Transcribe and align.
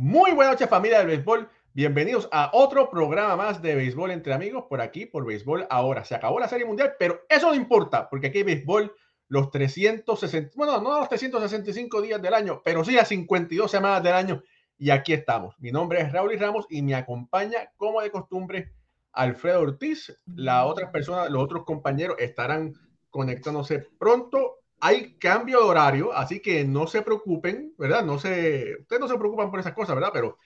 Muy 0.00 0.30
buenas 0.30 0.54
noches 0.54 0.68
familia 0.68 0.98
del 0.98 1.08
béisbol. 1.08 1.50
Bienvenidos 1.74 2.28
a 2.30 2.52
otro 2.52 2.88
programa 2.88 3.34
más 3.34 3.60
de 3.60 3.74
béisbol 3.74 4.12
entre 4.12 4.32
amigos 4.32 4.66
por 4.68 4.80
aquí, 4.80 5.06
por 5.06 5.26
béisbol 5.26 5.66
ahora. 5.70 6.04
Se 6.04 6.14
acabó 6.14 6.38
la 6.38 6.46
serie 6.46 6.64
mundial, 6.64 6.92
pero 7.00 7.22
eso 7.28 7.48
no 7.48 7.54
importa, 7.56 8.08
porque 8.08 8.28
aquí 8.28 8.38
hay 8.38 8.44
béisbol 8.44 8.94
los 9.26 9.50
360, 9.50 10.52
bueno, 10.54 10.80
no 10.80 11.00
los 11.00 11.08
365 11.08 12.00
días 12.00 12.22
del 12.22 12.32
año, 12.32 12.62
pero 12.64 12.84
sí 12.84 12.92
las 12.92 13.08
52 13.08 13.68
semanas 13.68 14.00
del 14.04 14.14
año. 14.14 14.40
Y 14.78 14.90
aquí 14.90 15.12
estamos. 15.12 15.56
Mi 15.58 15.72
nombre 15.72 16.00
es 16.00 16.12
Raúl 16.12 16.32
y 16.32 16.36
Ramos 16.36 16.66
y 16.70 16.80
me 16.80 16.94
acompaña, 16.94 17.72
como 17.76 18.00
de 18.00 18.12
costumbre, 18.12 18.70
Alfredo 19.10 19.62
Ortiz. 19.62 20.16
Las 20.26 20.64
otras 20.64 20.92
personas, 20.92 21.28
los 21.28 21.42
otros 21.42 21.64
compañeros 21.64 22.18
estarán 22.20 22.72
conectándose 23.10 23.80
pronto 23.98 24.60
hay 24.80 25.14
cambio 25.14 25.58
de 25.60 25.64
horario, 25.64 26.12
así 26.12 26.40
que 26.40 26.64
no 26.64 26.86
se 26.86 27.02
preocupen, 27.02 27.74
¿verdad? 27.78 28.04
No 28.04 28.18
se, 28.18 28.76
ustedes 28.80 29.00
no 29.00 29.08
se 29.08 29.18
preocupan 29.18 29.50
por 29.50 29.60
esas 29.60 29.72
cosas, 29.72 29.94
¿verdad? 29.94 30.10
Pero 30.12 30.38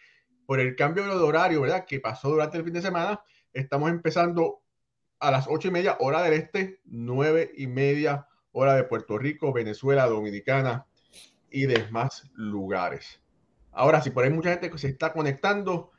por 0.47 0.61
el 0.61 0.75
cambio 0.75 1.05
de 1.05 1.25
horario, 1.25 1.61
¿verdad? 1.61 1.85
Que 1.87 2.01
pasó 2.01 2.31
durante 2.31 2.59
el 2.59 2.65
fin 2.65 2.73
de 2.73 2.83
semana, 2.83 3.23
estamos 3.53 3.91
empezando 3.91 4.63
a 5.19 5.31
las 5.31 5.47
ocho 5.49 5.69
y 5.69 5.71
media 5.71 5.97
hora 6.01 6.23
del 6.23 6.35
este, 6.35 6.81
nueve 6.85 7.53
y 7.57 7.67
media 7.67 8.27
hora 8.53 8.75
de 8.75 8.85
Puerto 8.85 9.19
Rico, 9.19 9.53
Venezuela, 9.53 10.07
Dominicana 10.07 10.87
y 11.51 11.67
demás 11.67 12.31
lugares. 12.35 13.23
Ahora, 13.71 14.03
si 14.03 14.11
por 14.11 14.25
ahí 14.25 14.31
mucha 14.31 14.51
gente 14.51 14.71
que 14.71 14.79
se 14.79 14.89
está 14.89 15.13
conectando, 15.13 15.93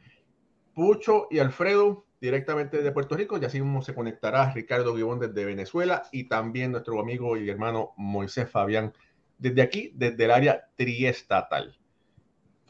Pucho 0.73 1.27
y 1.29 1.39
Alfredo, 1.39 2.05
directamente 2.23 2.77
desde 2.77 2.93
Puerto 2.93 3.17
Rico 3.17 3.37
y 3.37 3.43
así 3.43 3.59
mismo 3.59 3.81
se 3.81 3.93
conectará 3.93 4.53
Ricardo 4.53 4.93
Guibón 4.93 5.19
desde 5.19 5.43
Venezuela 5.43 6.03
y 6.09 6.23
también 6.29 6.71
nuestro 6.71 6.97
amigo 7.01 7.35
y 7.35 7.49
hermano 7.49 7.91
Moisés 7.97 8.49
Fabián 8.49 8.93
desde 9.37 9.61
aquí, 9.61 9.91
desde 9.93 10.23
el 10.23 10.31
área 10.31 10.69
triestatal. 10.77 11.77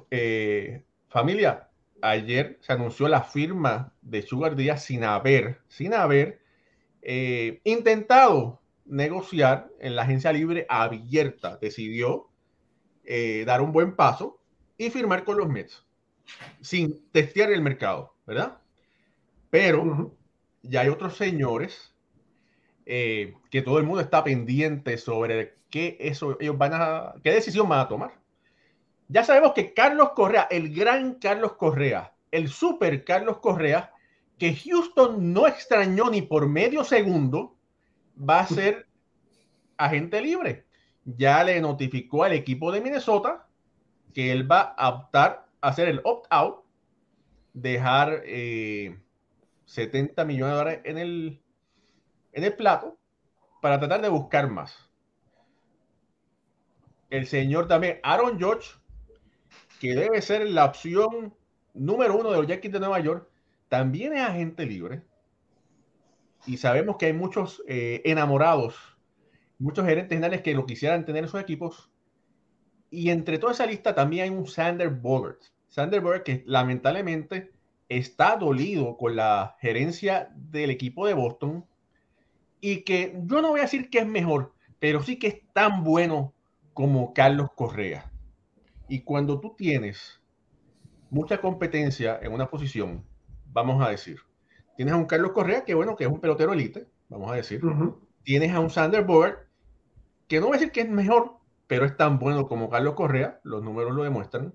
Eh, 0.10 0.84
familia, 1.08 1.70
ayer 2.02 2.58
se 2.62 2.74
anunció 2.74 3.08
la 3.08 3.22
firma 3.22 3.94
de 4.02 4.24
Sugar 4.24 4.56
Díaz 4.56 4.86
sin 4.86 5.04
haber, 5.04 5.60
sin 5.68 5.94
haber 5.94 6.42
eh, 7.04 7.62
intentado 7.64 8.60
negociar 8.86 9.70
en 9.80 9.96
la 9.96 10.02
agencia 10.02 10.34
libre 10.34 10.66
abierta. 10.68 11.58
Decidió 11.58 12.28
eh, 13.04 13.44
dar 13.46 13.62
un 13.62 13.72
buen 13.72 13.96
paso 13.96 14.40
y 14.80 14.90
firmar 14.90 15.24
con 15.24 15.38
los 15.38 15.48
Mets 15.48 15.86
sin 16.62 17.08
testear 17.12 17.52
el 17.52 17.62
mercado, 17.62 18.16
¿verdad? 18.26 18.63
Pero 19.54 20.18
ya 20.64 20.82
hay 20.82 20.90
otros 20.90 21.16
señores 21.16 21.94
eh, 22.88 23.36
que 23.52 23.62
todo 23.62 23.78
el 23.78 23.84
mundo 23.84 24.02
está 24.02 24.24
pendiente 24.24 24.98
sobre 24.98 25.54
qué, 25.70 25.96
eso, 26.00 26.38
ellos 26.40 26.58
van 26.58 26.72
a, 26.74 27.14
qué 27.24 27.34
decisión 27.34 27.70
van 27.70 27.82
a 27.82 27.88
tomar. 27.88 28.20
Ya 29.10 29.24
sabemos 29.24 29.54
que 29.54 29.76
Carlos 29.76 30.14
Correa, 30.16 30.48
el 30.50 30.74
gran 30.74 31.20
Carlos 31.20 31.54
Correa, 31.54 32.16
el 32.32 32.48
super 32.48 33.04
Carlos 33.04 33.38
Correa, 33.42 33.94
que 34.40 34.56
Houston 34.56 35.32
no 35.34 35.46
extrañó 35.46 36.10
ni 36.10 36.24
por 36.24 36.50
medio 36.50 36.84
segundo, 36.84 37.56
va 38.18 38.40
a 38.40 38.48
ser 38.48 38.88
agente 39.78 40.20
libre. 40.20 40.66
Ya 41.06 41.44
le 41.44 41.62
notificó 41.62 42.24
al 42.24 42.34
equipo 42.34 42.72
de 42.72 42.82
Minnesota 42.82 43.46
que 44.16 44.32
él 44.32 44.52
va 44.52 44.62
a 44.62 44.90
optar 44.90 45.46
a 45.62 45.68
hacer 45.68 45.90
el 45.90 46.02
opt-out, 46.04 46.64
dejar 47.54 48.24
eh, 48.26 48.98
70 49.74 50.24
millones 50.26 50.54
de 50.54 50.58
dólares 50.58 50.82
en 50.84 50.98
el, 51.00 51.42
en 52.32 52.44
el 52.44 52.56
plato 52.56 53.00
para 53.60 53.80
tratar 53.80 54.04
de 54.04 54.10
buscar 54.10 54.48
más. 54.48 54.92
El 57.10 57.26
señor 57.26 57.68
también, 57.68 58.00
Aaron 58.04 58.38
George, 58.38 58.76
que 59.80 59.96
debe 59.96 60.22
ser 60.22 60.48
la 60.48 60.66
opción 60.66 61.34
número 61.74 62.16
uno 62.16 62.30
de 62.30 62.38
los 62.38 62.48
Yankees 62.48 62.72
de 62.72 62.80
Nueva 62.80 63.00
York, 63.00 63.28
también 63.68 64.14
es 64.14 64.22
agente 64.22 64.68
libre. 64.68 65.02
Y 66.46 66.58
sabemos 66.58 66.98
que 66.98 67.08
hay 67.08 67.14
muchos 67.14 67.64
eh, 67.68 68.04
enamorados, 68.06 68.76
muchos 69.58 69.86
gerentes 69.86 70.16
generales 70.16 70.44
que 70.44 70.54
lo 70.54 70.68
quisieran 70.68 71.04
tener 71.04 71.24
en 71.24 71.30
sus 71.30 71.42
equipos. 71.42 71.90
Y 72.92 73.10
entre 73.10 73.40
toda 73.40 73.54
esa 73.54 73.66
lista 73.66 73.96
también 73.96 74.26
hay 74.26 74.30
un 74.30 74.46
Sander 74.46 74.90
Bogart. 74.90 75.42
Sander 75.68 76.00
Bogart 76.00 76.24
que 76.24 76.44
lamentablemente 76.46 77.54
está 77.98 78.38
dolido 78.38 78.98
con 78.98 79.16
la 79.16 79.56
gerencia 79.60 80.32
del 80.36 80.70
equipo 80.70 81.06
de 81.06 81.14
Boston 81.14 81.66
y 82.60 82.84
que 82.84 83.20
yo 83.26 83.42
no 83.42 83.50
voy 83.50 83.60
a 83.60 83.64
decir 83.64 83.90
que 83.90 84.00
es 84.00 84.08
mejor, 84.08 84.54
pero 84.80 85.04
sí 85.04 85.20
que 85.20 85.28
es 85.28 85.42
tan 85.54 85.84
bueno 85.84 86.34
como 86.74 87.14
Carlos 87.14 87.50
Correa. 87.56 88.12
Y 88.88 89.02
cuando 89.02 89.40
tú 89.40 89.56
tienes 89.56 90.22
mucha 91.10 91.40
competencia 91.40 92.20
en 92.22 92.34
una 92.34 92.50
posición, 92.50 93.04
vamos 93.52 93.86
a 93.86 93.90
decir, 93.90 94.20
tienes 94.76 94.94
a 94.94 94.98
un 94.98 95.06
Carlos 95.06 95.32
Correa 95.32 95.64
que 95.64 95.74
bueno, 95.74 95.96
que 95.96 96.06
es 96.06 96.10
un 96.10 96.20
pelotero 96.20 96.54
elite, 96.54 96.88
vamos 97.10 97.32
a 97.32 97.36
decir, 97.36 97.62
tienes 98.24 98.52
a 98.54 98.60
un 98.60 98.70
Sander 98.70 99.04
Board 99.04 99.38
que 100.28 100.40
no 100.40 100.48
voy 100.48 100.56
a 100.56 100.60
decir 100.60 100.72
que 100.72 100.82
es 100.82 100.90
mejor, 100.90 101.38
pero 101.68 101.86
es 101.86 101.96
tan 101.96 102.18
bueno 102.18 102.48
como 102.48 102.70
Carlos 102.70 102.96
Correa, 102.96 103.40
los 103.44 103.62
números 103.62 103.94
lo 103.94 104.04
demuestran, 104.04 104.54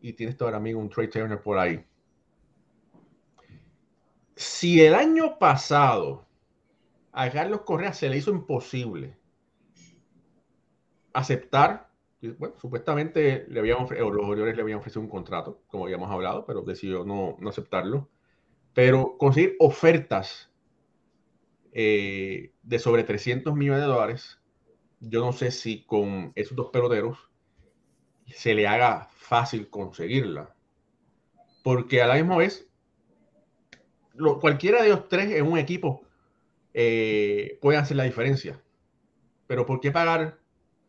y 0.00 0.14
tienes 0.14 0.36
todo 0.36 0.54
amigo 0.54 0.80
un 0.80 0.88
Trey 0.88 1.08
Turner 1.08 1.40
por 1.40 1.58
ahí 1.58 1.84
si 4.40 4.80
el 4.82 4.94
año 4.94 5.38
pasado 5.38 6.24
a 7.12 7.30
Carlos 7.30 7.60
Correa 7.60 7.92
se 7.92 8.08
le 8.08 8.16
hizo 8.16 8.30
imposible 8.30 9.18
aceptar, 11.12 11.90
bueno, 12.38 12.54
supuestamente 12.58 13.44
le 13.50 13.60
habían 13.60 13.80
los 13.80 13.90
Orioles 13.90 14.56
le 14.56 14.62
habían 14.62 14.78
ofrecido 14.78 15.02
un 15.02 15.10
contrato, 15.10 15.60
como 15.66 15.84
habíamos 15.84 16.10
hablado, 16.10 16.46
pero 16.46 16.62
decidió 16.62 17.04
no, 17.04 17.36
aceptarlo. 17.46 18.08
Pero 18.72 19.18
conseguir 19.18 19.56
ofertas 19.58 20.50
eh, 21.72 22.54
de 22.62 22.78
sobre 22.78 23.04
300 23.04 23.54
millones 23.54 23.82
de 23.82 23.88
dólares, 23.88 24.40
yo 25.00 25.20
no 25.20 25.32
sé 25.32 25.50
si 25.50 25.84
con 25.84 26.32
esos 26.34 26.56
dos 26.56 26.70
peloteros 26.72 27.30
se 28.24 28.54
le 28.54 28.66
haga 28.66 29.10
fácil 29.12 29.68
conseguirla. 29.68 30.56
Porque 31.62 32.00
a 32.00 32.06
la 32.06 32.14
misma 32.14 32.38
vez 32.38 32.69
cualquiera 34.40 34.82
de 34.82 34.90
los 34.90 35.08
tres 35.08 35.30
en 35.32 35.46
un 35.46 35.58
equipo 35.58 36.02
eh, 36.74 37.58
puede 37.60 37.78
hacer 37.78 37.96
la 37.96 38.04
diferencia. 38.04 38.60
Pero 39.46 39.66
¿por 39.66 39.80
qué 39.80 39.90
pagar 39.90 40.38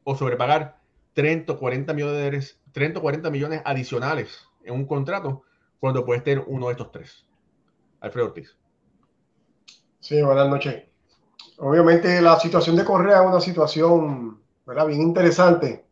o 0.03 0.15
sobrepagar 0.15 0.79
30 1.13 1.53
o 1.53 1.57
40 1.57 1.93
millones, 1.93 2.59
30 2.71 2.99
o 2.99 3.01
40 3.01 3.29
millones 3.29 3.61
adicionales 3.65 4.47
en 4.63 4.75
un 4.75 4.85
contrato 4.85 5.43
cuando 5.79 6.05
puedes 6.05 6.23
tener 6.23 6.43
uno 6.47 6.67
de 6.67 6.73
estos 6.73 6.91
tres? 6.91 7.25
Alfredo 7.99 8.27
Ortiz. 8.27 8.55
Sí, 9.99 10.21
buenas 10.21 10.49
noches. 10.49 10.83
Obviamente 11.57 12.21
la 12.21 12.39
situación 12.39 12.75
de 12.75 12.85
Correa 12.85 13.21
es 13.21 13.27
una 13.27 13.41
situación 13.41 14.41
bien 14.87 15.01
interesante 15.01 15.85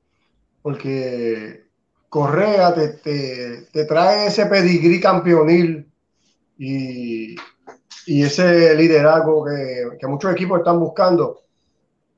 porque 0.62 1.66
Correa 2.08 2.74
te, 2.74 3.68
te 3.72 3.86
trae 3.86 4.28
ese 4.28 4.46
pedigrí 4.48 5.00
campeonil 5.00 5.89
y, 6.60 7.36
ese 8.06 8.76
liderazgo 8.76 9.46
que, 9.46 10.08
muchos 10.08 10.32
equipos 10.34 10.60
están 10.60 10.80
buscando, 10.80 11.42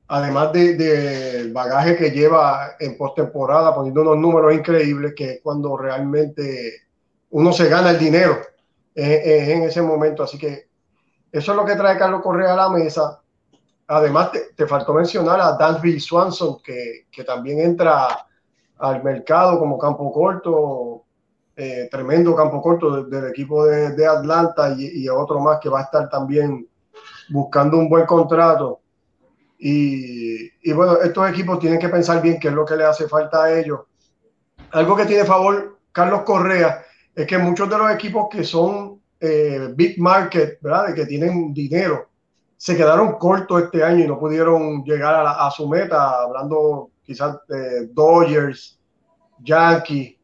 además 0.08 0.52
del 0.52 0.78
de, 0.78 1.52
bagaje 1.54 1.96
que 1.96 2.10
lleva 2.10 2.72
en 2.80 2.98
postemporada, 2.98 3.76
poniendo 3.76 4.02
unos 4.02 4.18
números 4.18 4.54
increíbles, 4.54 5.14
que 5.16 5.34
es 5.34 5.42
cuando 5.44 5.78
realmente 5.78 6.88
uno 7.30 7.54
se 7.54 7.70
gana 7.70 7.92
el 7.92 8.00
dinero 8.00 8.38
en, 8.96 9.64
ese 9.64 9.82
momento. 9.82 10.24
Así 10.24 10.38
que 10.38 10.70
eso 11.32 11.52
es 11.52 11.58
lo 11.58 11.66
que 11.66 11.76
trae 11.76 11.98
Carlos 11.98 12.22
Correa 12.22 12.54
a 12.54 12.58
la 12.58 12.70
mesa. 12.70 13.22
Además, 13.88 14.32
te, 14.56 14.68
faltó 14.68 14.94
mencionar 14.94 15.40
a 15.40 15.54
Dansby 15.54 16.00
Swanson, 16.00 16.62
que, 16.64 17.06
que 17.12 17.24
también 17.24 17.60
entra 17.60 18.26
al 18.80 19.04
mercado 19.04 19.60
como 19.60 19.78
campo 19.78 20.12
corto 20.12 21.06
eh, 21.56 21.90
tremendo 21.92 22.36
campo 22.36 22.62
corto 22.62 23.04
del 23.04 23.28
equipo 23.28 23.66
de, 23.66 24.08
Atlanta 24.08 24.74
y, 24.78 25.08
otro 25.10 25.40
más 25.40 25.60
que 25.60 25.70
va 25.70 25.82
a 25.82 25.84
estar 25.84 26.10
también 26.10 26.68
buscando 27.30 27.78
un 27.78 27.90
buen 27.90 28.06
contrato. 28.06 28.80
Y, 29.60 30.72
bueno, 30.74 31.02
estos 31.02 31.30
equipos 31.30 31.60
tienen 31.60 31.78
que 31.78 31.90
pensar 31.90 32.22
bien 32.22 32.40
qué 32.40 32.48
es 32.48 32.54
lo 32.54 32.66
que 32.66 32.76
le 32.76 32.86
hace 32.86 33.08
falta 33.08 33.44
a 33.44 33.60
ellos. 33.60 33.82
Algo 34.72 34.96
que 34.96 35.06
tiene 35.06 35.26
favor 35.26 35.80
Carlos 35.92 36.22
Correa 36.22 36.84
es 37.14 37.28
que 37.28 37.38
muchos 37.38 37.70
de 37.70 37.78
los 37.78 37.92
equipos 37.92 38.28
que 38.32 38.44
son 38.44 39.02
eh, 39.20 39.72
big 39.76 40.00
market, 40.00 40.58
¿verdad? 40.62 40.96
Que 40.96 41.06
tienen 41.06 41.54
dinero, 41.54 42.10
se 42.56 42.78
quedaron 42.78 43.18
cortos 43.18 43.64
este 43.64 43.84
año 43.84 44.06
y 44.06 44.08
no 44.08 44.18
pudieron 44.18 44.84
llegar 44.84 45.14
a, 45.16 45.46
a 45.46 45.52
su 45.52 45.68
meta, 45.68 46.24
hablando 46.24 46.92
quizás 47.04 47.40
de 47.48 47.88
Dodgers, 47.88 48.80
Yankees, 49.44 50.21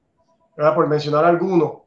por 0.57 0.87
mencionar 0.87 1.25
algunos. 1.25 1.83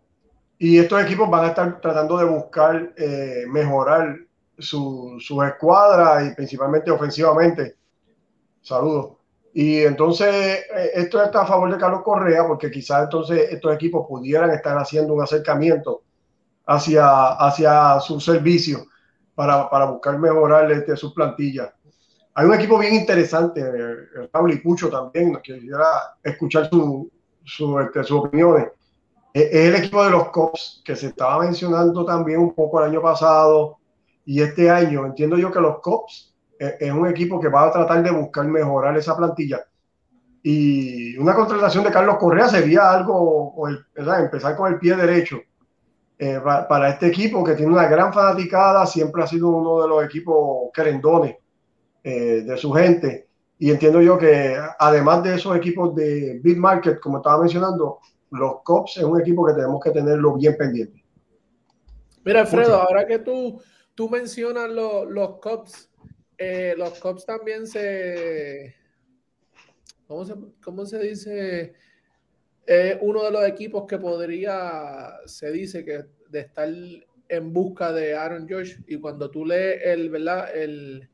Y 0.58 0.78
estos 0.78 1.02
equipos 1.02 1.28
van 1.28 1.44
a 1.44 1.48
estar 1.48 1.80
tratando 1.80 2.18
de 2.18 2.24
buscar 2.24 2.92
eh, 2.96 3.44
mejorar 3.48 4.16
su, 4.58 5.16
su 5.18 5.42
escuadra 5.42 6.24
y 6.24 6.34
principalmente 6.34 6.90
ofensivamente. 6.90 7.76
Saludos. 8.60 9.16
Y 9.52 9.80
entonces 9.80 10.28
eh, 10.28 10.90
esto 10.94 11.22
está 11.22 11.42
a 11.42 11.46
favor 11.46 11.72
de 11.72 11.78
Carlos 11.78 12.02
Correa 12.02 12.46
porque 12.46 12.70
quizás 12.70 13.04
entonces 13.04 13.50
estos 13.50 13.74
equipos 13.74 14.06
pudieran 14.06 14.50
estar 14.50 14.76
haciendo 14.76 15.14
un 15.14 15.22
acercamiento 15.22 16.02
hacia, 16.66 17.32
hacia 17.32 17.98
su 18.00 18.20
servicio 18.20 18.86
para, 19.34 19.68
para 19.68 19.86
buscar 19.86 20.18
mejorar 20.18 20.70
este, 20.70 20.96
sus 20.96 21.12
plantillas. 21.14 21.70
Hay 22.34 22.46
un 22.46 22.54
equipo 22.54 22.78
bien 22.78 22.94
interesante, 22.94 23.60
eh, 23.60 24.28
Raúl 24.32 24.52
y 24.52 24.58
Pucho 24.58 24.88
también, 24.88 25.36
que 25.42 25.54
quisiera 25.58 26.16
escuchar 26.22 26.68
su, 26.70 27.10
su, 27.50 27.78
este, 27.80 28.04
sus 28.04 28.18
opiniones. 28.18 28.68
Es 29.32 29.54
el 29.54 29.76
equipo 29.76 30.04
de 30.04 30.10
los 30.10 30.28
Cops, 30.30 30.82
que 30.84 30.96
se 30.96 31.08
estaba 31.08 31.44
mencionando 31.44 32.04
también 32.04 32.40
un 32.40 32.54
poco 32.54 32.80
el 32.80 32.90
año 32.90 33.00
pasado 33.00 33.78
y 34.24 34.42
este 34.42 34.70
año. 34.70 35.06
Entiendo 35.06 35.36
yo 35.36 35.52
que 35.52 35.60
los 35.60 35.80
Cops 35.80 36.34
es 36.58 36.92
un 36.92 37.06
equipo 37.08 37.40
que 37.40 37.48
va 37.48 37.66
a 37.66 37.72
tratar 37.72 38.02
de 38.02 38.10
buscar 38.10 38.46
mejorar 38.46 38.96
esa 38.96 39.16
plantilla. 39.16 39.64
Y 40.42 41.16
una 41.18 41.34
contratación 41.34 41.84
de 41.84 41.90
Carlos 41.90 42.16
Correa 42.18 42.48
sería 42.48 42.90
algo, 42.90 43.54
¿verdad? 43.94 44.24
empezar 44.24 44.56
con 44.56 44.72
el 44.72 44.78
pie 44.78 44.96
derecho 44.96 45.40
eh, 46.18 46.38
para, 46.44 46.90
este 46.90 47.06
equipo 47.06 47.42
que 47.42 47.54
tiene 47.54 47.72
una 47.72 47.88
gran 47.88 48.12
fanaticada, 48.12 48.84
siempre 48.84 49.22
ha 49.22 49.26
sido 49.26 49.48
uno 49.48 49.80
de 49.80 49.88
los 49.88 50.04
equipos 50.04 50.70
querendones 50.74 51.36
eh, 52.04 52.42
de 52.46 52.56
su 52.58 52.70
gente. 52.72 53.29
Y 53.60 53.70
entiendo 53.70 54.00
yo 54.00 54.16
que 54.16 54.56
además 54.78 55.22
de 55.22 55.34
esos 55.34 55.54
equipos 55.54 55.94
de 55.94 56.40
Big 56.42 56.56
Market, 56.56 56.98
como 56.98 57.18
estaba 57.18 57.42
mencionando, 57.42 57.98
los 58.30 58.62
Cops 58.64 58.96
es 58.96 59.04
un 59.04 59.20
equipo 59.20 59.46
que 59.46 59.52
tenemos 59.52 59.84
que 59.84 59.90
tenerlo 59.90 60.34
bien 60.34 60.56
pendiente. 60.56 61.04
Mira, 62.24 62.40
Alfredo, 62.40 62.76
ahora 62.76 63.06
que 63.06 63.18
tú, 63.18 63.60
tú 63.94 64.08
mencionas 64.08 64.70
los, 64.70 65.06
los 65.10 65.38
Cops, 65.40 65.90
eh, 66.38 66.74
los 66.78 66.98
Cubs 67.00 67.26
también 67.26 67.66
se 67.66 68.74
¿cómo 70.06 70.24
se, 70.24 70.34
cómo 70.64 70.86
se 70.86 70.98
dice? 71.00 71.74
Eh, 72.66 72.98
uno 73.02 73.24
de 73.24 73.30
los 73.30 73.46
equipos 73.46 73.84
que 73.86 73.98
podría, 73.98 75.18
se 75.26 75.52
dice 75.52 75.84
que 75.84 76.04
de 76.30 76.40
estar 76.40 76.66
en 77.28 77.52
busca 77.52 77.92
de 77.92 78.14
Aaron 78.14 78.48
George 78.48 78.78
y 78.86 78.98
cuando 78.98 79.30
tú 79.30 79.44
lees 79.44 79.82
el, 79.84 80.08
¿verdad? 80.08 80.48
El, 80.56 81.09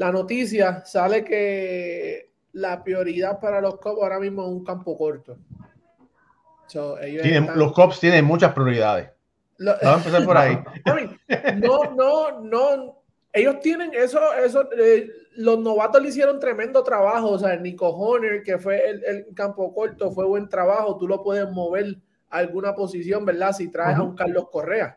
la 0.00 0.10
noticia 0.10 0.82
sale 0.86 1.22
que 1.22 2.32
la 2.52 2.82
prioridad 2.82 3.38
para 3.38 3.60
los 3.60 3.76
Cubs 3.76 4.02
ahora 4.02 4.18
mismo 4.18 4.40
es 4.44 4.48
un 4.48 4.64
campo 4.64 4.96
corto. 4.96 5.36
Los 7.54 7.72
Cubs 7.74 8.00
tienen 8.00 8.24
muchas 8.24 8.54
prioridades. 8.54 9.10
Vamos 9.58 9.82
a 9.84 9.94
empezar 9.96 10.24
por 10.24 10.38
ahí. 10.38 10.58
no, 11.62 11.94
no, 11.94 12.40
no, 12.40 13.02
ellos 13.30 13.60
tienen 13.60 13.90
eso, 13.92 14.18
eso, 14.42 14.70
eh, 14.72 15.06
los 15.36 15.58
novatos 15.58 16.00
le 16.00 16.08
hicieron 16.08 16.40
tremendo 16.40 16.82
trabajo, 16.82 17.32
o 17.32 17.38
sea, 17.38 17.54
Nico 17.56 17.90
Horner, 17.90 18.42
que 18.42 18.56
fue 18.56 18.80
el, 18.88 19.26
campo 19.34 19.74
corto, 19.74 20.10
fue 20.12 20.24
buen 20.24 20.48
trabajo, 20.48 20.96
tú 20.96 21.06
lo 21.06 21.22
puedes 21.22 21.50
mover 21.50 21.98
a 22.30 22.38
alguna 22.38 22.74
posición, 22.74 23.26
¿verdad? 23.26 23.52
Si 23.52 23.70
traes 23.70 23.98
a 23.98 24.02
un 24.02 24.16
Carlos 24.16 24.48
Correa. 24.50 24.96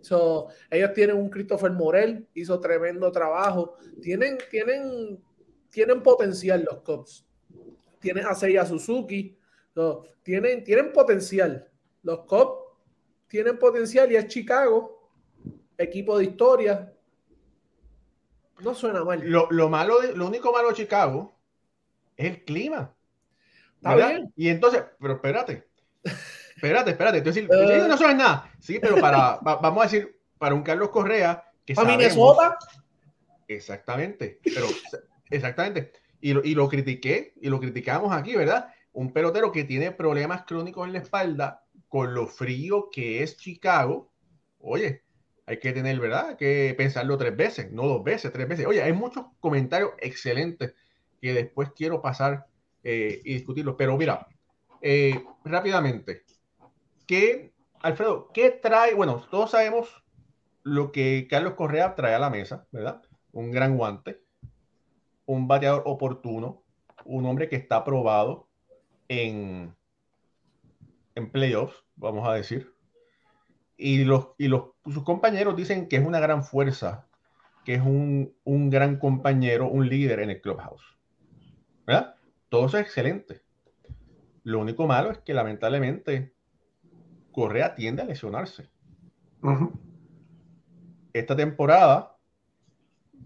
So, 0.00 0.48
ellos 0.70 0.92
tienen 0.92 1.16
un 1.16 1.28
Christopher 1.28 1.72
Morel, 1.72 2.26
hizo 2.34 2.60
tremendo 2.60 3.10
trabajo, 3.10 3.76
tienen, 4.00 4.38
tienen, 4.50 5.22
tienen 5.70 6.02
potencial 6.02 6.64
los 6.64 6.82
Cubs. 6.82 7.26
Tienen 7.98 8.26
a 8.26 8.34
Seiya 8.34 8.64
Suzuki, 8.64 9.36
tienen, 10.22 10.62
tienen 10.64 10.92
potencial. 10.92 11.68
Los 12.02 12.20
Cubs 12.20 12.68
tienen 13.26 13.58
potencial 13.58 14.10
y 14.10 14.16
es 14.16 14.26
Chicago, 14.28 15.10
equipo 15.76 16.16
de 16.18 16.24
historia, 16.24 16.92
no 18.60 18.74
suena 18.74 19.04
mal. 19.04 19.20
Lo, 19.24 19.68
malo, 19.68 20.00
lo 20.14 20.26
único 20.26 20.52
malo 20.52 20.68
de 20.68 20.74
Chicago 20.74 21.36
es 22.16 22.26
el 22.26 22.44
clima. 22.44 22.94
Está 23.76 23.94
bien. 23.94 24.32
Y 24.36 24.48
entonces, 24.48 24.82
pero 24.98 25.14
espérate. 25.14 25.67
Espérate, 26.58 26.90
espérate. 26.90 27.18
Entonces, 27.18 27.48
no 27.48 27.96
suena 27.96 28.14
nada. 28.14 28.52
Sí, 28.58 28.80
pero 28.80 28.96
para, 28.96 29.38
vamos 29.42 29.80
a 29.80 29.88
decir, 29.88 30.18
para 30.38 30.56
un 30.56 30.62
Carlos 30.62 30.90
Correa 30.90 31.44
que 31.64 31.74
¿Para 31.74 31.88
Minnesota? 31.88 32.58
Exactamente. 33.46 34.40
Pero, 34.42 34.66
exactamente. 35.30 35.92
Y 36.20 36.32
lo, 36.32 36.42
y 36.42 36.56
lo 36.56 36.68
critiqué, 36.68 37.34
y 37.40 37.48
lo 37.48 37.60
criticamos 37.60 38.12
aquí, 38.12 38.34
¿verdad? 38.34 38.74
Un 38.92 39.12
pelotero 39.12 39.52
que 39.52 39.62
tiene 39.62 39.92
problemas 39.92 40.42
crónicos 40.44 40.86
en 40.86 40.94
la 40.94 40.98
espalda, 40.98 41.64
con 41.88 42.12
lo 42.12 42.26
frío 42.26 42.88
que 42.90 43.22
es 43.22 43.36
Chicago. 43.36 44.10
Oye, 44.58 45.04
hay 45.46 45.60
que 45.60 45.72
tener, 45.72 46.00
¿verdad? 46.00 46.30
Hay 46.30 46.36
que 46.36 46.74
pensarlo 46.76 47.16
tres 47.16 47.36
veces, 47.36 47.70
no 47.70 47.86
dos 47.86 48.02
veces, 48.02 48.32
tres 48.32 48.48
veces. 48.48 48.66
Oye, 48.66 48.82
hay 48.82 48.92
muchos 48.92 49.26
comentarios 49.38 49.92
excelentes 49.98 50.74
que 51.22 51.34
después 51.34 51.70
quiero 51.76 52.02
pasar 52.02 52.46
eh, 52.82 53.20
y 53.24 53.34
discutirlos. 53.34 53.76
Pero 53.78 53.96
mira, 53.96 54.26
eh, 54.80 55.22
rápidamente, 55.44 56.24
¿qué, 57.08 57.54
Alfredo, 57.80 58.30
qué 58.32 58.50
trae? 58.50 58.94
Bueno, 58.94 59.26
todos 59.30 59.50
sabemos 59.50 60.04
lo 60.62 60.92
que 60.92 61.26
Carlos 61.28 61.54
Correa 61.54 61.96
trae 61.96 62.14
a 62.14 62.20
la 62.20 62.30
mesa, 62.30 62.68
¿verdad? 62.70 63.02
Un 63.32 63.50
gran 63.50 63.76
guante, 63.76 64.20
un 65.24 65.48
bateador 65.48 65.82
oportuno, 65.86 66.62
un 67.04 67.26
hombre 67.26 67.48
que 67.48 67.56
está 67.56 67.82
probado 67.82 68.48
en, 69.08 69.74
en 71.14 71.32
playoffs, 71.32 71.82
vamos 71.96 72.28
a 72.28 72.34
decir, 72.34 72.72
y, 73.76 74.04
los, 74.04 74.30
y 74.36 74.48
los, 74.48 74.72
sus 74.84 75.02
compañeros 75.02 75.56
dicen 75.56 75.88
que 75.88 75.96
es 75.96 76.06
una 76.06 76.20
gran 76.20 76.44
fuerza, 76.44 77.08
que 77.64 77.74
es 77.74 77.82
un, 77.82 78.36
un 78.44 78.70
gran 78.70 78.98
compañero, 78.98 79.68
un 79.68 79.88
líder 79.88 80.20
en 80.20 80.30
el 80.30 80.40
clubhouse. 80.40 80.98
¿Verdad? 81.86 82.16
Todo 82.50 82.66
eso 82.66 82.78
es 82.78 82.84
excelente. 82.84 83.42
Lo 84.42 84.60
único 84.60 84.86
malo 84.86 85.10
es 85.10 85.18
que 85.18 85.32
lamentablemente 85.32 86.34
Correa 87.38 87.76
tiende 87.76 88.02
a 88.02 88.04
lesionarse. 88.04 88.68
Esta 91.12 91.36
temporada 91.36 92.16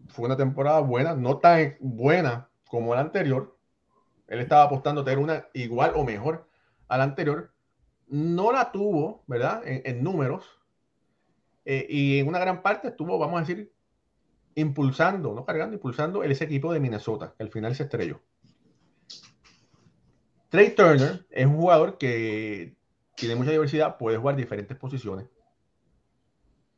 fue 0.08 0.26
una 0.26 0.36
temporada 0.36 0.80
buena, 0.80 1.14
no 1.14 1.38
tan 1.38 1.76
buena 1.80 2.50
como 2.68 2.94
la 2.94 3.00
anterior. 3.00 3.56
Él 4.28 4.40
estaba 4.40 4.64
apostando 4.64 5.00
a 5.00 5.04
tener 5.04 5.18
una 5.18 5.46
igual 5.54 5.92
o 5.96 6.04
mejor 6.04 6.46
a 6.88 6.98
la 6.98 7.04
anterior, 7.04 7.54
no 8.06 8.52
la 8.52 8.70
tuvo, 8.70 9.24
¿verdad? 9.26 9.62
En, 9.64 10.04
números. 10.04 10.44
Eh, 11.64 11.86
y 11.88 12.18
en 12.18 12.28
una 12.28 12.38
gran 12.38 12.60
parte 12.60 12.88
estuvo, 12.88 13.18
vamos 13.18 13.38
a 13.38 13.44
decir, 13.46 13.72
impulsando, 14.56 15.32
no 15.32 15.46
cargando, 15.46 15.74
impulsando 15.74 16.22
ese 16.22 16.44
equipo 16.44 16.70
de 16.70 16.80
Minnesota, 16.80 17.32
que 17.34 17.44
al 17.44 17.50
final 17.50 17.74
se 17.74 17.84
estrelló. 17.84 18.20
Trey 20.50 20.74
Turner 20.74 21.24
es 21.30 21.46
un 21.46 21.56
jugador 21.56 21.96
que 21.96 22.76
tiene 23.14 23.36
mucha 23.36 23.50
diversidad, 23.50 23.98
puede 23.98 24.18
jugar 24.18 24.36
diferentes 24.36 24.76
posiciones. 24.76 25.26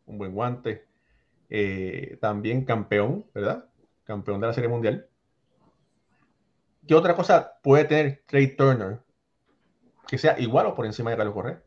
Un 0.07 0.19
buen 0.19 0.33
guante. 0.33 0.87
Eh, 1.51 2.19
también 2.21 2.65
campeón, 2.65 3.27
¿verdad? 3.35 3.67
Campeón 4.05 4.41
de 4.41 4.47
la 4.47 4.53
Serie 4.53 4.69
Mundial. 4.69 5.09
¿Qué 6.87 6.95
otra 6.95 7.15
cosa 7.15 7.59
puede 7.63 7.85
tener 7.85 8.23
Trey 8.27 8.57
Turner 8.57 9.01
que 10.07 10.19
sea 10.19 10.39
igual 10.39 10.67
o 10.67 10.75
por 10.75 10.85
encima 10.85 11.11
de 11.11 11.17
Carlos 11.17 11.35
Correa? 11.35 11.63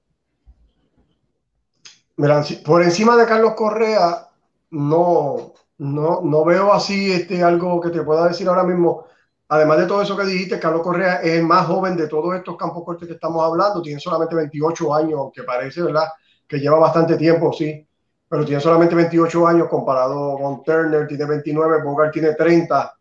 Por 2.66 2.84
encima 2.84 3.16
de 3.16 3.26
Carlos 3.26 3.54
Correa, 3.56 4.28
no, 4.72 5.54
no, 5.78 6.22
no 6.22 6.46
veo 6.46 6.74
así 6.74 7.12
este, 7.12 7.44
algo 7.44 7.80
que 7.80 7.90
te 7.90 8.02
pueda 8.04 8.28
decir 8.28 8.48
ahora 8.48 8.64
mismo. 8.64 9.06
Además 9.50 9.78
de 9.78 9.86
todo 9.86 10.02
eso 10.02 10.18
que 10.18 10.26
dijiste, 10.26 10.60
Carlos 10.60 10.82
Correa 10.82 11.22
es 11.22 11.34
el 11.34 11.44
más 11.44 11.66
joven 11.68 11.96
de 11.96 12.08
todos 12.08 12.36
estos 12.36 12.58
campos 12.58 12.84
cortos 12.84 13.08
que 13.08 13.14
estamos 13.14 13.44
hablando. 13.44 13.82
Tiene 13.82 14.00
solamente 14.00 14.36
28 14.36 14.94
años, 14.94 15.20
aunque 15.20 15.44
parece, 15.44 15.82
¿verdad? 15.82 16.08
Que 16.48 16.60
lleva 16.60 16.78
bastante 16.80 17.16
tiempo, 17.16 17.54
sí. 17.54 17.88
Pero 18.30 18.44
tiene 18.44 18.60
solamente 18.60 18.94
28 18.94 19.48
años 19.48 19.70
comparado 19.70 20.38
con 20.38 20.64
Turner, 20.64 21.08
tiene 21.08 21.26
29, 21.26 21.82
Bogart 21.82 22.12
tiene 22.12 22.34
30, 22.34 22.94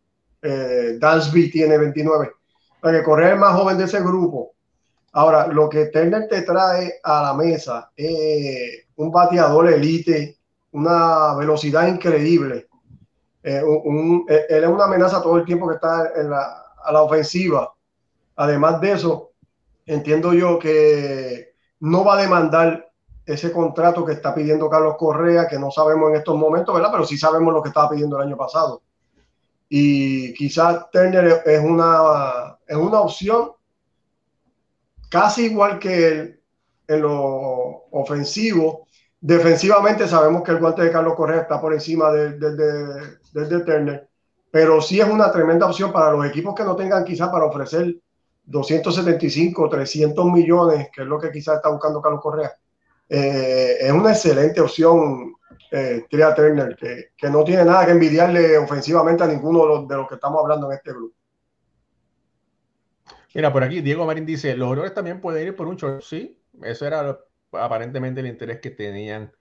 eh, 0.42 0.96
Dansby 1.00 1.50
tiene 1.50 1.78
29. 1.78 2.30
Para 2.80 2.98
que 2.98 3.04
Correa 3.04 3.28
es 3.28 3.34
el 3.34 3.40
más 3.40 3.58
joven 3.58 3.76
de 3.76 3.84
ese 3.84 4.00
grupo. 4.00 4.52
Ahora, 5.12 5.48
lo 5.48 5.68
que 5.68 5.86
Turner 5.86 6.28
te 6.28 6.42
trae 6.42 7.00
a 7.02 7.22
la 7.22 7.34
mesa 7.34 7.90
es 7.96 8.84
un 8.96 9.10
bateador 9.10 9.72
elite, 9.72 10.38
una 10.72 11.34
velocidad 11.34 11.88
increíble. 11.88 12.65
Eh, 13.46 13.62
eh, 14.28 14.46
él 14.48 14.64
es 14.64 14.68
una 14.68 14.86
amenaza 14.86 15.22
todo 15.22 15.36
el 15.36 15.44
tiempo 15.44 15.68
que 15.68 15.76
está 15.76 16.10
a 16.84 16.92
la 16.92 17.02
ofensiva. 17.02 17.72
Además 18.34 18.80
de 18.80 18.92
eso, 18.92 19.30
entiendo 19.86 20.34
yo 20.34 20.58
que 20.58 21.54
no 21.78 22.04
va 22.04 22.18
a 22.18 22.22
demandar 22.22 22.90
ese 23.24 23.52
contrato 23.52 24.04
que 24.04 24.14
está 24.14 24.34
pidiendo 24.34 24.68
Carlos 24.68 24.96
Correa, 24.98 25.46
que 25.46 25.60
no 25.60 25.70
sabemos 25.70 26.10
en 26.10 26.16
estos 26.16 26.36
momentos, 26.36 26.74
¿verdad? 26.74 26.90
Pero 26.90 27.06
sí 27.06 27.16
sabemos 27.16 27.54
lo 27.54 27.62
que 27.62 27.68
estaba 27.68 27.90
pidiendo 27.90 28.16
el 28.16 28.26
año 28.26 28.36
pasado. 28.36 28.82
Y 29.68 30.34
quizás 30.34 30.90
Turner 30.90 31.42
es 31.44 31.60
una, 31.60 32.58
es 32.66 32.76
una 32.76 33.00
opción 33.00 33.52
casi 35.08 35.46
igual 35.46 35.78
que 35.78 36.08
él 36.08 36.40
en 36.88 37.02
lo 37.02 37.84
ofensivo. 37.92 38.88
Defensivamente 39.20 40.06
sabemos 40.06 40.42
que 40.42 40.52
el 40.52 40.58
guante 40.58 40.82
de 40.82 40.92
Carlos 40.92 41.14
Correa 41.14 41.42
está 41.42 41.61
por 41.61 41.73
encima 41.73 42.11
del 42.12 42.38
de, 42.38 43.46
de, 43.46 43.61
Turner, 43.61 44.08
pero 44.50 44.80
sí 44.80 45.00
es 45.00 45.08
una 45.08 45.32
tremenda 45.32 45.66
opción 45.66 45.92
para 45.92 46.12
los 46.12 46.26
equipos 46.26 46.54
que 46.54 46.64
no 46.64 46.76
tengan 46.76 47.04
quizás 47.04 47.28
para 47.30 47.46
ofrecer 47.46 47.96
275, 48.44 49.68
300 49.68 50.26
millones, 50.26 50.88
que 50.92 51.02
es 51.02 51.08
lo 51.08 51.18
que 51.18 51.30
quizás 51.30 51.56
está 51.56 51.70
buscando 51.70 52.00
Carlos 52.00 52.20
Correa. 52.20 52.52
Eh, 53.08 53.78
es 53.80 53.92
una 53.92 54.11
excelente 54.11 54.61
opción, 54.61 55.35
eh, 55.70 56.04
Tria 56.11 56.35
Turner, 56.35 56.76
que, 56.76 57.11
que, 57.16 57.30
no 57.30 57.42
tiene 57.42 57.64
nada 57.64 57.87
que 57.87 57.92
envidiarle 57.92 58.58
ofensivamente 58.58 59.25
a 59.25 59.26
ninguno 59.26 59.62
de 59.62 59.68
los, 59.68 59.88
de 59.88 59.96
los 59.96 60.08
que 60.08 60.14
estamos 60.14 60.40
hablando 60.42 60.70
en 60.70 60.76
este 60.76 60.90
grupo. 60.92 61.16
Mira, 63.35 63.52
por 63.52 63.62
aquí 63.62 63.82
Diego 63.82 64.06
Marín 64.06 64.25
dice, 64.25 64.56
los 64.56 64.70
Orioles 64.70 64.94
también 64.94 65.20
pueden 65.20 65.46
ir 65.46 65.54
por 65.54 65.66
un 65.66 65.76
short. 65.76 66.00
Sí, 66.02 66.40
eso 66.62 66.87
era 66.87 67.18
aparentemente 67.58 68.20
el 68.20 68.26
interés 68.26 68.60
que 68.60 68.70
tenían 68.70 69.32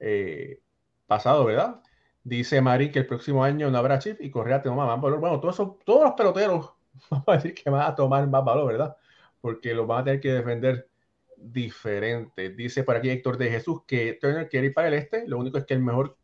eh, 0.00 0.60
pasado, 1.06 1.44
¿verdad? 1.44 1.82
Dice 2.24 2.60
Marín 2.60 2.92
que 2.92 3.00
el 3.00 3.06
próximo 3.06 3.42
año 3.44 3.70
no 3.70 3.78
habrá 3.78 3.98
chip 3.98 4.20
y 4.20 4.30
Correa 4.30 4.62
toma 4.62 4.86
más 4.86 5.00
valor. 5.00 5.20
Bueno, 5.20 5.40
todos, 5.40 5.56
todos 5.84 6.04
los 6.04 6.12
peloteros 6.12 6.72
vamos 7.10 7.24
a 7.28 7.32
decir 7.32 7.54
que 7.54 7.70
van 7.70 7.82
a 7.82 7.94
tomar 7.94 8.28
más 8.28 8.44
valor, 8.44 8.72
¿verdad? 8.72 8.96
Porque 9.40 9.74
los 9.74 9.86
van 9.86 10.02
a 10.02 10.04
tener 10.04 10.20
que 10.20 10.32
defender 10.32 10.88
diferente. 11.36 12.50
Dice 12.50 12.82
por 12.82 12.96
aquí 12.96 13.10
Héctor 13.10 13.38
de 13.38 13.50
Jesús 13.50 13.82
que 13.86 14.18
Turner 14.20 14.48
quiere 14.48 14.68
ir 14.68 14.74
para 14.74 14.88
el 14.88 14.94
este. 14.94 15.26
Lo 15.26 15.38
único 15.38 15.58
es 15.58 15.64
que 15.64 15.74
el 15.74 15.80
mejor, 15.80 16.16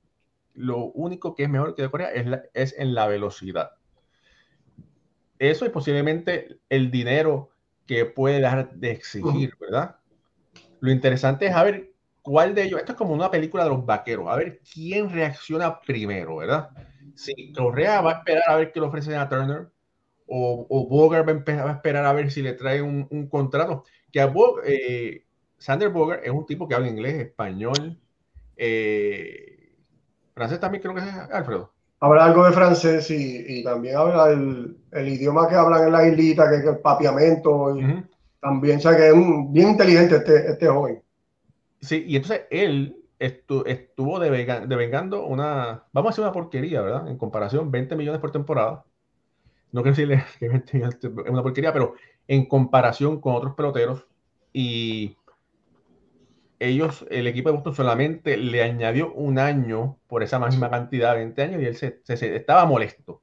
lo 0.55 0.79
único 0.79 1.35
que 1.35 1.45
es 1.45 1.49
mejor 1.49 1.75
que 1.75 1.83
de 1.83 1.91
Corea 1.91 2.11
es, 2.13 2.27
es 2.53 2.79
en 2.79 2.95
la 2.95 3.07
velocidad. 3.07 3.71
Eso 5.39 5.65
es 5.65 5.71
posiblemente 5.71 6.59
el 6.69 6.91
dinero 6.91 7.51
que 7.87 8.05
puede 8.05 8.41
dejar 8.41 8.75
de 8.75 8.91
exigir, 8.93 9.57
¿verdad? 9.61 9.97
Lo 10.85 10.91
interesante 10.91 11.47
es 11.47 11.55
a 11.55 11.63
ver 11.63 11.95
cuál 12.21 12.55
de 12.55 12.65
ellos, 12.65 12.79
esto 12.79 12.93
es 12.93 12.99
como 12.99 13.15
una 13.15 13.31
película 13.31 13.65
de 13.65 13.71
los 13.71 13.87
vaqueros, 13.87 14.29
a 14.29 14.37
ver 14.37 14.61
quién 14.71 15.09
reacciona 15.09 15.81
primero, 15.81 16.37
¿verdad? 16.37 16.69
Si 17.15 17.55
Correa 17.55 18.03
va 18.03 18.11
a 18.11 18.19
esperar 18.19 18.43
a 18.47 18.57
ver 18.57 18.71
qué 18.71 18.81
le 18.81 18.87
ofrecen 18.87 19.15
a 19.15 19.27
Turner, 19.27 19.71
o, 20.27 20.67
o 20.69 20.87
Bogart 20.87 21.27
va 21.27 21.71
a, 21.71 21.73
esperar 21.73 22.05
a 22.05 22.13
ver 22.13 22.31
si 22.31 22.43
le 22.43 22.53
trae 22.53 22.83
un, 22.83 23.07
un 23.11 23.31
contrato. 23.31 23.85
Que 24.13 24.21
a 24.21 24.31
eh, 24.67 25.25
Sander 25.57 25.89
Bogart 25.89 26.23
es 26.23 26.31
un 26.31 26.45
tipo 26.45 26.69
que 26.69 26.75
habla 26.75 26.89
inglés, 26.89 27.15
español, 27.15 27.99
eh, 28.55 29.79
francés 30.35 30.61
también 30.61 30.83
creo 30.83 30.95
que 30.95 31.01
es 31.01 31.15
Alfredo. 31.33 31.73
Habla 32.01 32.27
algo 32.27 32.45
de 32.45 32.53
francés 32.53 33.11
y, 33.11 33.61
y 33.61 33.65
también 33.65 33.97
habla 33.97 34.29
el, 34.29 34.77
el, 34.93 35.09
idioma 35.09 35.49
que 35.49 35.55
hablan 35.55 35.85
en 35.85 35.93
la 35.93 36.07
islita, 36.07 36.51
que 36.51 36.57
es 36.57 36.65
el 36.67 36.79
papiamento. 36.81 37.75
Y 37.75 38.05
También, 38.45 38.77
o 38.77 38.81
sea 38.81 38.97
que 38.97 39.09
es 39.09 39.13
un, 39.13 39.53
bien 39.53 39.71
inteligente 39.71 40.17
este, 40.17 40.51
este 40.51 40.69
joven. 40.69 41.03
Sí, 41.81 42.05
y 42.07 42.17
entonces 42.17 42.43
él 42.51 42.97
estuvo, 43.19 43.65
estuvo 43.65 44.21
devengando 44.21 45.27
una, 45.27 45.85
vamos 45.93 46.09
a 46.09 46.13
decir 46.13 46.25
una 46.25 46.33
porquería, 46.33 46.83
¿verdad? 46.83 47.09
En 47.09 47.17
comparación, 47.17 47.71
20 47.71 47.97
millones 47.97 48.21
por 48.21 48.31
temporada 48.31 48.85
no 49.75 49.83
quiero 49.83 49.97
decirle 49.97 50.25
que 50.39 50.47
es 50.47 51.29
una 51.29 51.43
porquería, 51.43 51.73
pero 51.73 51.95
en 52.29 52.47
comparación 52.47 53.21
con 53.21 53.35
otros 53.35 53.55
peloteros 53.55 54.07
y 54.53 55.17
ellos, 56.61 57.05
el 57.11 57.27
equipo 57.27 57.49
de 57.49 57.57
Boston 57.57 57.75
solamente 57.75 58.37
le 58.37 58.63
añadió 58.63 59.13
un 59.13 59.41
año 59.41 59.99
por 60.07 60.23
esa 60.23 60.39
misma 60.39 60.71
cantidad, 60.71 61.17
20 61.17 61.43
años, 61.43 61.61
y 61.61 61.67
él 61.67 61.77
se, 61.77 62.01
estaba 62.37 62.65
molesto. 62.65 63.21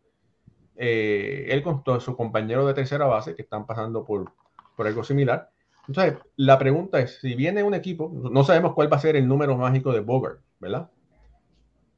Eh, 0.75 1.47
él 1.49 1.63
con 1.63 1.83
todo 1.85 2.01
su 2.01 2.17
compañero 2.17 2.67
de 2.67 2.73
tercera 2.73 3.05
base, 3.05 3.33
que 3.33 3.43
están 3.43 3.65
pasando 3.65 4.03
por, 4.03 4.33
por 4.75 4.87
algo 4.87 5.03
similar. 5.03 5.51
Entonces, 5.87 6.19
la 6.35 6.57
pregunta 6.57 6.99
es, 6.99 7.19
si 7.19 7.35
viene 7.35 7.63
un 7.63 7.73
equipo, 7.73 8.11
no 8.13 8.43
sabemos 8.43 8.73
cuál 8.73 8.91
va 8.91 8.97
a 8.97 9.01
ser 9.01 9.15
el 9.15 9.27
número 9.27 9.57
mágico 9.57 9.91
de 9.91 9.99
Bogart, 9.99 10.41
¿verdad? 10.59 10.89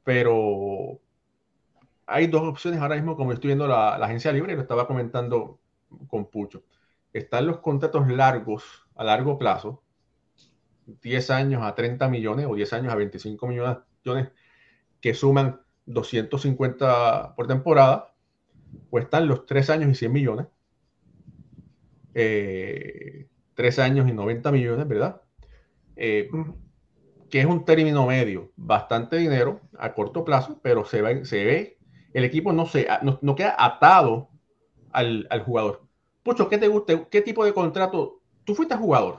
Pero 0.02 1.00
hay 2.06 2.26
dos 2.26 2.42
opciones 2.42 2.80
ahora 2.80 2.96
mismo, 2.96 3.16
como 3.16 3.32
estoy 3.32 3.48
viendo 3.48 3.66
la, 3.66 3.94
agencia 3.96 4.32
libre, 4.32 4.54
lo 4.54 4.62
estaba 4.62 4.86
comentando 4.86 5.60
con 6.08 6.30
Pucho. 6.30 6.64
Están 7.12 7.46
los 7.46 7.58
contratos 7.58 8.08
largos, 8.08 8.64
a 8.96 9.04
largo 9.04 9.38
plazo, 9.38 9.82
10 10.86 11.30
años 11.30 11.62
a 11.62 11.74
30 11.74 12.08
millones 12.08 12.46
o 12.48 12.54
10 12.54 12.72
años 12.74 12.92
a 12.92 12.96
25 12.96 13.46
millones, 13.46 14.28
que 15.00 15.14
suman 15.14 15.60
250 15.86 17.34
por 17.34 17.46
temporada, 17.46 18.14
o 18.90 18.98
están 18.98 19.28
los 19.28 19.46
3 19.46 19.70
años 19.70 19.90
y 19.90 19.94
100 19.94 20.12
millones, 20.12 20.46
eh, 22.14 23.26
3 23.54 23.78
años 23.80 24.08
y 24.08 24.12
90 24.12 24.52
millones, 24.52 24.88
¿verdad? 24.88 25.20
Eh, 25.96 26.30
que 27.30 27.40
es 27.40 27.46
un 27.46 27.64
término 27.64 28.06
medio, 28.06 28.52
bastante 28.56 29.16
dinero 29.16 29.60
a 29.78 29.92
corto 29.94 30.24
plazo, 30.24 30.60
pero 30.62 30.84
se 30.84 31.02
ve, 31.02 31.24
se 31.24 31.44
ve 31.44 31.78
el 32.14 32.24
equipo 32.24 32.52
no, 32.52 32.64
se, 32.66 32.86
no, 33.02 33.34
queda 33.34 33.56
atado 33.58 34.30
al, 34.92 35.26
jugador. 35.44 35.82
Pucho, 36.22 36.48
¿qué 36.48 36.58
te 36.58 36.68
gusta? 36.68 37.08
¿Qué 37.10 37.20
tipo 37.20 37.44
de 37.44 37.52
contrato? 37.52 38.22
Tú 38.44 38.54
fuiste 38.54 38.76
jugador. 38.76 39.18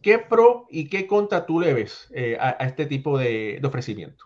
¿Qué 0.00 0.20
pro 0.20 0.66
y 0.70 0.88
qué 0.88 1.08
contra 1.08 1.44
tú 1.44 1.60
le 1.60 1.74
ves 1.74 2.08
eh, 2.14 2.38
a, 2.40 2.50
este 2.60 2.86
tipo 2.86 3.18
de, 3.18 3.60
ofrecimiento? 3.64 4.24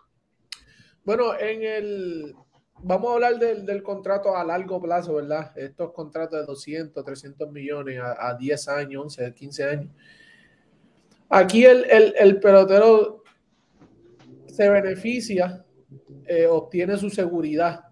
Bueno, 1.03 1.37
en 1.37 1.63
el. 1.63 2.35
Vamos 2.83 3.11
a 3.11 3.13
hablar 3.13 3.37
del, 3.37 3.83
contrato 3.83 4.35
a 4.35 4.43
largo 4.43 4.81
plazo, 4.81 5.15
¿verdad? 5.15 5.51
Estos 5.55 5.91
contratos 5.91 6.39
de 6.39 6.45
200, 6.45 7.03
300 7.03 7.51
millones 7.51 7.99
a, 8.01 8.35
10 8.35 8.67
años, 8.69 9.03
11, 9.03 9.33
15 9.33 9.63
años. 9.63 9.91
Aquí 11.29 11.63
el, 11.65 11.85
el 12.17 12.39
pelotero 12.39 13.23
se 14.47 14.69
beneficia 14.69 15.63
eh, 16.25 16.45
obtiene 16.45 16.97
su 16.97 17.09
seguridad, 17.09 17.85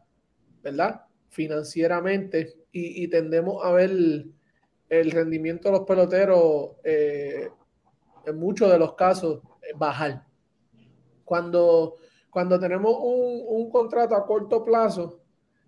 ¿verdad? 0.62 1.01
Financieramente 1.29 2.55
y, 2.72 3.08
tendemos 3.08 3.65
a 3.65 3.72
ver 3.72 3.89
el, 3.89 5.12
rendimiento 5.12 5.69
de 5.69 5.77
los 5.77 5.88
peloteros 5.88 6.72
eh, 6.84 7.50
en 8.25 8.38
muchos 8.38 8.72
de 8.72 8.79
los 8.79 8.93
casos 8.93 9.41
eh, 9.62 9.74
bajar. 9.75 10.24
Cuando, 11.25 11.98
cuando 12.29 12.59
tenemos 12.59 12.95
un, 13.01 13.43
un 13.48 13.69
contrato 13.69 14.15
a 14.15 14.25
corto 14.25 14.63
plazo, 14.63 15.21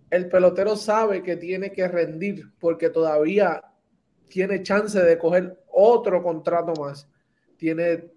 el 0.09 0.27
pelotero 0.29 0.75
sabe 0.75 1.23
que 1.23 1.37
tiene 1.37 1.71
que 1.71 1.87
rendir 1.87 2.51
porque 2.59 2.89
todavía 2.89 3.63
tiene 4.27 4.63
chance 4.63 4.99
de 5.01 5.17
coger 5.17 5.63
otro 5.67 6.21
contrato 6.21 6.73
más. 6.81 7.07
Tiene 7.57 8.11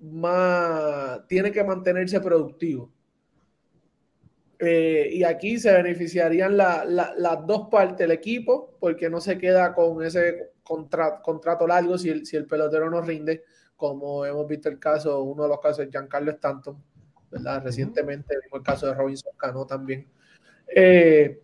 más, 0.00 1.26
tiene 1.28 1.52
que 1.52 1.62
mantenerse 1.62 2.20
productivo. 2.20 2.90
Eh, 4.58 5.08
y 5.12 5.24
aquí 5.24 5.58
se 5.58 5.72
beneficiarían 5.72 6.56
las 6.56 7.46
dos 7.46 7.68
partes, 7.68 7.98
del 7.98 8.12
equipo, 8.12 8.76
porque 8.78 9.10
no 9.10 9.20
se 9.20 9.36
queda 9.38 9.74
con 9.74 10.02
ese 10.02 10.52
contrato 10.62 11.66
largo 11.66 11.98
si 11.98 12.10
el, 12.10 12.26
si 12.26 12.36
el 12.36 12.46
pelotero 12.46 12.88
no 12.88 13.00
rinde, 13.00 13.42
como 13.76 14.24
hemos 14.24 14.46
visto 14.46 14.68
el 14.68 14.78
caso, 14.78 15.22
uno 15.22 15.44
de 15.44 15.48
los 15.48 15.60
casos 15.60 15.78
de 15.78 15.90
Giancarlo 15.90 16.30
Stanton, 16.30 16.80
¿verdad? 17.32 17.62
Recientemente 17.64 18.36
vimos 18.44 18.60
el 18.60 18.64
caso 18.64 18.86
de 18.86 18.94
Robinson 18.94 19.32
Cano 19.36 19.66
también. 19.66 20.06
Eh, 20.68 21.40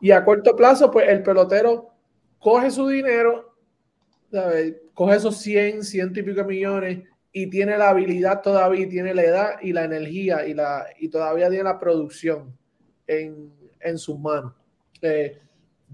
y 0.00 0.10
a 0.10 0.24
corto 0.24 0.54
plazo, 0.54 0.90
pues 0.90 1.08
el 1.08 1.22
pelotero 1.22 1.90
coge 2.38 2.70
su 2.70 2.88
dinero, 2.88 3.54
coge 4.94 5.16
esos 5.16 5.38
100, 5.38 5.84
ciento 5.84 6.20
y 6.20 6.22
pico 6.24 6.44
millones 6.44 7.08
y 7.32 7.48
tiene 7.48 7.78
la 7.78 7.90
habilidad 7.90 8.42
todavía, 8.42 8.88
tiene 8.88 9.14
la 9.14 9.22
edad 9.22 9.50
y 9.62 9.72
la 9.72 9.84
energía 9.84 10.46
y, 10.46 10.54
la, 10.54 10.86
y 10.98 11.08
todavía 11.08 11.48
tiene 11.48 11.64
la 11.64 11.78
producción 11.78 12.56
en, 13.06 13.52
en 13.80 13.98
sus 13.98 14.18
manos. 14.18 14.54
Eh, 15.00 15.38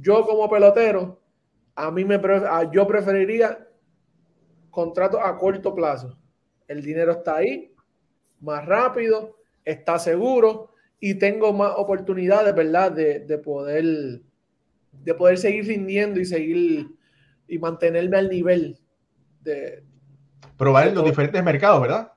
yo 0.00 0.24
como 0.26 0.48
pelotero, 0.48 1.20
a 1.74 1.90
mí 1.90 2.04
me 2.04 2.20
yo 2.72 2.86
preferiría 2.86 3.66
contrato 4.70 5.20
a 5.20 5.38
corto 5.38 5.74
plazo. 5.74 6.18
El 6.66 6.82
dinero 6.82 7.12
está 7.12 7.36
ahí, 7.36 7.73
más 8.44 8.64
rápido, 8.66 9.36
está 9.64 9.98
seguro 9.98 10.70
y 11.00 11.14
tengo 11.14 11.52
más 11.52 11.72
oportunidades, 11.76 12.54
¿verdad? 12.54 12.92
De, 12.92 13.20
de 13.20 13.38
poder 13.38 14.20
de 15.02 15.14
poder 15.14 15.38
seguir 15.38 15.66
rindiendo 15.66 16.20
y 16.20 16.24
seguir 16.24 16.88
y 17.48 17.58
mantenerme 17.58 18.16
al 18.16 18.28
nivel 18.28 18.78
de 19.40 19.84
probar 20.56 20.88
en 20.88 20.94
los 20.94 21.04
diferentes 21.04 21.42
mercados, 21.42 21.82
¿verdad? 21.82 22.12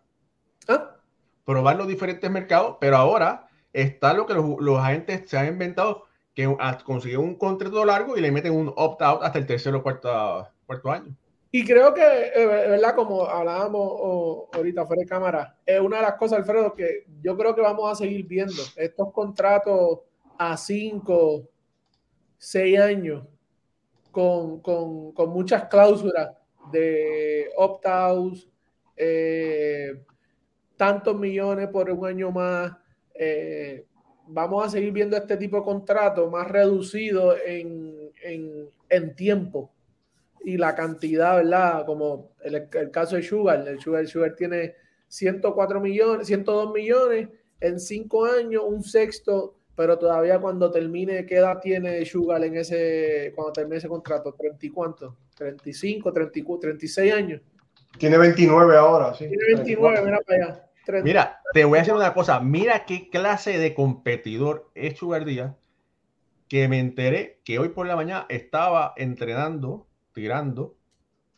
¿Ah? 0.68 0.96
Probar 1.44 1.76
los 1.76 1.88
diferentes 1.88 2.30
mercados, 2.30 2.78
pero 2.80 2.98
ahora 2.98 3.48
está 3.74 4.14
lo 4.14 4.26
que 4.26 4.34
los, 4.34 4.80
agentes 4.80 5.30
se 5.30 5.38
han 5.38 5.48
inventado, 5.48 6.06
que 6.34 6.56
consiguen 6.86 7.20
un 7.20 7.36
contrato 7.36 7.84
largo 7.84 8.18
y 8.18 8.22
le 8.22 8.32
meten 8.32 8.54
un 8.54 8.72
opt-out 8.76 9.24
hasta 9.24 9.40
el 9.40 9.46
tercer 9.46 9.74
o 9.76 9.84
cuarto, 9.84 10.48
cuarto 10.66 10.92
año. 10.92 11.16
Y 11.52 11.64
creo 11.64 11.94
que, 11.94 12.02
eh, 12.04 12.46
¿verdad? 12.46 12.96
Como 12.96 13.26
hablábamos 13.26 14.50
ahorita 14.54 14.86
fuera 14.86 15.02
de 15.02 15.08
cámara, 15.08 15.58
es 15.66 15.80
una 15.80 15.98
de 15.98 16.04
las 16.04 16.16
cosas, 16.16 16.40
Alfredo, 16.40 16.74
que 16.74 17.06
yo 17.22 17.38
creo 17.38 17.56
que 17.56 17.62
vamos 17.62 17.92
a 17.92 17.96
seguir 17.96 18.26
viendo. 18.26 18.62
Estos 18.76 19.14
contratos 19.14 20.00
a 20.38 20.58
cinco, 20.58 21.48
seis 22.38 22.78
años, 22.80 23.24
con, 24.12 24.62
muchas 25.30 25.66
cláusulas 25.66 26.32
de 26.72 27.50
opt-outs, 27.56 28.50
eh, 28.98 30.04
tantos 30.76 31.16
millones 31.18 31.70
por 31.70 31.90
un 31.90 32.06
año 32.06 32.30
más, 32.30 32.74
eh, 33.14 33.86
vamos 34.28 34.66
a 34.66 34.70
seguir 34.70 34.92
viendo 34.92 35.16
este 35.16 35.38
tipo 35.38 35.58
de 35.58 35.64
contrato 35.64 36.30
más 36.30 36.48
reducido 36.50 37.38
en, 37.38 38.12
en, 38.22 38.70
en 38.90 39.16
tiempo 39.16 39.72
y 40.44 40.58
la 40.58 40.76
cantidad, 40.76 41.38
¿verdad? 41.38 41.86
Como 41.86 42.32
el, 42.42 42.68
el, 42.72 42.92
caso 42.92 43.16
de 43.16 43.24
Sugar, 43.24 43.68
el 43.68 43.80
Sugar, 43.80 44.02
el 44.02 44.08
Sugar 44.08 44.36
tiene 44.36 44.76
104 45.08 45.80
millones, 45.80 46.28
102 46.28 46.74
millones 46.74 47.30
en 47.60 47.80
cinco 47.80 48.26
años, 48.26 48.64
un 48.66 48.84
sexto, 48.84 49.56
pero 49.76 49.98
todavía 49.98 50.40
cuando 50.40 50.72
termine, 50.72 51.26
¿qué 51.26 51.36
edad 51.38 51.60
tiene 51.60 52.04
Sugar 52.06 52.44
en 52.44 52.58
ese, 52.58 53.32
cuando 53.36 53.54
termine 53.54 53.78
ese 53.78 53.88
contrato? 53.88 54.36
¿30 54.36 54.58
y 54.62 54.70
cuánto? 54.70 55.18
¿35, 55.38 56.14
34, 56.14 56.60
36 56.60 57.14
años? 57.14 57.42
Tiene 57.98 58.18
29 58.18 58.78
ahora, 58.78 59.14
sí. 59.14 59.28
Tiene 59.28 59.44
29, 59.56 60.02
mira 60.04 60.20
para 60.26 60.46
allá. 60.46 60.64
Mira, 61.04 61.42
te 61.54 61.66
voy 61.66 61.78
a 61.78 61.82
decir 61.82 61.94
una 61.94 62.14
cosa. 62.14 62.40
Mira 62.40 62.86
qué 62.86 63.10
clase 63.10 63.58
de 63.58 63.74
competidor 63.74 64.70
es 64.74 64.98
Sugar 64.98 65.26
Díaz, 65.26 65.54
que 66.48 66.68
me 66.68 66.80
enteré 66.80 67.40
que 67.44 67.60
hoy 67.60 67.70
por 67.70 67.88
la 67.88 67.96
mañana 67.96 68.26
estaba 68.30 68.94
entrenando, 68.96 69.87
tirando 70.18 70.76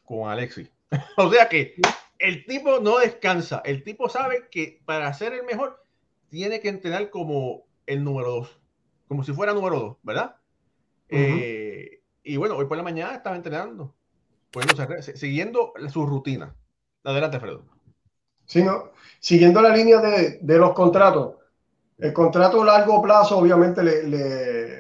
con 0.06 0.30
Alexis. 0.30 0.72
o 1.18 1.30
sea 1.30 1.50
que 1.50 1.76
el 2.18 2.46
tipo 2.46 2.80
no 2.80 3.00
descansa. 3.00 3.62
El 3.66 3.84
tipo 3.84 4.08
sabe 4.08 4.48
que 4.50 4.82
para 4.86 5.14
ser 5.14 5.34
el 5.34 5.44
mejor 5.44 5.84
tiene 6.30 6.62
que 6.62 6.70
entrenar 6.70 7.10
como 7.10 7.66
el 7.86 8.06
número 8.06 8.32
dos, 8.32 8.60
como 9.10 9.26
si 9.26 9.34
fuera 9.34 9.54
número 9.54 9.80
dos, 9.80 9.98
¿verdad? 10.02 10.38
Uh 11.12 11.16
-huh. 11.16 11.38
eh, 11.42 12.02
y 12.24 12.38
bueno, 12.38 12.56
hoy 12.56 12.68
por 12.68 12.78
la 12.78 12.84
mañana 12.84 13.16
estaba 13.16 13.36
entrenando, 13.36 13.94
siguiendo 15.16 15.74
su 15.92 16.06
rutina. 16.06 16.56
Adelante, 17.04 17.40
Fredo. 17.40 17.66
Sí, 18.46 18.64
no, 18.64 18.92
siguiendo 19.20 19.62
la 19.62 19.76
línea 19.76 20.00
de, 20.00 20.40
de, 20.42 20.58
los 20.58 20.72
contratos, 20.74 21.36
el 21.98 22.14
contrato 22.14 22.62
a 22.62 22.66
largo 22.66 23.02
plazo 23.02 23.40
obviamente 23.40 23.84
le, 23.84 24.04
le, 24.04 24.79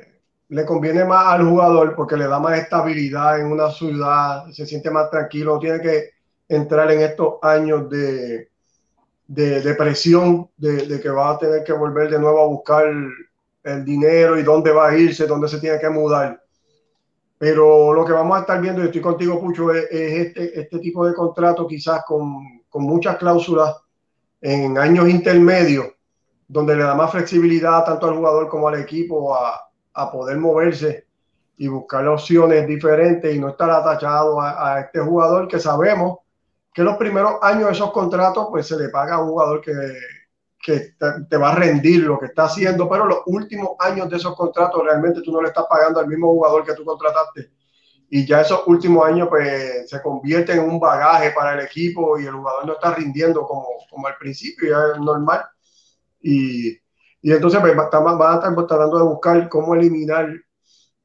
le, 0.50 0.66
conviene 0.66 1.06
más 1.06 1.28
al 1.28 1.48
jugador 1.48 1.96
porque 1.96 2.18
le 2.18 2.28
da 2.28 2.40
más 2.40 2.58
estabilidad 2.58 3.40
en 3.40 3.52
una 3.52 3.72
ciudad, 3.72 4.50
se 4.52 4.66
siente 4.66 4.92
más 4.92 5.10
tranquilo, 5.10 5.60
tiene 5.60 5.80
que 5.80 6.10
entrar 6.48 6.92
en 6.92 7.02
estos 7.02 7.36
años 7.42 7.90
de, 7.90 8.50
de, 9.28 9.62
de 9.62 10.48
de, 10.58 11.00
que 11.02 11.10
va 11.10 11.32
a 11.32 11.38
tener 11.38 11.64
que 11.64 11.74
volver 11.74 12.10
de 12.10 12.20
nuevo 12.20 12.42
a 12.42 12.48
buscar 12.48 12.88
el, 12.88 13.86
dinero 13.86 14.40
y 14.40 14.44
dónde 14.44 14.72
va 14.72 14.90
a 14.90 14.98
irse, 14.98 15.28
dónde 15.28 15.48
se 15.48 15.60
tiene 15.60 15.80
que 15.80 15.90
mudar. 15.90 16.42
Pero 17.38 17.94
lo 17.94 18.04
que 18.04 18.14
vamos 18.14 18.36
a 18.36 18.42
estar 18.42 18.60
viendo, 18.60 18.82
y 18.82 18.86
estoy 18.86 19.02
contigo, 19.02 19.40
Pucho, 19.40 19.72
es, 19.72 19.86
es 19.92 20.28
este, 20.28 20.60
este, 20.60 20.80
tipo 20.80 21.06
de 21.06 21.14
contrato 21.14 21.68
quizás 21.68 22.04
con, 22.04 22.64
con, 22.68 22.84
muchas 22.84 23.18
cláusulas 23.18 23.76
en 24.42 24.76
años 24.80 25.08
intermedios, 25.08 25.86
donde 26.48 26.76
le 26.76 26.84
da 26.84 26.96
más 26.96 27.12
flexibilidad 27.12 27.86
tanto 27.86 28.08
al 28.08 28.16
jugador 28.16 28.50
como 28.50 28.68
al 28.68 28.80
equipo 28.80 29.36
a 30.02 30.12
poder 30.12 30.38
moverse 30.38 31.08
y 31.58 31.68
buscar 31.68 32.08
opciones 32.08 32.66
diferentes 32.68 33.36
y 33.36 33.40
no 33.40 33.50
estar 33.50 33.70
atachado 33.70 34.40
a, 34.40 34.80
este 34.80 35.00
jugador 35.00 35.48
que 35.48 35.60
sabemos 35.60 36.20
que 36.74 36.84
los 36.84 36.96
primeros 36.96 37.34
años 37.42 37.66
de 37.66 37.72
esos 37.74 37.92
contratos 37.92 38.48
pues 38.50 38.68
se 38.68 38.78
le 38.78 38.90
paga 38.90 39.16
a 39.16 39.22
un 39.22 39.32
jugador 39.32 39.60
que, 39.60 39.74
que 40.62 40.80
te, 40.98 41.26
te, 41.30 41.38
va 41.38 41.52
a 41.52 41.56
rendir 41.56 42.04
lo 42.04 42.18
que 42.18 42.28
está 42.28 42.44
haciendo, 42.46 42.88
pero 42.88 43.06
los 43.06 43.20
últimos 43.26 43.72
años 43.80 44.10
de 44.10 44.16
esos 44.16 44.36
contratos 44.38 44.82
realmente 44.84 45.22
tú 45.22 45.34
no 45.34 45.42
le 45.42 45.50
estás 45.50 45.66
pagando 45.70 46.00
al 46.00 46.08
mismo 46.08 46.30
jugador 46.30 46.66
que 46.66 46.74
tú 46.76 46.86
contrataste. 46.86 47.52
Y 48.10 48.26
ya 48.26 48.42
esos 48.42 48.62
últimos 48.66 49.06
años 49.06 49.28
pues 49.28 49.90
se 49.90 50.02
convierte 50.02 50.54
en 50.54 50.62
un 50.62 50.80
bagaje 50.80 51.32
para 51.32 51.54
el 51.54 51.66
equipo 51.66 52.18
y 52.18 52.26
el 52.26 52.34
jugador 52.34 52.66
no 52.66 52.74
está 52.74 52.96
rindiendo 52.96 53.46
como, 53.46 53.68
como 53.90 54.08
al 54.08 54.16
principio, 54.16 54.70
ya 54.70 54.96
es 54.96 55.02
normal. 55.02 55.46
Y, 56.22 56.78
y 57.22 57.32
entonces 57.32 57.60
pues, 57.60 57.76
van 57.76 57.86
a 57.86 58.36
estar 58.36 58.56
tratando 58.68 58.98
de 58.98 59.04
buscar 59.04 59.50
cómo 59.50 59.76
eliminar 59.76 60.30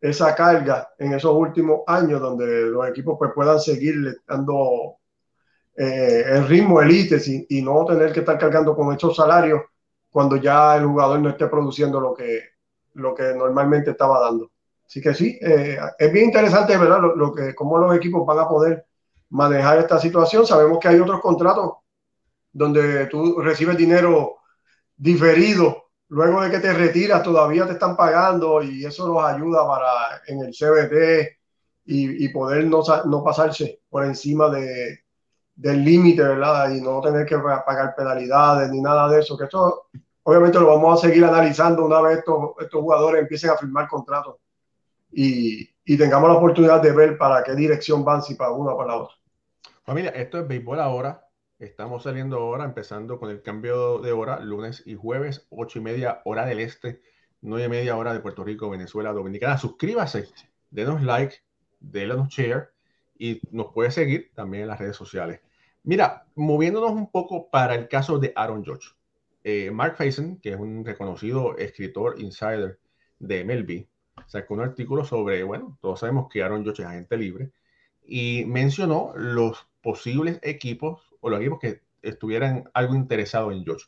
esa 0.01 0.35
carga 0.35 0.89
en 0.99 1.15
esos 1.15 1.35
últimos 1.35 1.81
años 1.87 2.21
donde 2.21 2.67
los 2.67 2.87
equipos 2.89 3.17
pues, 3.19 3.33
puedan 3.35 3.59
seguir 3.59 4.21
dando 4.27 4.97
eh, 5.77 6.25
el 6.27 6.47
ritmo 6.47 6.81
elite 6.81 7.19
y, 7.27 7.59
y, 7.59 7.63
no 7.63 7.85
tener 7.85 8.13
que 8.13 8.21
estar 8.21 8.39
cargando 8.39 8.77
con 8.77 8.95
esos 8.95 9.17
salarios 9.17 9.63
cuando 10.11 10.37
ya 10.37 10.77
el 10.77 10.87
jugador 10.87 11.19
no 11.21 11.31
esté 11.31 11.49
produciendo 11.49 12.01
lo 12.01 12.15
que, 12.15 12.43
lo 12.93 13.15
que 13.15 13.35
normalmente 13.35 13.91
estaba 13.91 14.21
dando. 14.21 14.53
Así 14.87 15.01
que 15.01 15.15
sí, 15.15 15.39
eh, 15.41 15.79
es 15.99 16.13
bien 16.13 16.27
interesante, 16.27 16.77
¿verdad? 16.77 17.01
Lo, 17.01 17.17
lo, 17.17 17.35
que, 17.35 17.55
cómo 17.55 17.79
los 17.79 17.97
equipos 17.97 18.25
van 18.25 18.39
a 18.39 18.49
poder 18.49 18.87
manejar 19.31 19.79
esta 19.79 19.99
situación. 19.99 20.47
Sabemos 20.47 20.79
que 20.79 20.89
hay 20.89 21.01
otros 21.01 21.21
contratos 21.21 21.73
donde 22.53 23.07
tú 23.07 23.41
recibes 23.41 23.77
dinero 23.77 24.37
diferido 24.97 25.84
luego 26.09 26.43
de 26.43 26.51
que 26.51 26.61
te 26.61 26.73
retiras, 26.73 27.23
todavía 27.23 27.67
te 27.67 27.73
están 27.73 27.97
pagando 27.97 28.63
y 28.63 28.85
eso 28.85 29.09
nos 29.09 29.25
ayuda 29.25 29.67
para 29.67 30.23
en 30.27 30.41
el 30.41 30.53
CBT 30.53 31.39
y, 31.87 32.25
y 32.25 32.29
poder 32.29 32.67
no, 32.67 32.83
no 33.07 33.25
pasarse 33.25 33.81
por 33.89 34.05
encima 34.05 34.49
de, 34.51 35.05
del 35.55 35.85
límite, 35.85 36.23
¿verdad? 36.23 36.71
Y 36.71 36.81
no 36.81 37.01
tener 37.01 37.27
que 37.27 37.39
pagar 37.39 37.95
penalidades 37.95 38.71
ni 38.71 38.81
nada 38.81 39.09
de 39.09 39.21
eso, 39.21 39.37
que 39.37 39.45
esto 39.45 39.87
obviamente 40.25 40.59
lo 40.59 40.67
vamos 40.67 40.99
a 40.99 41.07
seguir 41.09 41.25
analizando 41.25 41.85
una 41.85 42.01
vez 42.01 42.19
estos, 42.19 42.53
estos 42.61 42.81
jugadores 42.81 43.23
empiecen 43.23 43.51
a 43.51 43.57
firmar 43.57 43.89
contratos 43.89 44.37
y, 45.13 45.69
y, 45.85 45.97
tengamos 45.97 46.29
la 46.29 46.37
oportunidad 46.37 46.83
de 46.83 46.93
ver 46.93 47.17
para 47.17 47.45
qué 47.45 47.55
dirección 47.55 48.05
van, 48.05 48.23
si 48.23 48.35
para 48.35 48.51
una 48.51 48.73
o 48.73 48.77
para 48.77 48.91
la 48.91 48.97
otra. 48.97 49.15
Familia, 49.85 50.11
esto 50.11 50.41
es 50.41 50.49
béisbol 50.49 50.81
ahora. 50.81 51.24
Estamos 51.61 52.03
saliendo 52.03 52.39
ahora, 52.39 52.65
empezando 52.65 53.21
con 53.21 53.31
el 53.31 53.41
cambio 53.41 54.01
de 54.01 54.11
hora, 54.11 54.41
lunes 54.41 54.83
y 54.87 54.97
jueves, 54.97 55.47
ocho 55.51 55.79
y 55.79 55.83
media 55.83 56.21
hora 56.25 56.47
del 56.47 56.59
este, 56.59 57.01
nueve 57.43 57.67
y 57.67 57.69
media 57.69 57.97
hora 57.97 58.13
de 58.13 58.19
Puerto 58.19 58.43
Rico, 58.43 58.69
Venezuela, 58.69 59.13
Dominicana. 59.13 59.57
Suscríbase, 59.57 60.29
denos 60.71 61.03
like, 61.03 61.37
denos 61.79 62.29
share 62.29 62.71
y 63.17 63.41
nos 63.53 63.73
puede 63.73 63.93
seguir 63.93 64.33
también 64.35 64.65
en 64.65 64.69
las 64.69 64.81
redes 64.81 64.97
sociales. 64.97 65.43
Mira, 65.85 66.27
moviéndonos 66.35 66.91
un 66.91 67.13
poco 67.13 67.49
para 67.51 67.77
el 67.77 67.87
caso 67.87 68.19
de 68.19 68.33
Aaron 68.35 68.65
Judge. 68.65 68.89
Eh, 69.45 69.71
Mark 69.71 69.97
Faison, 69.97 70.39
que 70.41 70.55
es 70.55 70.59
un 70.59 70.85
reconocido 70.85 71.57
escritor 71.57 72.21
insider 72.21 72.81
de 73.21 73.45
MLB, 73.45 73.87
sacó 74.27 74.55
un 74.55 74.61
artículo 74.61 75.05
sobre, 75.05 75.45
bueno, 75.45 75.79
todos 75.81 76.01
sabemos 76.01 76.29
que 76.29 76.43
Aaron 76.43 76.65
Judge 76.65 76.81
es 76.81 76.87
agente 76.87 77.17
libre 77.17 77.53
y 78.05 78.45
mencionó 78.47 79.13
los 79.15 79.69
posibles 79.83 80.41
equipos 80.43 81.04
o 81.25 81.31
los 81.31 81.41
equipos 81.41 81.59
que 81.59 81.83
estuvieran 82.03 82.71
algo 82.75 82.95
interesados 82.95 83.53
en 83.55 83.65
Judge. 83.65 83.87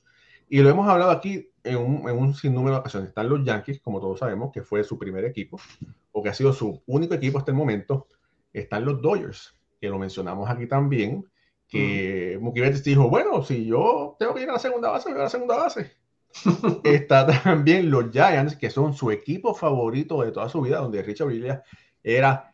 Y 0.48 0.60
lo 0.60 0.70
hemos 0.70 0.88
hablado 0.88 1.10
aquí 1.10 1.50
en 1.64 1.76
un, 1.76 2.08
en 2.08 2.16
un 2.16 2.34
sinnúmero 2.34 2.76
de 2.76 2.80
ocasiones. 2.80 3.08
Están 3.08 3.28
los 3.28 3.44
Yankees, 3.44 3.80
como 3.80 4.00
todos 4.00 4.20
sabemos, 4.20 4.52
que 4.52 4.62
fue 4.62 4.82
su 4.84 4.98
primer 4.98 5.24
equipo, 5.24 5.60
o 6.12 6.22
que 6.22 6.30
ha 6.30 6.34
sido 6.34 6.52
su 6.52 6.82
único 6.86 7.14
equipo 7.14 7.38
hasta 7.38 7.50
el 7.50 7.56
momento 7.56 8.08
están 8.52 8.84
los 8.84 9.02
Dodgers, 9.02 9.54
que 9.80 9.88
lo 9.88 9.98
mencionamos 9.98 10.48
aquí 10.48 10.66
también, 10.66 11.26
que 11.68 12.38
mm. 12.38 12.42
Mookie 12.42 12.60
Betts 12.60 12.82
dijo, 12.82 13.08
bueno, 13.10 13.42
si 13.42 13.66
yo 13.66 14.16
tengo 14.18 14.34
que 14.34 14.42
ir 14.42 14.50
a 14.50 14.54
la 14.54 14.58
segunda 14.58 14.90
base, 14.90 15.10
voy 15.10 15.20
a 15.20 15.24
la 15.24 15.30
segunda 15.30 15.56
base. 15.56 15.92
Está 16.84 17.26
también 17.42 17.90
los 17.90 18.10
Giants, 18.10 18.56
que 18.56 18.70
son 18.70 18.94
su 18.94 19.10
equipo 19.10 19.54
favorito 19.54 20.22
de 20.22 20.32
toda 20.32 20.48
su 20.48 20.60
vida, 20.62 20.78
donde 20.78 21.02
Richard 21.02 21.28
Williams 21.28 21.60
era, 22.02 22.52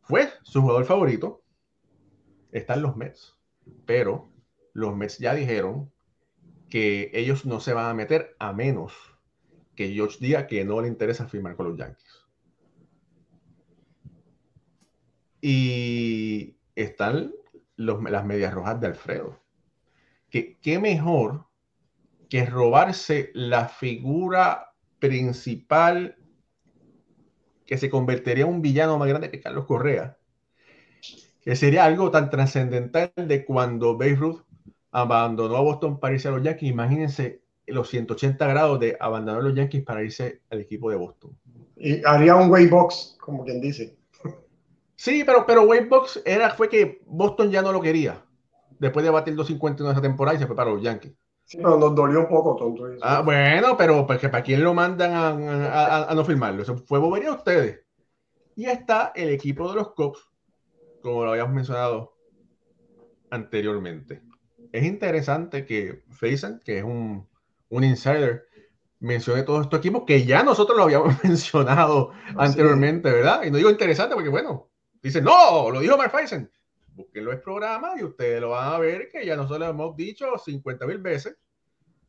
fue 0.00 0.28
su 0.42 0.62
jugador 0.62 0.84
favorito. 0.84 1.42
Están 2.50 2.82
los 2.82 2.96
Mets, 2.96 3.36
pero 3.86 4.30
los 4.72 4.96
Mets 4.96 5.18
ya 5.18 5.34
dijeron 5.34 5.92
que 6.68 7.10
ellos 7.12 7.44
no 7.44 7.60
se 7.60 7.74
van 7.74 7.86
a 7.86 7.94
meter 7.94 8.34
a 8.38 8.52
menos 8.52 8.92
que 9.74 9.92
George 9.92 10.18
diga 10.20 10.46
que 10.46 10.64
no 10.64 10.80
le 10.80 10.88
interesa 10.88 11.28
firmar 11.28 11.56
con 11.56 11.68
los 11.68 11.78
Yankees. 11.78 12.26
Y 15.40 16.56
están 16.74 17.32
las 17.76 18.24
medias 18.24 18.54
rojas 18.54 18.80
de 18.80 18.86
Alfredo. 18.86 19.40
¿Qué, 20.30 20.58
¿Qué 20.60 20.78
mejor 20.78 21.46
que 22.30 22.46
robarse 22.46 23.30
la 23.34 23.68
figura 23.68 24.74
principal 24.98 26.16
que 27.66 27.76
se 27.76 27.90
convertiría 27.90 28.44
en 28.44 28.50
un 28.50 28.62
villano 28.62 28.98
más 28.98 29.08
grande 29.08 29.30
que 29.30 29.40
Carlos 29.40 29.66
Correa? 29.66 30.16
Que 31.42 31.56
sería 31.56 31.84
algo 31.84 32.10
tan 32.10 32.30
trascendental 32.30 33.12
de 33.16 33.44
cuando 33.44 33.96
Babe 33.98 34.14
Ruth 34.14 34.42
abandonó 34.92 35.56
a 35.56 35.60
Boston 35.60 35.98
para 35.98 36.14
irse 36.14 36.28
a 36.28 36.30
los 36.30 36.42
Yankees. 36.42 36.70
Imagínense 36.70 37.42
los 37.66 37.88
180 37.88 38.46
grados 38.46 38.80
de 38.80 38.96
abandonar 39.00 39.42
los 39.42 39.54
Yankees 39.54 39.82
para 39.82 40.02
irse 40.02 40.40
al 40.50 40.60
equipo 40.60 40.90
de 40.90 40.96
Boston. 40.96 41.36
Y 41.76 42.04
haría 42.04 42.36
un 42.36 42.50
way 42.50 42.68
box, 42.68 43.16
como 43.20 43.44
quien 43.44 43.60
dice. 43.60 43.96
Sí, 44.94 45.24
pero, 45.26 45.44
pero 45.44 45.66
Box 45.66 46.22
era, 46.24 46.50
fue 46.50 46.68
que 46.68 47.02
Boston 47.06 47.50
ya 47.50 47.60
no 47.60 47.72
lo 47.72 47.80
quería. 47.80 48.24
Después 48.78 49.04
de 49.04 49.10
batir 49.10 49.34
250 49.34 49.82
en 49.82 49.90
esa 49.90 50.00
temporada 50.00 50.36
y 50.36 50.40
se 50.40 50.46
fue 50.46 50.54
para 50.54 50.70
los 50.70 50.80
Yankees. 50.80 51.12
Sí, 51.44 51.56
pero 51.56 51.76
nos 51.76 51.92
dolió 51.92 52.20
un 52.20 52.28
poco, 52.28 52.54
tonto. 52.54 52.86
Eso. 52.86 53.04
Ah, 53.04 53.20
bueno, 53.20 53.76
pero 53.76 54.06
pues, 54.06 54.20
¿para 54.20 54.44
quién 54.44 54.62
lo 54.62 54.74
mandan 54.74 55.12
a, 55.12 55.28
a, 55.30 55.86
a, 55.86 56.10
a 56.12 56.14
no 56.14 56.24
firmarlo? 56.24 56.62
Eso 56.62 56.76
fue 56.76 57.00
bobería 57.00 57.30
a 57.30 57.34
ustedes. 57.34 57.80
Y 58.54 58.66
está 58.66 59.10
el 59.16 59.30
equipo 59.30 59.68
de 59.68 59.74
los 59.74 59.92
Cubs, 59.92 60.31
como 61.02 61.24
lo 61.24 61.32
habíamos 61.32 61.52
mencionado 61.52 62.16
anteriormente. 63.30 64.22
Es 64.72 64.84
interesante 64.84 65.66
que 65.66 66.04
Faison, 66.10 66.60
que 66.64 66.78
es 66.78 66.84
un, 66.84 67.28
un 67.68 67.84
insider, 67.84 68.46
mencione 69.00 69.42
todos 69.42 69.62
estos 69.62 69.80
equipos 69.80 70.04
que 70.06 70.24
ya 70.24 70.42
nosotros 70.42 70.76
lo 70.76 70.84
habíamos 70.84 71.22
mencionado 71.24 72.12
anteriormente, 72.36 73.10
¿verdad? 73.10 73.42
Y 73.42 73.50
no 73.50 73.58
digo 73.58 73.70
interesante 73.70 74.14
porque, 74.14 74.30
bueno, 74.30 74.70
dice 75.02 75.20
no, 75.20 75.70
lo 75.70 75.80
dijo 75.80 75.98
Mark 75.98 76.12
Faisen. 76.12 76.50
Búsquenlo 76.94 77.32
el 77.32 77.40
programa 77.40 77.94
y 77.98 78.04
ustedes 78.04 78.40
lo 78.40 78.50
van 78.50 78.74
a 78.74 78.78
ver 78.78 79.08
que 79.10 79.24
ya 79.24 79.34
nosotros 79.34 79.60
lo 79.60 79.70
hemos 79.70 79.96
dicho 79.96 80.38
50 80.38 80.86
mil 80.86 80.98
veces. 80.98 81.36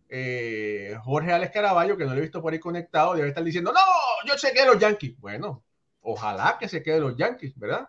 Eh, 0.09 0.95
Jorge 1.03 1.31
Alex 1.31 1.51
Caraballo, 1.51 1.97
que 1.97 2.05
no 2.05 2.11
lo 2.11 2.17
he 2.17 2.21
visto 2.21 2.41
por 2.41 2.53
ahí 2.53 2.59
conectado, 2.59 3.15
debe 3.15 3.29
estar 3.29 3.43
diciendo, 3.43 3.71
no, 3.71 3.79
yo 4.27 4.37
sé 4.37 4.53
que 4.53 4.65
los 4.65 4.77
Yankees. 4.77 5.17
Bueno, 5.19 5.63
ojalá 6.01 6.57
que 6.59 6.67
se 6.67 6.83
quede 6.83 6.99
los 6.99 7.15
Yankees, 7.15 7.57
¿verdad? 7.57 7.87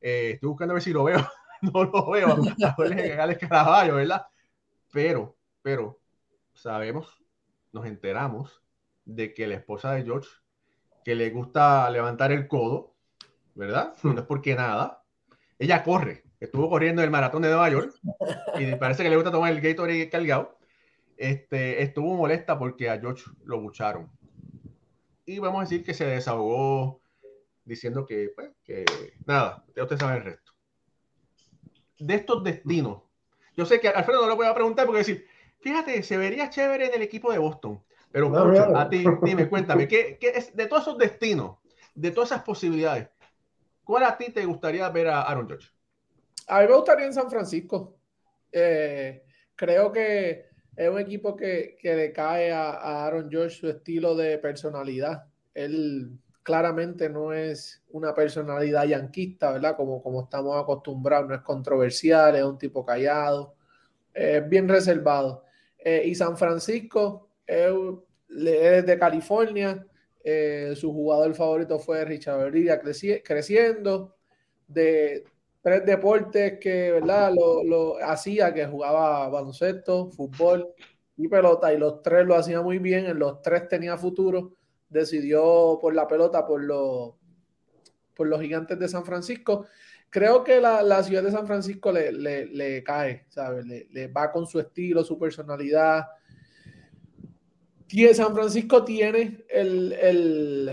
Eh, 0.00 0.32
estoy 0.34 0.48
buscando 0.48 0.72
a 0.72 0.74
ver 0.74 0.82
si 0.82 0.92
lo 0.92 1.04
veo. 1.04 1.26
no 1.62 1.84
lo 1.84 2.10
veo 2.10 2.36
Alex 3.20 3.48
Caraballo, 3.48 3.96
¿verdad? 3.96 4.26
Pero, 4.92 5.36
pero, 5.62 6.00
sabemos 6.52 7.20
nos 7.72 7.86
enteramos 7.86 8.62
de 9.04 9.32
que 9.34 9.46
la 9.46 9.54
esposa 9.56 9.92
de 9.92 10.04
George, 10.04 10.28
que 11.04 11.14
le 11.14 11.30
gusta 11.30 11.88
levantar 11.90 12.32
el 12.32 12.48
codo, 12.48 12.94
¿verdad? 13.54 13.94
No 14.02 14.18
es 14.18 14.26
porque 14.26 14.54
nada. 14.54 15.04
Ella 15.58 15.84
corre, 15.84 16.24
estuvo 16.40 16.68
corriendo 16.68 17.02
el 17.02 17.10
maratón 17.10 17.42
de 17.42 17.48
Nueva 17.48 17.68
York 17.68 17.94
y 18.58 18.74
parece 18.76 19.02
que 19.02 19.10
le 19.10 19.16
gusta 19.16 19.30
tomar 19.30 19.52
el 19.52 19.60
Gatorade 19.60 20.08
cargado. 20.08 20.58
Este, 21.16 21.82
estuvo 21.82 22.16
molesta 22.16 22.58
porque 22.58 22.88
a 22.88 22.98
George 22.98 23.24
lo 23.44 23.60
bucharon. 23.60 24.10
Y 25.26 25.38
vamos 25.38 25.58
a 25.58 25.64
decir 25.64 25.84
que 25.84 25.92
se 25.92 26.06
desahogó 26.06 27.02
diciendo 27.64 28.06
que, 28.06 28.30
pues, 28.34 28.50
que 28.64 28.84
nada, 29.26 29.64
ya 29.76 29.84
usted 29.84 29.98
sabe 29.98 30.18
el 30.18 30.24
resto. 30.24 30.52
De 31.98 32.14
estos 32.14 32.42
destinos, 32.42 33.02
yo 33.56 33.66
sé 33.66 33.80
que 33.80 33.88
a 33.88 33.92
Alfredo 33.92 34.22
no 34.22 34.28
lo 34.28 34.36
voy 34.36 34.46
a 34.46 34.54
preguntar 34.54 34.86
porque 34.86 35.00
decir, 35.00 35.26
Fíjate, 35.60 36.02
se 36.02 36.16
vería 36.16 36.50
chévere 36.50 36.86
en 36.86 36.94
el 36.94 37.02
equipo 37.02 37.30
de 37.30 37.38
Boston. 37.38 37.82
Pero 38.10 38.34
a 38.76 38.88
ti, 38.88 39.04
dime, 39.22 39.48
cuéntame, 39.48 39.86
¿qué, 39.86 40.18
qué 40.20 40.30
es, 40.30 40.56
de 40.56 40.66
todos 40.66 40.82
esos 40.82 40.98
destinos, 40.98 41.58
de 41.94 42.10
todas 42.10 42.32
esas 42.32 42.42
posibilidades, 42.42 43.08
cuál 43.84 44.02
a 44.02 44.18
ti 44.18 44.32
te 44.32 44.44
gustaría 44.44 44.88
ver 44.88 45.08
a 45.08 45.22
Aaron 45.22 45.46
George? 45.46 45.68
A 46.48 46.60
mí 46.60 46.66
me 46.66 46.74
gustaría 46.74 47.06
en 47.06 47.14
San 47.14 47.30
Francisco. 47.30 47.98
Eh, 48.50 49.22
creo 49.54 49.92
que 49.92 50.46
es 50.74 50.90
un 50.90 50.98
equipo 50.98 51.36
que, 51.36 51.76
que 51.80 51.94
le 51.94 52.12
cae 52.12 52.50
a, 52.50 52.70
a, 52.70 53.06
Aaron 53.06 53.30
George 53.30 53.56
su 53.56 53.68
estilo 53.68 54.16
de 54.16 54.38
personalidad. 54.38 55.26
Él 55.54 56.18
claramente 56.42 57.08
no 57.08 57.32
es 57.32 57.82
una 57.90 58.14
personalidad 58.14 58.84
yanquista, 58.84 59.52
¿verdad? 59.52 59.76
Como, 59.76 60.02
como 60.02 60.22
estamos 60.22 60.60
acostumbrados, 60.60 61.28
no 61.28 61.34
es 61.34 61.42
controversial, 61.42 62.36
es 62.36 62.44
un 62.44 62.58
tipo 62.58 62.84
callado, 62.84 63.54
es 64.14 64.48
bien 64.48 64.68
reservado. 64.68 65.44
Eh, 65.78 66.02
y 66.06 66.14
San 66.14 66.36
Francisco 66.36 67.28
es 67.46 68.86
de 68.86 68.96
California. 68.98 69.86
Eh, 70.22 70.74
su 70.76 70.92
jugador 70.92 71.34
favorito 71.34 71.78
fue 71.78 72.04
Richard 72.04 72.40
Rodríguez 72.40 72.80
creciendo. 73.24 74.16
De 74.66 75.24
tres 75.62 75.84
deportes 75.84 76.58
que 76.60 76.92
¿verdad? 76.92 77.32
Lo, 77.34 77.96
hacía, 78.04 78.52
que 78.54 78.66
jugaba 78.66 79.28
baloncesto, 79.28 80.10
fútbol 80.10 80.68
y 81.16 81.28
pelota, 81.28 81.72
y 81.72 81.78
los 81.78 82.02
tres 82.02 82.24
lo 82.24 82.34
hacía 82.36 82.60
muy 82.62 82.78
bien. 82.78 83.06
En 83.06 83.18
los 83.18 83.42
tres 83.42 83.68
tenía 83.68 83.96
futuro. 83.96 84.54
Decidió 84.90 85.78
por 85.80 85.94
la 85.94 86.06
pelota, 86.06 86.46
por 86.46 86.62
los, 86.62 87.14
por 88.14 88.26
los 88.26 88.40
gigantes 88.40 88.78
de 88.78 88.88
San 88.88 89.04
Francisco 89.04 89.66
creo 90.10 90.42
que 90.44 90.60
la, 90.60 91.02
ciudad 91.02 91.22
de 91.22 91.30
San 91.30 91.46
Francisco 91.46 91.92
le, 91.92 92.82
cae, 92.84 93.24
¿sabes? 93.28 93.64
Le, 93.64 94.08
va 94.08 94.30
con 94.30 94.46
su 94.46 94.58
estilo, 94.60 95.04
su 95.04 95.18
personalidad. 95.18 96.08
San 98.12 98.34
Francisco 98.34 98.84
tiene 98.84 99.44
el, 99.48 100.72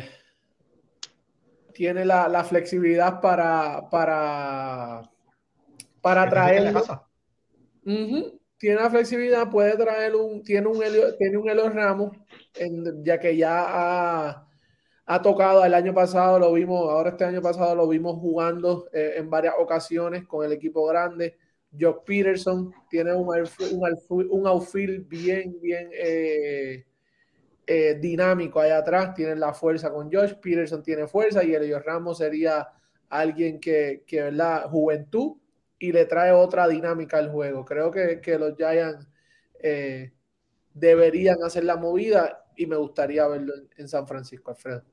tiene 1.73 2.03
la, 2.03 2.43
flexibilidad 2.43 3.21
para 3.21 3.89
para 3.89 5.09
para 6.01 6.29
traer 6.29 6.73
tiene 8.57 8.81
la 8.81 8.89
flexibilidad 8.89 9.49
puede 9.49 9.77
traer 9.77 10.15
un 10.15 10.43
tiene 10.43 10.67
un 10.67 10.81
tiene 11.17 11.37
un 11.37 11.49
Elo 11.49 11.69
Ramos 11.69 12.17
ya 13.03 13.19
que 13.19 13.37
ya 13.37 14.47
ha 15.09 15.21
tocado 15.21 15.63
el 15.63 15.73
año 15.73 15.93
pasado, 15.93 16.37
lo 16.37 16.51
vimos, 16.51 16.89
ahora 16.89 17.11
este 17.11 17.23
año 17.23 17.41
pasado 17.41 17.73
lo 17.75 17.87
vimos 17.87 18.19
jugando 18.19 18.89
eh, 18.91 19.13
en 19.15 19.29
varias 19.29 19.53
ocasiones 19.57 20.27
con 20.27 20.45
el 20.45 20.51
equipo 20.51 20.85
grande. 20.85 21.37
Jock 21.79 22.03
Peterson 22.03 22.73
tiene 22.89 23.13
un, 23.13 23.29
un, 23.29 24.47
outfield 24.47 25.07
bien, 25.07 25.57
bien 25.61 25.89
eh, 25.93 26.85
eh, 27.65 27.97
dinámico 28.01 28.59
allá 28.59 28.79
atrás, 28.79 29.13
tiene 29.13 29.37
la 29.37 29.53
fuerza 29.53 29.91
con 29.93 30.11
Josh, 30.11 30.33
Peterson 30.41 30.83
tiene 30.83 31.07
fuerza 31.07 31.41
y 31.41 31.55
Elio 31.55 31.79
Ramos 31.79 32.17
sería 32.17 32.67
alguien 33.07 33.61
que, 33.61 34.03
que 34.05 34.23
¿verdad? 34.23 34.69
Juventud 34.69 35.37
y 35.79 35.91
le 35.91 36.05
trae 36.05 36.31
otra 36.31 36.67
dinámica 36.67 37.17
al 37.17 37.31
juego. 37.31 37.65
Creo 37.65 37.91
que, 37.91 38.19
que 38.21 38.37
los 38.37 38.55
Giants 38.55 39.07
deberían 40.73 41.41
hacer 41.43 41.63
la 41.63 41.75
movida 41.75 42.45
y 42.55 42.65
me 42.65 42.75
gustaría 42.75 43.27
verlo 43.27 43.53
en 43.77 43.87
San 43.87 44.07
Francisco, 44.07 44.51
Alfredo. 44.51 44.83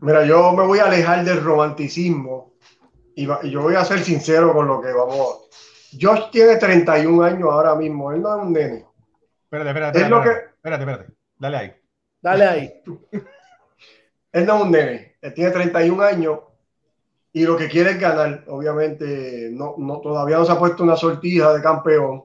Mira, 0.00 0.24
yo 0.24 0.52
me 0.52 0.64
voy 0.64 0.78
a 0.78 0.86
alejar 0.86 1.24
del 1.24 1.42
romanticismo 1.42 2.54
y, 3.14 3.26
yo 3.26 3.62
voy 3.62 3.74
a 3.74 3.84
ser 3.84 4.00
sincero 4.00 4.54
con 4.54 4.66
lo 4.66 4.80
que 4.80 4.92
vamos. 4.92 5.48
Josh 6.00 6.30
tiene 6.30 6.56
31 6.56 7.22
años 7.22 7.48
ahora 7.50 7.74
mismo, 7.74 8.10
él 8.12 8.22
no 8.22 8.36
es 8.36 8.46
un 8.46 8.52
nene. 8.52 8.86
Espérate, 9.44 9.70
espérate, 9.70 9.98
espérate, 10.00 10.30
espérate, 10.54 10.82
espérate, 10.82 11.12
dale 11.36 11.56
ahí. 11.56 11.72
Dale 12.22 12.44
ahí. 12.44 12.82
él 14.32 14.46
no 14.46 14.56
es 14.56 14.62
un 14.62 14.70
nene, 14.70 15.16
él 15.20 15.34
tiene 15.34 15.50
31 15.50 16.02
años 16.02 16.38
y 17.32 17.44
lo 17.44 17.56
que 17.56 17.68
quiere 17.68 17.92
es 17.92 18.00
ganar. 18.00 18.44
Obviamente, 18.48 19.50
no, 19.52 19.74
no, 19.78 20.00
todavía 20.00 20.38
no 20.38 20.44
se 20.44 20.52
ha 20.52 20.58
puesto 20.58 20.82
una 20.82 20.96
sortija 20.96 21.52
de 21.52 21.62
campeón 21.62 22.24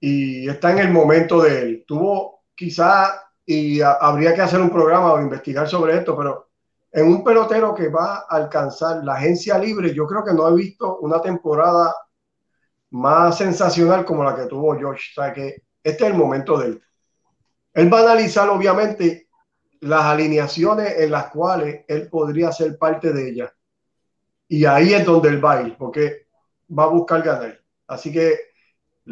y 0.00 0.48
está 0.48 0.72
en 0.72 0.78
el 0.78 0.90
momento 0.90 1.42
de 1.42 1.62
él. 1.62 1.84
Tuvo 1.86 2.44
quizá, 2.54 3.22
y 3.46 3.80
habría 3.80 4.34
que 4.34 4.42
hacer 4.42 4.60
un 4.60 4.70
programa 4.70 5.12
o 5.12 5.20
investigar 5.20 5.68
sobre 5.68 5.96
esto, 5.96 6.16
pero 6.16 6.48
en 6.92 7.08
un 7.08 7.24
pelotero 7.24 7.74
que 7.74 7.88
va 7.88 8.18
a 8.28 8.36
alcanzar 8.36 9.04
la 9.04 9.14
agencia 9.14 9.58
libre, 9.58 9.92
yo 9.92 10.06
creo 10.06 10.24
que 10.24 10.32
no 10.32 10.48
he 10.48 10.54
visto 10.54 10.98
una 10.98 11.20
temporada 11.20 11.94
más 12.90 13.36
sensacional 13.36 14.04
como 14.04 14.22
la 14.22 14.36
que 14.36 14.46
tuvo 14.46 14.74
Josh. 14.74 15.18
O 15.18 15.22
sea 15.22 15.32
que 15.32 15.64
este 15.82 16.04
es 16.04 16.10
el 16.10 16.16
momento 16.16 16.56
de 16.58 16.66
él. 16.68 16.82
Él 17.72 17.92
va 17.92 17.98
a 17.98 18.02
analizar, 18.02 18.48
obviamente, 18.48 19.28
las 19.80 20.02
alineaciones 20.04 20.98
en 20.98 21.10
las 21.10 21.26
cuales 21.30 21.84
él 21.88 22.08
podría 22.08 22.52
ser 22.52 22.78
parte 22.78 23.12
de 23.12 23.28
ellas. 23.28 23.52
Y 24.54 24.64
ahí 24.66 24.94
es 24.94 25.04
donde 25.04 25.30
él 25.30 25.44
va 25.44 25.54
a 25.54 25.62
ir, 25.62 25.76
porque 25.76 26.28
va 26.70 26.84
a 26.84 26.86
buscar 26.86 27.22
ganar. 27.22 27.60
Así 27.88 28.12
que, 28.12 28.38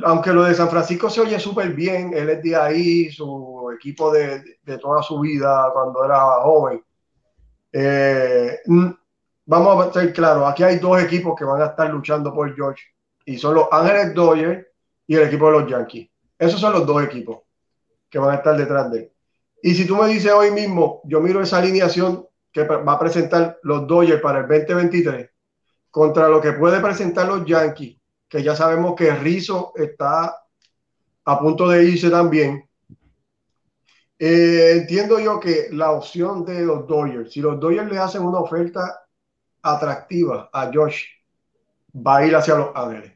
aunque 0.04 0.32
lo 0.32 0.44
de 0.44 0.54
San 0.54 0.70
Francisco 0.70 1.10
se 1.10 1.20
oye 1.20 1.40
súper 1.40 1.70
bien, 1.72 2.12
él 2.14 2.30
es 2.30 2.42
de 2.44 2.54
ahí, 2.54 3.10
su 3.10 3.68
equipo 3.74 4.12
de, 4.12 4.40
de 4.62 4.78
toda 4.78 5.02
su 5.02 5.18
vida 5.18 5.68
cuando 5.72 6.04
era 6.04 6.20
joven 6.42 6.80
eh, 7.72 8.60
vamos 9.46 9.84
a 9.84 9.92
ser 9.92 10.12
claros, 10.12 10.48
aquí 10.48 10.62
hay 10.62 10.78
dos 10.78 11.02
equipos 11.02 11.34
que 11.36 11.44
van 11.44 11.60
a 11.60 11.66
estar 11.66 11.90
luchando 11.90 12.32
por 12.32 12.54
George 12.54 12.84
y 13.24 13.36
son 13.36 13.56
los 13.56 13.66
Ángeles 13.72 14.14
Dodgers 14.14 14.64
y 15.08 15.16
el 15.16 15.24
equipo 15.24 15.46
de 15.46 15.58
los 15.58 15.68
Yankees. 15.68 16.08
Esos 16.38 16.60
son 16.60 16.72
los 16.72 16.86
dos 16.86 17.02
equipos 17.02 17.40
que 18.08 18.20
van 18.20 18.30
a 18.30 18.36
estar 18.36 18.56
detrás 18.56 18.92
de 18.92 18.98
él. 19.00 19.12
Y 19.60 19.74
si 19.74 19.88
tú 19.88 19.96
me 19.96 20.06
dices 20.06 20.30
hoy 20.30 20.52
mismo, 20.52 21.00
yo 21.02 21.20
miro 21.20 21.42
esa 21.42 21.58
alineación 21.58 22.28
que 22.52 22.62
va 22.62 22.92
a 22.92 22.98
presentar 23.00 23.58
los 23.64 23.88
Dodgers 23.88 24.22
para 24.22 24.38
el 24.38 24.46
2023 24.46 25.31
contra 25.92 26.26
lo 26.26 26.40
que 26.40 26.54
puede 26.54 26.80
presentar 26.80 27.28
los 27.28 27.44
Yankees, 27.44 27.98
que 28.26 28.42
ya 28.42 28.56
sabemos 28.56 28.94
que 28.96 29.14
Rizzo 29.14 29.74
está 29.76 30.34
a 31.26 31.38
punto 31.38 31.68
de 31.68 31.84
irse 31.84 32.08
también. 32.08 32.66
Eh, 34.18 34.72
entiendo 34.78 35.20
yo 35.20 35.38
que 35.38 35.68
la 35.70 35.90
opción 35.92 36.46
de 36.46 36.62
los 36.62 36.86
Dodgers, 36.86 37.30
si 37.30 37.42
los 37.42 37.60
Dodgers 37.60 37.92
le 37.92 37.98
hacen 37.98 38.22
una 38.22 38.38
oferta 38.38 39.02
atractiva 39.60 40.48
a 40.50 40.70
Josh, 40.72 41.04
va 41.94 42.16
a 42.16 42.26
ir 42.26 42.34
hacia 42.34 42.54
Los 42.54 42.70
Ángeles. 42.74 43.12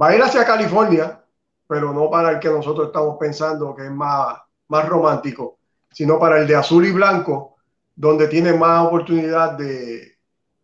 Va 0.00 0.08
a 0.08 0.16
ir 0.16 0.22
hacia 0.22 0.46
California, 0.46 1.22
pero 1.68 1.92
no 1.92 2.08
para 2.08 2.30
el 2.30 2.38
que 2.40 2.48
nosotros 2.48 2.86
estamos 2.86 3.18
pensando 3.20 3.74
que 3.74 3.84
es 3.84 3.90
más, 3.90 4.38
más 4.68 4.88
romántico, 4.88 5.58
sino 5.92 6.18
para 6.18 6.38
el 6.38 6.46
de 6.46 6.56
azul 6.56 6.86
y 6.86 6.92
blanco, 6.92 7.56
donde 7.94 8.26
tiene 8.26 8.54
más 8.54 8.86
oportunidad 8.86 9.52
de, 9.52 10.15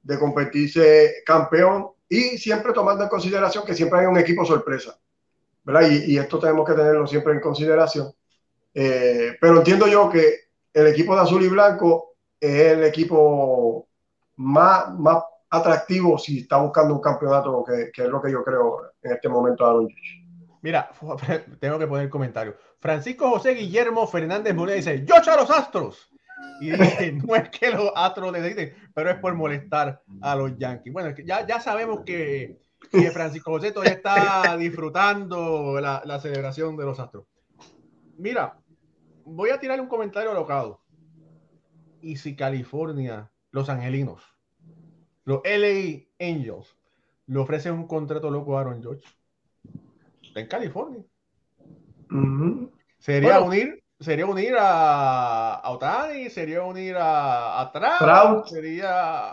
de 0.02 0.18
competirse 0.18 1.22
campeón 1.24 1.88
y 2.08 2.38
siempre 2.38 2.72
tomando 2.72 3.04
en 3.04 3.10
consideración 3.10 3.64
que 3.64 3.74
siempre 3.74 4.00
hay 4.00 4.06
un 4.06 4.18
equipo 4.18 4.44
sorpresa. 4.44 4.98
¿verdad? 5.64 5.88
Y, 5.90 6.14
y 6.14 6.18
esto 6.18 6.38
tenemos 6.38 6.66
que 6.66 6.74
tenerlo 6.74 7.06
siempre 7.06 7.34
en 7.34 7.40
consideración 7.40 8.12
eh, 8.74 9.36
pero 9.40 9.58
entiendo 9.58 9.86
yo 9.86 10.08
que 10.08 10.48
el 10.72 10.86
equipo 10.86 11.14
de 11.14 11.22
azul 11.22 11.42
y 11.42 11.48
blanco 11.48 12.14
es 12.40 12.72
el 12.72 12.84
equipo 12.84 13.88
más, 14.36 14.98
más 14.98 15.22
atractivo 15.50 16.18
si 16.18 16.40
está 16.40 16.56
buscando 16.56 16.94
un 16.94 17.00
campeonato, 17.00 17.62
que, 17.64 17.90
que 17.92 18.02
es 18.02 18.08
lo 18.08 18.22
que 18.22 18.32
yo 18.32 18.42
creo 18.42 18.92
en 19.02 19.12
este 19.12 19.28
momento 19.28 19.86
Mira, 20.62 20.90
tengo 21.60 21.78
que 21.78 21.86
poner 21.86 22.08
comentario. 22.08 22.54
Francisco 22.78 23.30
José 23.30 23.54
Guillermo 23.54 24.06
Fernández 24.06 24.54
Molina 24.54 24.76
dice, 24.76 25.04
yo 25.04 25.16
a 25.16 25.36
los 25.36 25.50
astros. 25.50 26.12
Y 26.61 26.70
dice, 26.70 27.12
no 27.26 27.35
es 27.35 27.48
que 27.50 27.70
los 27.70 27.90
astros 27.94 28.33
necesiten, 28.33 28.74
pero 28.94 29.11
es 29.11 29.16
por 29.16 29.35
molestar 29.35 30.02
a 30.20 30.37
los 30.37 30.57
Yankees. 30.57 30.92
Bueno, 30.92 31.14
ya, 31.24 31.46
ya 31.46 31.61
sabemos 31.61 32.00
que, 32.05 32.61
que 32.90 33.11
Francisco 33.11 33.50
José 33.50 33.72
todavía 33.72 33.94
está 33.94 34.57
disfrutando 34.59 35.81
la, 35.81 36.02
la, 36.05 36.20
celebración 36.20 36.76
de 36.76 36.85
los 36.85 37.00
astros. 37.00 37.26
Mira, 38.16 38.59
voy 39.24 39.50
a 39.50 39.59
tirar 39.59 39.81
un 39.81 39.88
comentario 39.88 40.31
alocado. 40.31 40.81
¿Y 42.00 42.16
si 42.16 42.35
California, 42.35 43.31
los 43.50 43.68
angelinos, 43.68 44.22
los 45.24 45.40
LA 45.44 46.05
Angels, 46.20 46.76
le 47.26 47.38
ofrecen 47.38 47.74
un 47.74 47.87
contrato 47.87 48.31
loco 48.31 48.57
a 48.57 48.61
Aaron 48.61 48.83
George? 48.83 49.05
Está 50.22 50.40
en 50.40 50.48
California. 50.48 51.05
Sería 52.98 53.40
unir 53.40 53.82
sería 54.02 54.26
unir 54.26 54.54
a, 54.58 55.54
a 55.54 55.70
Otani, 55.70 56.28
sería 56.28 56.62
unir 56.62 56.96
a, 56.96 57.60
a 57.60 57.72
Trout, 57.72 58.46
sería... 58.46 59.30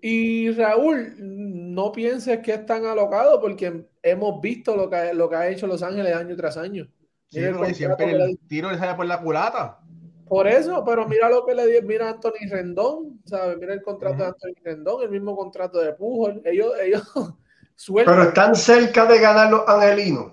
Y 0.00 0.52
Raúl, 0.52 1.14
no 1.18 1.90
pienses 1.90 2.38
que 2.40 2.52
es 2.52 2.66
tan 2.66 2.84
alocado 2.84 3.40
porque 3.40 3.86
hemos 4.02 4.40
visto 4.40 4.76
lo 4.76 4.88
que, 4.88 5.12
lo 5.14 5.28
que 5.28 5.36
ha 5.36 5.48
hecho 5.48 5.66
Los 5.66 5.82
Ángeles 5.82 6.14
año 6.14 6.36
tras 6.36 6.56
año. 6.56 6.86
Sí, 7.28 7.40
siempre 7.74 8.12
el 8.12 8.38
tiro 8.46 8.70
le 8.70 8.78
sale 8.78 8.94
por 8.94 9.06
la 9.06 9.20
culata. 9.20 9.80
Por 10.28 10.46
eso, 10.46 10.84
pero 10.84 11.06
mira 11.06 11.28
lo 11.28 11.44
que 11.44 11.54
le 11.54 11.66
dio, 11.66 11.82
mira 11.82 12.06
a 12.06 12.10
Anthony 12.10 12.48
Rendón, 12.50 13.20
¿sabes? 13.24 13.58
Mira 13.58 13.74
el 13.74 13.82
contrato 13.82 14.18
de 14.18 14.26
Anthony 14.26 14.54
Rendón, 14.64 15.02
el 15.02 15.10
mismo 15.10 15.36
contrato 15.36 15.80
de 15.80 15.92
Pujol. 15.92 16.42
Ellos, 16.44 16.72
ellos 16.82 17.02
sueltan. 17.74 18.14
Pero 18.14 18.28
están 18.28 18.54
cerca 18.54 19.06
de 19.06 19.20
ganar 19.20 19.50
los 19.50 19.68
angelinos. 19.68 20.32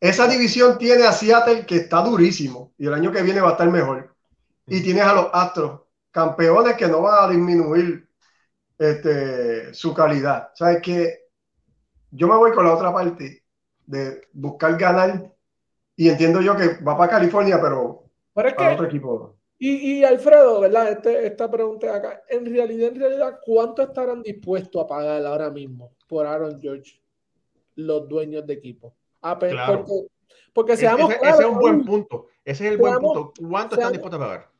Esa 0.00 0.28
división 0.28 0.78
tiene 0.78 1.04
a 1.04 1.12
Seattle 1.12 1.66
que 1.66 1.76
está 1.76 2.02
durísimo 2.02 2.72
y 2.78 2.86
el 2.86 2.94
año 2.94 3.12
que 3.12 3.22
viene 3.22 3.40
va 3.40 3.50
a 3.50 3.52
estar 3.52 3.70
mejor. 3.70 4.14
Y 4.66 4.82
tienes 4.82 5.04
a 5.04 5.14
los 5.14 5.28
Astros, 5.32 5.82
campeones 6.10 6.76
que 6.76 6.88
no 6.88 7.02
van 7.02 7.24
a 7.24 7.32
disminuir 7.32 8.08
este, 8.78 9.74
su 9.74 9.94
calidad. 9.94 10.50
¿Sabes 10.54 10.82
que 10.82 11.28
Yo 12.10 12.28
me 12.28 12.36
voy 12.36 12.52
con 12.52 12.64
la 12.66 12.74
otra 12.74 12.92
parte 12.92 13.44
de 13.86 14.28
buscar 14.32 14.76
ganar 14.78 15.32
y 15.96 16.08
entiendo 16.08 16.40
yo 16.40 16.56
que 16.56 16.78
va 16.84 16.96
para 16.96 17.10
California, 17.12 17.60
pero, 17.60 18.10
para 18.56 18.72
otro 18.74 18.86
equipo. 18.86 19.36
Y, 19.58 19.98
y 20.00 20.04
Alfredo, 20.04 20.60
¿verdad? 20.60 20.92
Este, 20.92 21.26
esta 21.26 21.50
pregunta 21.50 21.94
acá. 21.96 22.22
En 22.28 22.46
realidad, 22.46 22.88
en 22.90 23.00
realidad, 23.00 23.40
¿cuánto 23.44 23.82
estarán 23.82 24.22
dispuestos 24.22 24.82
a 24.84 24.86
pagar 24.86 25.24
ahora 25.26 25.50
mismo 25.50 25.96
por 26.06 26.26
Aaron 26.26 26.60
George 26.60 27.02
los 27.76 28.08
dueños 28.08 28.46
de 28.46 28.54
equipo? 28.54 28.96
Porque, 30.52 30.76
seamos 30.76 31.10
ese, 31.12 31.28
ese, 31.28 31.42
es 31.42 31.48
un 31.48 31.58
buen 31.58 31.84
punto. 31.84 32.26
Ese 32.44 32.66
es 32.66 32.72
el 32.72 32.78
buen 32.78 32.98
punto. 32.98 33.32
¿Cuánto 33.48 33.76
están 33.76 33.92
dispuestos 33.92 34.20
a 34.20 34.24
pagar? 34.24 34.50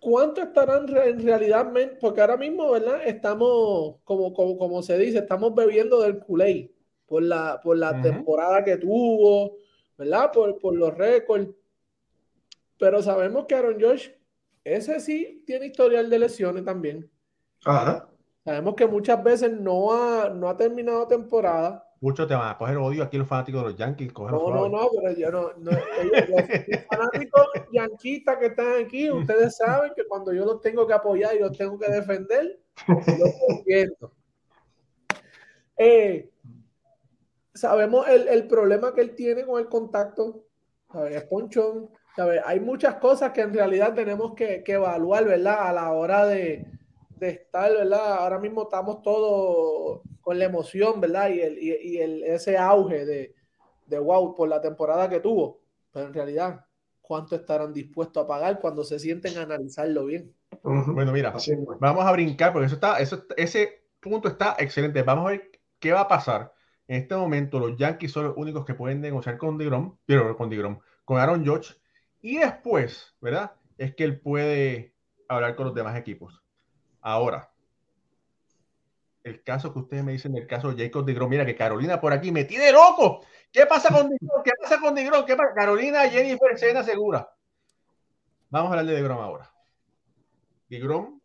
¿Cuánto 0.00 0.42
estarán 0.42 0.86
en 0.96 1.24
realidad? 1.24 1.72
Porque 2.00 2.20
ahora 2.20 2.36
mismo, 2.36 2.70
¿verdad? 2.70 3.00
Estamos, 3.06 3.96
como, 4.04 4.32
como, 4.32 4.58
como 4.58 4.82
se 4.82 4.98
dice, 4.98 5.18
estamos 5.18 5.54
bebiendo 5.54 6.00
del 6.00 6.18
culé 6.20 6.72
por 7.06 7.22
la, 7.22 7.60
por 7.62 7.76
la 7.76 8.00
temporada 8.02 8.62
que 8.62 8.76
tuvo, 8.76 9.56
¿verdad? 9.96 10.30
Por, 10.32 10.58
por 10.58 10.74
los 10.76 10.94
récords. 10.94 11.48
Pero 12.78 13.02
sabemos 13.02 13.46
que 13.46 13.54
Aaron 13.54 13.80
Josh, 13.80 14.10
ese 14.64 15.00
sí 15.00 15.42
tiene 15.46 15.66
historial 15.66 16.10
de 16.10 16.18
lesiones 16.18 16.64
también. 16.64 17.10
Ajá. 17.64 18.08
Sabemos 18.44 18.74
que 18.74 18.86
muchas 18.86 19.22
veces 19.24 19.50
no 19.50 19.92
ha, 19.92 20.28
no 20.28 20.48
ha 20.48 20.56
terminado 20.56 21.08
temporada 21.08 21.85
muchos 22.00 22.28
te 22.28 22.34
van 22.34 22.50
a 22.50 22.58
coger 22.58 22.76
odio 22.76 23.02
aquí 23.02 23.16
los 23.16 23.28
fanáticos 23.28 23.62
de 23.62 23.70
los 23.70 23.78
Yankees. 23.78 24.12
No, 24.14 24.28
no, 24.28 24.68
no, 24.68 24.88
pero 25.00 25.16
yo 25.16 25.30
no. 25.30 25.52
no 25.58 25.70
los, 25.70 26.84
fanáticos 26.90 27.46
yanquistas 27.72 28.36
que 28.38 28.46
están 28.46 28.84
aquí, 28.84 29.10
ustedes 29.10 29.56
saben 29.56 29.92
que 29.94 30.06
cuando 30.06 30.32
yo 30.32 30.44
los 30.44 30.60
tengo 30.60 30.86
que 30.86 30.94
apoyar 30.94 31.34
y 31.34 31.40
los 31.40 31.56
tengo 31.56 31.78
que 31.78 31.90
defender, 31.90 32.60
los 32.86 33.34
entiendo. 33.48 34.12
Eh, 35.78 36.30
sabemos 37.54 38.08
el, 38.08 38.28
el, 38.28 38.46
problema 38.46 38.94
que 38.94 39.02
él 39.02 39.14
tiene 39.14 39.44
con 39.44 39.60
el 39.60 39.68
contacto, 39.68 40.44
¿sabes? 40.90 41.16
Es 41.16 41.24
ponchón, 41.24 41.90
¿sabes? 42.14 42.40
Hay 42.46 42.60
muchas 42.60 42.96
cosas 42.96 43.32
que 43.32 43.42
en 43.42 43.52
realidad 43.52 43.94
tenemos 43.94 44.34
que, 44.34 44.62
que 44.62 44.72
evaluar, 44.72 45.24
¿verdad? 45.24 45.68
A 45.68 45.72
la 45.72 45.92
hora 45.92 46.26
de, 46.26 46.66
de 47.16 47.30
estar, 47.30 47.72
¿verdad? 47.72 48.18
Ahora 48.18 48.38
mismo 48.38 48.62
estamos 48.62 49.02
todos 49.02 50.00
con 50.20 50.38
la 50.38 50.44
emoción, 50.44 51.00
¿verdad? 51.00 51.30
Y, 51.30 51.40
el, 51.40 51.58
y, 51.58 51.98
el, 51.98 52.22
ese 52.24 52.56
auge 52.58 53.04
de, 53.04 53.34
de, 53.86 53.98
wow 53.98 54.34
por 54.34 54.48
la 54.48 54.60
temporada 54.60 55.08
que 55.08 55.20
tuvo. 55.20 55.60
Pero 55.92 56.06
en 56.06 56.14
realidad, 56.14 56.66
¿cuánto 57.00 57.36
estarán 57.36 57.72
dispuestos 57.72 58.22
a 58.22 58.26
pagar 58.26 58.60
cuando 58.60 58.84
se 58.84 58.98
sienten 58.98 59.38
a 59.38 59.42
analizarlo 59.42 60.04
bien? 60.04 60.34
Bueno, 60.62 61.12
mira, 61.12 61.34
vamos 61.80 62.04
a 62.04 62.12
brincar 62.12 62.52
porque 62.52 62.66
eso 62.66 62.74
está, 62.74 62.98
eso, 62.98 63.24
ese 63.36 63.84
punto 64.00 64.28
está 64.28 64.56
excelente. 64.58 65.02
Vamos 65.02 65.26
a 65.26 65.30
ver 65.30 65.50
qué 65.78 65.92
va 65.92 66.02
a 66.02 66.08
pasar. 66.08 66.52
En 66.88 67.02
este 67.02 67.16
momento, 67.16 67.58
los 67.58 67.76
Yankees 67.76 68.12
son 68.12 68.26
los 68.26 68.36
únicos 68.36 68.64
que 68.64 68.74
pueden 68.74 69.00
negociar 69.00 69.38
con 69.38 69.58
DeGrom, 69.58 69.96
pero 70.06 70.36
con 70.36 70.50
DeGrom, 70.50 70.78
con 71.04 71.18
Aaron 71.18 71.44
Judge. 71.44 71.74
Y 72.20 72.38
después, 72.38 73.14
¿verdad? 73.20 73.52
Es 73.78 73.94
que 73.94 74.04
él 74.04 74.20
puede 74.20 74.94
hablar 75.28 75.56
con 75.56 75.66
los 75.66 75.74
demás 75.74 75.96
equipos. 75.96 76.45
Ahora, 77.06 77.48
el 79.22 79.40
caso 79.44 79.72
que 79.72 79.78
ustedes 79.78 80.02
me 80.02 80.10
dicen, 80.10 80.36
el 80.36 80.48
caso 80.48 80.72
de 80.72 80.86
Jacob 80.86 81.06
Grom, 81.06 81.30
mira 81.30 81.46
que 81.46 81.54
Carolina 81.54 82.00
por 82.00 82.12
aquí 82.12 82.32
me 82.32 82.42
tiene 82.42 82.72
loco. 82.72 83.24
¿Qué 83.52 83.64
pasa 83.64 83.94
con 83.94 84.08
Grom? 84.08 84.42
¿Qué 84.42 84.50
pasa 84.60 84.80
con 84.80 84.92
Grom? 84.92 85.24
¿Qué 85.24 85.36
pasa? 85.36 85.54
Carolina, 85.54 86.08
Jennifer, 86.08 86.58
Sena, 86.58 86.82
segura. 86.82 87.32
Vamos 88.50 88.70
a 88.72 88.80
hablar 88.80 88.92
de 88.92 89.02
Grom 89.02 89.20
ahora. 89.20 89.48
Grom 90.68 91.20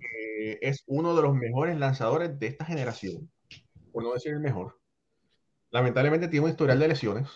eh, 0.00 0.58
es 0.62 0.84
uno 0.86 1.14
de 1.14 1.20
los 1.20 1.34
mejores 1.34 1.78
lanzadores 1.78 2.38
de 2.38 2.46
esta 2.46 2.64
generación, 2.64 3.30
por 3.92 4.02
no 4.02 4.14
decir 4.14 4.32
el 4.32 4.40
mejor. 4.40 4.80
Lamentablemente 5.68 6.28
tiene 6.28 6.46
un 6.46 6.52
historial 6.52 6.78
de 6.78 6.88
lesiones 6.88 7.28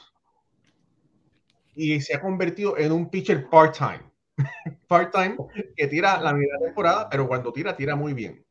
y 1.75 2.01
se 2.01 2.17
ha 2.17 2.23
convertido 2.23 2.79
en 2.79 2.93
un 2.93 3.11
pitcher 3.11 3.51
part-time 3.51 4.14
part-time 4.89 5.37
que 5.77 5.87
tira 5.87 6.21
la 6.21 6.33
mitad 6.33 6.59
de 6.59 6.67
temporada, 6.67 7.09
pero 7.09 7.27
cuando 7.29 7.53
tira, 7.53 7.77
tira 7.77 7.97
muy 7.97 8.15
bien. 8.15 8.45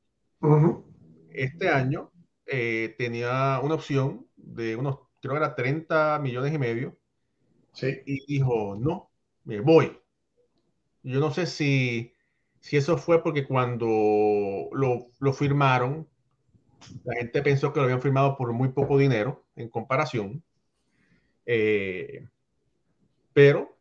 Este 1.31 1.69
año 1.69 2.11
eh, 2.45 2.95
tenía 2.97 3.59
una 3.63 3.75
opción 3.75 4.27
de 4.35 4.75
unos, 4.75 4.99
creo 5.21 5.33
que 5.33 5.37
era 5.37 5.55
30 5.55 6.19
millones 6.19 6.53
y 6.53 6.57
medio. 6.57 6.97
Sí. 7.71 8.01
Y 8.05 8.25
dijo, 8.25 8.75
no, 8.79 9.09
me 9.45 9.61
voy. 9.61 9.97
Yo 11.01 11.19
no 11.19 11.31
sé 11.31 11.45
si, 11.45 12.13
si 12.59 12.77
eso 12.77 12.97
fue 12.97 13.23
porque 13.23 13.45
cuando 13.45 14.69
lo, 14.71 15.07
lo 15.19 15.33
firmaron, 15.33 16.07
la 17.03 17.15
gente 17.15 17.41
pensó 17.41 17.71
que 17.71 17.79
lo 17.79 17.85
habían 17.85 18.01
firmado 18.01 18.37
por 18.37 18.51
muy 18.51 18.69
poco 18.69 18.97
dinero 18.97 19.45
en 19.55 19.69
comparación. 19.69 20.43
Eh, 21.45 22.27
pero 23.33 23.72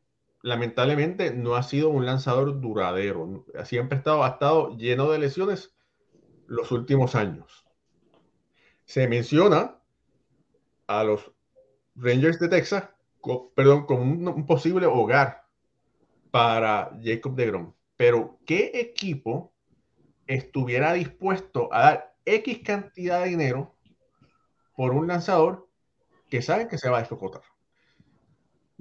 lamentablemente 0.42 1.32
no 1.32 1.54
ha 1.54 1.62
sido 1.62 1.88
un 1.88 2.04
lanzador 2.04 2.60
duradero. 2.60 3.46
Siempre 3.64 3.96
ha 3.96 3.98
estado, 3.98 4.24
ha 4.24 4.28
estado 4.28 4.76
lleno 4.76 5.10
de 5.10 5.18
lesiones 5.18 5.74
los 6.46 6.70
últimos 6.72 7.14
años. 7.14 7.64
Se 8.84 9.08
menciona 9.08 9.78
a 10.88 11.04
los 11.04 11.32
Rangers 11.94 12.38
de 12.40 12.48
Texas, 12.48 12.88
perdón, 13.54 13.86
como 13.86 14.02
un, 14.02 14.46
posible 14.46 14.86
hogar 14.86 15.46
para 16.30 16.90
Jacob 17.02 17.34
de 17.34 17.46
Grom. 17.46 17.74
Pero, 17.96 18.38
¿qué 18.44 18.72
equipo 18.74 19.52
estuviera 20.26 20.92
dispuesto 20.92 21.68
a 21.72 21.82
dar 21.82 22.14
X 22.24 22.60
cantidad 22.64 23.22
de 23.22 23.30
dinero 23.30 23.74
por 24.74 24.92
un 24.92 25.06
lanzador 25.06 25.68
que 26.28 26.42
saben 26.42 26.68
que 26.68 26.78
se 26.78 26.88
va 26.88 26.98
a 26.98 27.02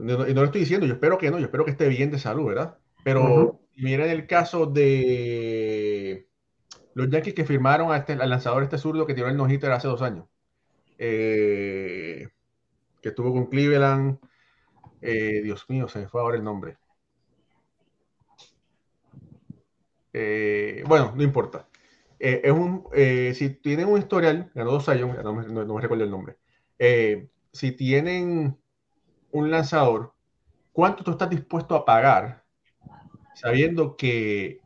escocotar? 0.07 0.29
y 0.29 0.33
no, 0.33 0.41
lo 0.41 0.45
estoy 0.45 0.61
diciendo, 0.61 0.85
yo 0.85 0.93
espero 0.93 1.17
que 1.17 1.31
no, 1.31 1.39
yo 1.39 1.45
espero 1.45 1.65
que 1.65 1.71
esté 1.71 1.87
bien 1.87 2.11
de 2.11 2.19
salud, 2.19 2.47
¿verdad? 2.47 2.77
Pero 3.03 3.61
miren 3.75 4.09
el 4.09 4.27
caso 4.27 4.65
de 4.65 6.27
los 6.93 7.09
Yankees 7.09 7.33
que 7.33 7.45
firmaron 7.45 7.91
a 7.91 7.97
este, 7.97 8.13
al 8.13 8.29
lanzador 8.29 8.63
este 8.63 8.77
zurdo 8.77 9.05
que 9.05 9.13
tiró 9.13 9.27
el 9.27 9.37
no 9.37 9.45
hace 9.45 9.87
dos 9.87 10.01
años. 10.01 10.25
Eh, 10.97 12.27
que 13.01 13.09
estuvo 13.09 13.33
con 13.33 13.47
Cleveland. 13.47 14.19
Eh, 15.01 15.41
Dios 15.43 15.67
mío, 15.69 15.87
se 15.87 15.99
me 15.99 16.07
fue 16.07 16.21
ahora 16.21 16.37
el 16.37 16.43
nombre. 16.43 16.77
Eh, 20.13 20.83
bueno, 20.85 21.13
no 21.15 21.23
importa. 21.23 21.67
es 22.19 22.51
un, 22.51 22.85
si 23.33 23.49
tienen 23.49 23.87
un 23.87 23.97
historial, 23.97 24.51
ganó 24.53 24.71
dos 24.71 24.89
años, 24.89 25.15
no 25.23 25.33
no 25.33 25.73
me 25.73 25.81
recuerdo 25.81 26.03
el 26.03 26.11
nombre. 26.11 26.37
si 27.51 27.71
tienen 27.71 28.57
un 29.31 29.51
lanzador, 29.51 30.13
¿cuánto 30.71 31.03
tú 31.03 31.11
estás 31.11 31.29
dispuesto 31.29 31.75
a 31.75 31.85
pagar 31.85 32.43
sabiendo 33.35 33.95
que, 33.97 34.59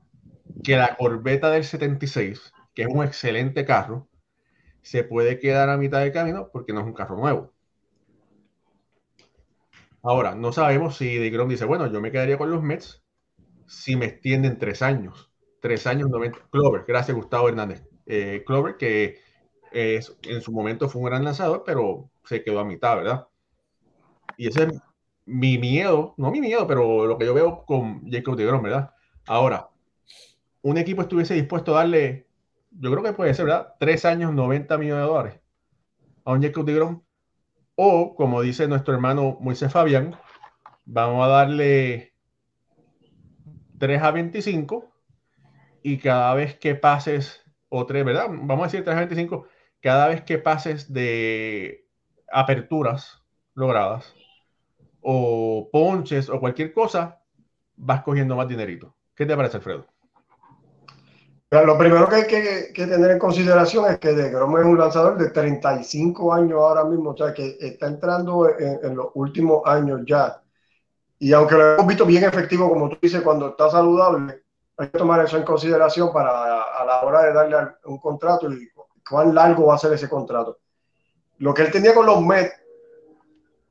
que 0.64 0.78
la 0.78 0.96
Corbeta 0.98 1.50
del 1.50 1.64
76, 1.64 2.54
que 2.74 2.84
es 2.84 2.88
un 2.90 3.04
excelente 3.04 3.66
carro, 3.66 4.08
se 4.82 5.04
puede 5.04 5.40
quedar 5.40 5.70
a 5.70 5.78
mitad 5.78 6.02
de 6.02 6.12
camino 6.12 6.50
porque 6.52 6.74
no 6.74 6.82
es 6.82 6.86
un 6.86 6.94
carro 6.94 7.18
nuevo? 7.18 7.54
Ahora, 10.04 10.36
no 10.36 10.52
sabemos 10.54 10.98
si 10.98 11.18
DeGrom 11.18 11.50
dice, 11.50 11.66
bueno, 11.66 11.92
yo 11.92 12.00
me 12.00 12.12
quedaría 12.12 12.38
con 12.38 12.52
los 12.52 12.62
Mets 12.62 13.04
si 13.68 13.96
me 13.96 14.06
extienden 14.06 14.60
tres 14.60 14.82
años. 14.82 15.32
Tres 15.60 15.88
años, 15.88 16.10
90. 16.10 16.38
Clover, 16.52 16.86
gracias 16.88 17.18
Gustavo 17.18 17.50
Hernández. 17.50 17.84
Eh, 18.06 18.44
Clover, 18.46 18.78
que 18.78 19.20
es, 19.72 20.16
en 20.24 20.42
su 20.42 20.52
momento 20.52 20.90
fue 20.90 21.02
un 21.02 21.08
gran 21.08 21.24
lanzador, 21.24 21.64
pero 21.66 22.12
se 22.24 22.44
quedó 22.44 22.60
a 22.60 22.66
mitad, 22.66 22.96
¿verdad? 22.98 23.28
Y 24.38 24.48
ese 24.48 24.64
es 24.64 24.82
mi 25.26 25.58
miedo, 25.58 26.14
no 26.18 26.32
mi 26.32 26.42
miedo, 26.42 26.68
pero 26.68 27.06
lo 27.06 27.18
que 27.18 27.26
yo 27.26 27.34
veo 27.34 27.66
con 27.66 28.10
Jacob 28.10 28.36
DeGrom, 28.36 28.64
¿verdad? 28.64 28.92
Ahora, 29.28 29.70
un 30.62 30.78
equipo 30.78 31.02
estuviese 31.02 31.34
dispuesto 31.34 31.74
a 31.74 31.80
darle, 31.80 32.28
yo 32.72 32.92
creo 32.92 33.04
que 33.04 33.14
puede 33.14 33.34
ser, 33.34 33.46
¿verdad? 33.46 33.76
Tres 33.80 34.06
años, 34.06 34.34
90 34.34 34.78
millones 34.78 35.04
de 35.04 35.08
dólares 35.08 35.40
a 36.26 36.32
un 36.32 36.42
Jacob 36.42 36.66
DeGrom. 36.66 37.02
O, 37.76 38.16
como 38.16 38.42
dice 38.42 38.68
nuestro 38.68 38.94
hermano 38.94 39.38
Moisés 39.42 39.72
Fabián, 39.72 40.16
vamos 40.86 41.26
a 41.26 41.28
darle 41.28 42.14
3 43.80 44.02
a 44.02 44.12
25 44.12 44.92
y 45.84 45.98
cada 45.98 46.34
vez 46.34 46.58
que 46.58 46.76
pases, 46.76 47.44
o 47.70 47.86
3, 47.86 48.06
¿verdad? 48.06 48.28
Vamos 48.30 48.62
a 48.62 48.68
decir 48.68 48.84
3 48.84 48.96
a 48.96 49.00
25, 49.00 49.48
cada 49.82 50.08
vez 50.08 50.24
que 50.24 50.38
pases 50.38 50.92
de 50.92 51.86
aperturas 52.32 53.22
logradas 53.54 54.15
o 55.08 55.70
ponches 55.72 56.30
o 56.30 56.40
cualquier 56.40 56.74
cosa, 56.74 57.22
vas 57.76 58.02
cogiendo 58.02 58.36
más 58.36 58.48
dinerito. 58.48 58.96
¿Qué 59.16 59.26
te 59.26 59.36
parece, 59.36 59.58
Alfredo? 59.58 59.86
Lo 61.52 61.78
primero 61.78 62.10
que 62.10 62.16
hay 62.16 62.28
que, 62.28 62.72
tener 62.74 63.12
en 63.12 63.20
consideración 63.20 63.86
es 63.86 64.00
que 64.00 64.14
De 64.14 64.32
Grom 64.32 64.58
es 64.58 64.66
un 64.66 64.80
lanzador 64.80 65.18
de 65.18 65.30
35 65.30 66.34
años 66.34 66.60
ahora 66.60 66.84
mismo, 66.86 67.12
o 67.12 67.18
sea 67.18 67.34
que 67.34 67.56
está 67.60 67.86
entrando 67.86 68.50
en, 68.58 68.96
los 68.96 69.10
últimos 69.14 69.62
años 69.66 70.02
ya. 70.08 70.42
Y 71.20 71.32
aunque 71.34 71.56
lo 71.56 71.76
hemos 71.76 71.88
visto 71.88 72.06
bien 72.06 72.24
efectivo, 72.24 72.68
como 72.68 72.90
tú 72.90 72.98
dices, 73.00 73.22
cuando 73.22 73.50
está 73.50 73.70
saludable, 73.70 74.44
hay 74.76 74.90
que 74.90 74.98
tomar 74.98 75.24
eso 75.24 75.38
en 75.38 75.44
consideración 75.44 76.12
para 76.12 76.64
a 76.64 76.84
la 76.84 77.02
hora 77.04 77.22
de 77.22 77.34
darle 77.34 77.58
un 77.86 78.00
contrato 78.00 78.52
y 78.52 78.70
cuán 79.08 79.36
largo 79.36 79.68
va 79.68 79.76
a 79.76 79.78
ser 79.78 79.94
ese 79.94 80.10
contrato. 80.10 80.58
Lo 81.38 81.54
que 81.54 81.62
él 81.62 81.72
tenía 81.72 81.94
con 81.94 82.08
los 82.08 82.22
Mets 82.22 82.65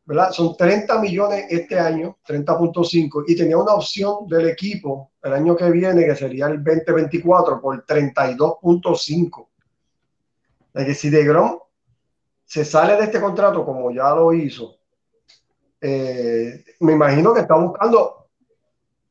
¿verdad? 0.06 0.30
Son 0.32 0.56
30 0.56 0.98
millones 1.00 1.46
este 1.48 1.78
año, 1.78 2.18
30.5, 2.26 3.24
y 3.26 3.36
tenía 3.36 3.56
una 3.56 3.74
opción 3.74 4.26
del 4.28 4.48
equipo 4.48 5.12
el 5.22 5.32
año 5.32 5.56
que 5.56 5.70
viene, 5.70 6.04
que 6.04 6.14
sería 6.14 6.46
el 6.46 6.62
2024, 6.62 7.60
por 7.60 7.84
32.5. 7.86 9.46
Es 10.74 10.84
que 10.84 10.94
si 10.94 11.08
DeGrom 11.08 11.58
se 12.44 12.64
sale 12.64 12.96
de 12.96 13.04
este 13.04 13.20
contrato 13.20 13.64
como 13.64 13.90
ya 13.90 14.10
lo 14.10 14.32
hizo, 14.32 14.76
eh, 15.80 16.64
me 16.80 16.92
imagino 16.92 17.32
que 17.32 17.40
está 17.40 17.54
buscando 17.54 18.28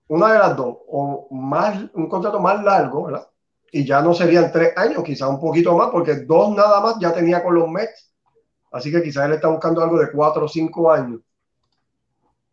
una 0.07 0.33
de 0.33 0.39
las 0.39 0.55
dos, 0.55 0.77
o 0.87 1.27
más, 1.31 1.85
un 1.93 2.07
contrato 2.07 2.39
más 2.39 2.63
largo, 2.63 3.05
¿verdad? 3.05 3.27
Y 3.71 3.83
ya 3.83 4.01
no 4.01 4.13
serían 4.13 4.51
tres 4.51 4.77
años, 4.77 5.03
quizás 5.03 5.29
un 5.29 5.39
poquito 5.39 5.75
más, 5.75 5.89
porque 5.89 6.17
dos 6.17 6.55
nada 6.55 6.79
más 6.81 6.97
ya 6.99 7.11
tenía 7.11 7.41
con 7.41 7.55
los 7.55 7.67
Mets 7.67 8.12
Así 8.73 8.91
que 8.91 9.03
quizás 9.03 9.25
él 9.25 9.33
está 9.33 9.47
buscando 9.47 9.83
algo 9.83 9.99
de 9.99 10.11
cuatro 10.11 10.45
o 10.45 10.49
cinco 10.49 10.91
años. 10.91 11.21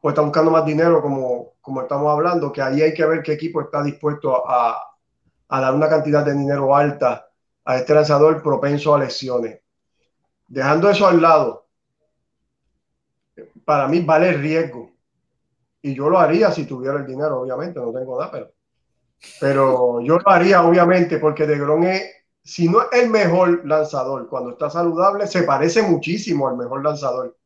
O 0.03 0.09
está 0.11 0.21
buscando 0.21 0.51
más 0.51 0.67
dinero, 0.67 1.01
como, 1.01 1.55
como 1.63 1.81
estamos 1.81 2.13
hablando, 2.13 2.53
que 2.53 2.61
ahí 2.61 2.83
hay 2.83 2.93
que 2.93 3.05
ver 3.07 3.23
qué 3.23 3.33
equipo 3.33 3.63
está 3.63 3.83
dispuesto 3.83 4.47
a, 4.49 4.79
a 5.49 5.61
dar 5.61 5.75
una 5.75 5.89
cantidad 5.89 6.25
de 6.25 6.35
dinero 6.35 6.77
alta 6.77 7.27
a 7.65 7.77
este 7.77 7.95
lanzador 7.95 8.43
propenso 8.43 8.95
a 8.95 8.99
lesiones. 8.99 9.61
Dejando 10.47 10.91
eso 10.91 11.07
al 11.07 11.23
lado, 11.23 11.67
para 13.65 13.89
mí 13.89 14.01
vale 14.01 14.33
riesgo. 14.35 14.91
Y 15.81 15.95
yo 15.95 16.11
lo 16.11 16.19
haría 16.19 16.53
si 16.53 16.67
tuviera 16.67 16.99
el 16.99 17.07
dinero, 17.07 17.41
obviamente, 17.41 17.81
no 17.81 17.93
tengo 17.93 18.19
nada, 18.19 18.31
pero, 18.31 18.51
pero 19.41 20.01
yo 20.03 20.19
lo 20.19 20.31
haría, 20.31 20.63
obviamente, 20.63 21.19
porque 21.19 21.47
De 21.47 21.59
Gron 21.59 21.85
es 21.85 22.20
si 22.43 22.69
no 22.69 22.83
es 22.83 22.89
el 22.93 23.11
mejor 23.11 23.67
lanzador 23.67 24.29
cuando 24.29 24.51
está 24.51 24.71
saludable, 24.71 25.27
se 25.27 25.43
parece 25.43 25.83
muchísimo 25.83 26.49
al 26.49 26.57
mejor 26.57 26.83
lanzador 26.83 27.37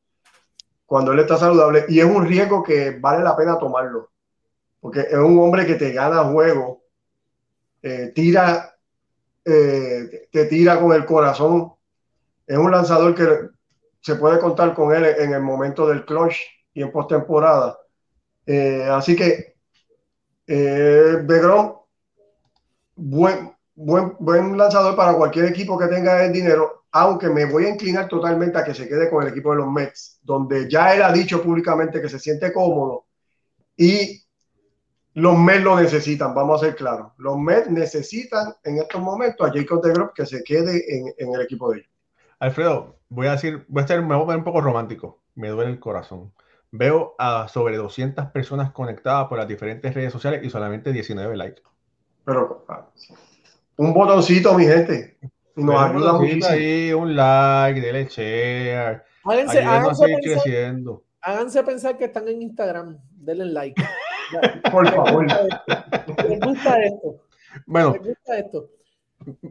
cuando 0.86 1.12
él 1.12 1.20
está 1.20 1.36
saludable 1.36 1.86
y 1.88 2.00
es 2.00 2.04
un 2.04 2.26
riesgo 2.26 2.62
que 2.62 2.98
vale 3.00 3.24
la 3.24 3.36
pena 3.36 3.58
tomarlo 3.58 4.10
porque 4.84 5.00
es 5.00 5.14
un 5.14 5.38
hombre 5.38 5.64
que 5.64 5.76
te 5.76 5.92
gana 5.92 6.24
juego, 6.24 6.82
eh, 7.80 8.12
tira, 8.14 8.76
eh, 9.42 10.28
te 10.30 10.44
tira 10.44 10.78
con 10.78 10.92
el 10.92 11.06
corazón, 11.06 11.72
es 12.46 12.58
un 12.58 12.70
lanzador 12.70 13.14
que 13.14 13.48
se 14.02 14.16
puede 14.16 14.38
contar 14.38 14.74
con 14.74 14.94
él 14.94 15.06
en 15.06 15.32
el 15.32 15.40
momento 15.40 15.86
del 15.88 16.04
clutch 16.04 16.36
y 16.74 16.82
en 16.82 16.92
postemporada. 16.92 17.78
Eh, 18.44 18.86
así 18.90 19.16
que 19.16 19.56
eh, 20.46 21.16
Begrón, 21.24 21.76
buen, 22.94 23.53
buen, 23.74 24.16
buen 24.18 24.56
lanzador 24.56 24.96
para 24.96 25.14
cualquier 25.14 25.46
equipo 25.46 25.78
que 25.78 25.86
tenga 25.86 26.24
el 26.24 26.32
dinero, 26.32 26.84
aunque 26.92 27.28
me 27.28 27.44
voy 27.44 27.66
a 27.66 27.70
inclinar 27.70 28.08
totalmente 28.08 28.58
a 28.58 28.64
que 28.64 28.74
se 28.74 28.88
quede 28.88 29.10
con 29.10 29.22
el 29.22 29.30
equipo 29.30 29.50
de 29.50 29.58
los 29.58 29.70
Mets, 29.70 30.20
donde 30.22 30.70
ya 30.70 30.94
él 30.94 31.02
ha 31.02 31.12
dicho 31.12 31.42
públicamente 31.42 32.00
que 32.00 32.08
se 32.08 32.18
siente 32.18 32.52
cómodo 32.52 33.06
y 33.76 34.22
los 35.14 35.38
Mets 35.38 35.62
lo 35.62 35.76
necesitan, 35.76 36.34
vamos 36.34 36.62
a 36.62 36.66
ser 36.66 36.76
claros. 36.76 37.12
Los 37.18 37.38
Mets 37.38 37.70
necesitan 37.70 38.54
en 38.64 38.78
estos 38.78 39.00
momentos 39.00 39.48
a 39.48 39.52
Jacob 39.52 39.82
de 39.82 39.92
que 40.14 40.26
se 40.26 40.42
quede 40.42 40.82
en, 40.96 41.34
el 41.34 41.40
equipo 41.40 41.70
de 41.70 41.78
ellos. 41.80 41.90
Alfredo, 42.38 42.96
voy 43.08 43.28
a 43.28 43.32
decir, 43.32 43.64
voy 43.68 43.80
a 43.80 43.84
estar, 43.84 44.00
me 44.00 44.14
voy 44.14 44.22
a 44.22 44.26
poner 44.26 44.38
un 44.38 44.44
poco 44.44 44.60
romántico, 44.60 45.22
me 45.34 45.48
duele 45.48 45.70
el 45.70 45.80
corazón. 45.80 46.32
Veo 46.72 47.14
a 47.18 47.46
sobre 47.46 47.76
200 47.76 48.26
personas 48.26 48.72
conectadas 48.72 49.28
por 49.28 49.38
las 49.38 49.46
diferentes 49.46 49.94
redes 49.94 50.12
sociales 50.12 50.40
y 50.42 50.50
solamente 50.50 50.92
19 50.92 51.36
likes. 51.36 51.62
Pero, 52.24 52.64
ah, 52.68 52.88
un 53.76 53.94
botoncito, 53.94 54.54
mi 54.54 54.64
gente. 54.64 55.18
Nos 55.56 55.80
ayuda 55.80 56.12
muchísimo. 56.14 56.46
Ahí, 56.48 56.92
un 56.92 57.16
like, 57.16 57.80
denle 57.80 58.06
share. 58.06 59.04
Háganse, 59.24 59.62
háganse, 59.62 60.04
pensar, 60.04 60.20
creciendo. 60.22 61.02
háganse 61.20 61.62
pensar 61.62 61.98
que 61.98 62.04
están 62.06 62.28
en 62.28 62.42
Instagram. 62.42 62.98
Denle 63.10 63.46
like. 63.46 63.82
Por 64.72 64.88
favor. 64.90 65.26
Les 65.26 66.40
gusta 66.40 66.82
esto. 66.82 67.20
Bueno. 67.66 67.92
Les 67.92 68.02
gusta 68.02 68.38
esto. 68.38 68.70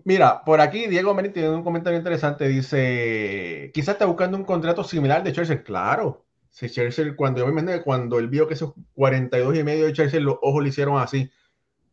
Mira, 0.04 0.44
por 0.44 0.62
aquí 0.62 0.88
Diego 0.88 1.16
Meni 1.16 1.30
tiene 1.30 1.50
un 1.50 1.64
comentario 1.64 1.98
interesante. 1.98 2.48
Dice: 2.48 3.72
Quizás 3.74 3.94
está 3.96 4.06
buscando 4.06 4.38
un 4.38 4.44
contrato 4.44 4.84
similar 4.84 5.24
de 5.24 5.34
Chelsea. 5.34 5.64
Claro. 5.64 6.26
Si 6.50 6.70
Chelsea, 6.70 7.16
cuando 7.16 7.40
yo 7.40 7.52
me 7.52 7.82
cuando 7.82 8.20
él 8.20 8.28
vio 8.28 8.48
que 8.48 8.54
esos 8.54 8.74
42 8.94 9.58
y 9.58 9.64
medio 9.64 9.86
de 9.86 9.94
Chelsea, 9.94 10.20
los 10.20 10.38
ojos 10.44 10.62
le 10.62 10.70
hicieron 10.70 11.00
así, 11.00 11.32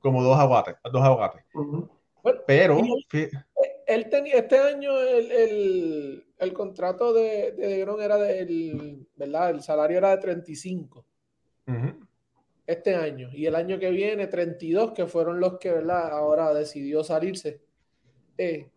como 0.01 0.23
dos 0.23 0.39
aguates. 0.39 0.77
Dos 0.93 1.03
aguates. 1.03 1.43
Pero 2.47 2.81
él, 3.87 4.09
tenía 4.09 4.35
este 4.37 4.59
año 4.59 4.99
el, 4.99 6.53
contrato 6.53 7.13
de, 7.13 7.53
de 7.53 7.81
era 7.81 8.17
del, 8.17 9.07
¿verdad? 9.17 9.51
El 9.51 9.63
salario 9.63 9.99
era 9.99 10.11
de 10.11 10.19
35. 10.19 11.05
Este 12.67 12.95
año. 12.95 13.31
Y 13.33 13.47
el 13.47 13.55
año 13.55 13.79
que 13.79 13.91
viene, 13.91 14.27
32, 14.27 14.93
que 14.93 15.07
fueron 15.07 15.41
los 15.41 15.59
que, 15.59 15.73
¿verdad? 15.73 16.11
Ahora 16.13 16.55
decidió 16.55 17.03
salirse. 17.03 17.61
Eh, 18.39 18.71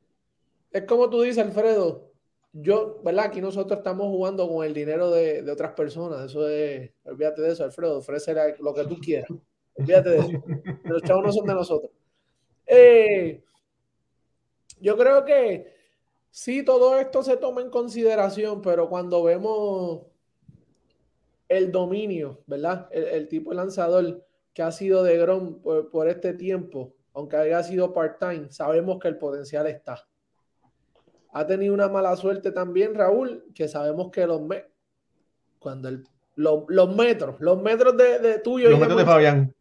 es 0.72 0.84
como 0.84 1.10
tú 1.10 1.22
dices, 1.22 1.46
Alfredo. 1.46 2.12
Yo, 2.52 3.02
¿verdad? 3.04 3.26
Aquí 3.26 3.42
nosotros 3.42 3.78
estamos 3.78 4.08
jugando 4.08 4.48
con 4.48 4.66
el 4.66 4.74
dinero 4.74 5.10
de, 5.12 5.50
otras 5.50 5.74
personas. 5.74 6.26
Eso 6.26 6.48
es, 6.48 6.92
olvídate 7.04 7.42
de 7.42 7.52
eso, 7.52 7.64
Alfredo. 7.64 8.00
Ofrece 8.00 8.34
lo 8.60 8.74
que 8.74 8.84
tú 8.86 8.98
quieras. 9.00 9.30
Olvídate 9.76 10.10
de 10.10 10.18
eso. 10.20 10.32
Los 10.86 11.02
chavos 11.04 11.26
no 11.26 11.32
son 11.32 11.48
de 11.48 11.54
nosotros. 11.54 11.92
Eh, 12.68 13.44
yo 14.80 14.98
creo 14.98 15.26
que 15.26 15.74
sí, 16.30 16.64
todo 16.64 17.00
esto 17.00 17.24
se 17.24 17.38
toma 17.38 17.62
en 17.62 17.70
consideración, 17.70 18.62
pero 18.62 18.90
cuando 18.90 19.24
vemos 19.24 20.02
el 21.48 21.72
dominio, 21.72 22.42
¿verdad? 22.48 22.88
El, 22.92 23.28
tipo 23.28 23.52
de 23.52 23.58
lanzador 23.58 24.26
que 24.54 24.64
ha 24.64 24.72
sido 24.72 25.04
de 25.04 25.18
Grom 25.18 25.62
por, 25.62 26.08
este 26.08 26.34
tiempo, 26.34 26.94
aunque 27.14 27.38
haya 27.38 27.64
sido 27.64 27.94
part-time, 27.94 28.52
sabemos 28.52 29.00
que 29.00 29.08
el 29.08 29.18
potencial 29.18 29.68
está. 29.68 30.08
Ha 31.32 31.48
tenido 31.48 31.74
una 31.74 31.90
mala 31.90 32.16
suerte 32.16 32.52
también 32.52 32.94
Raúl, 32.94 33.46
que 33.56 33.68
sabemos 33.68 34.12
que 34.12 34.26
los, 34.28 34.42
cuando 35.60 35.90
el, 35.90 36.04
los 36.36 36.96
metros, 36.96 37.36
los 37.40 37.62
metros 37.62 37.98
de, 37.98 38.20
de 38.20 38.40
tuyo 38.40 38.70
los 38.70 38.80
metros 38.80 38.98
de 38.98 39.06
Fabián 39.06 39.56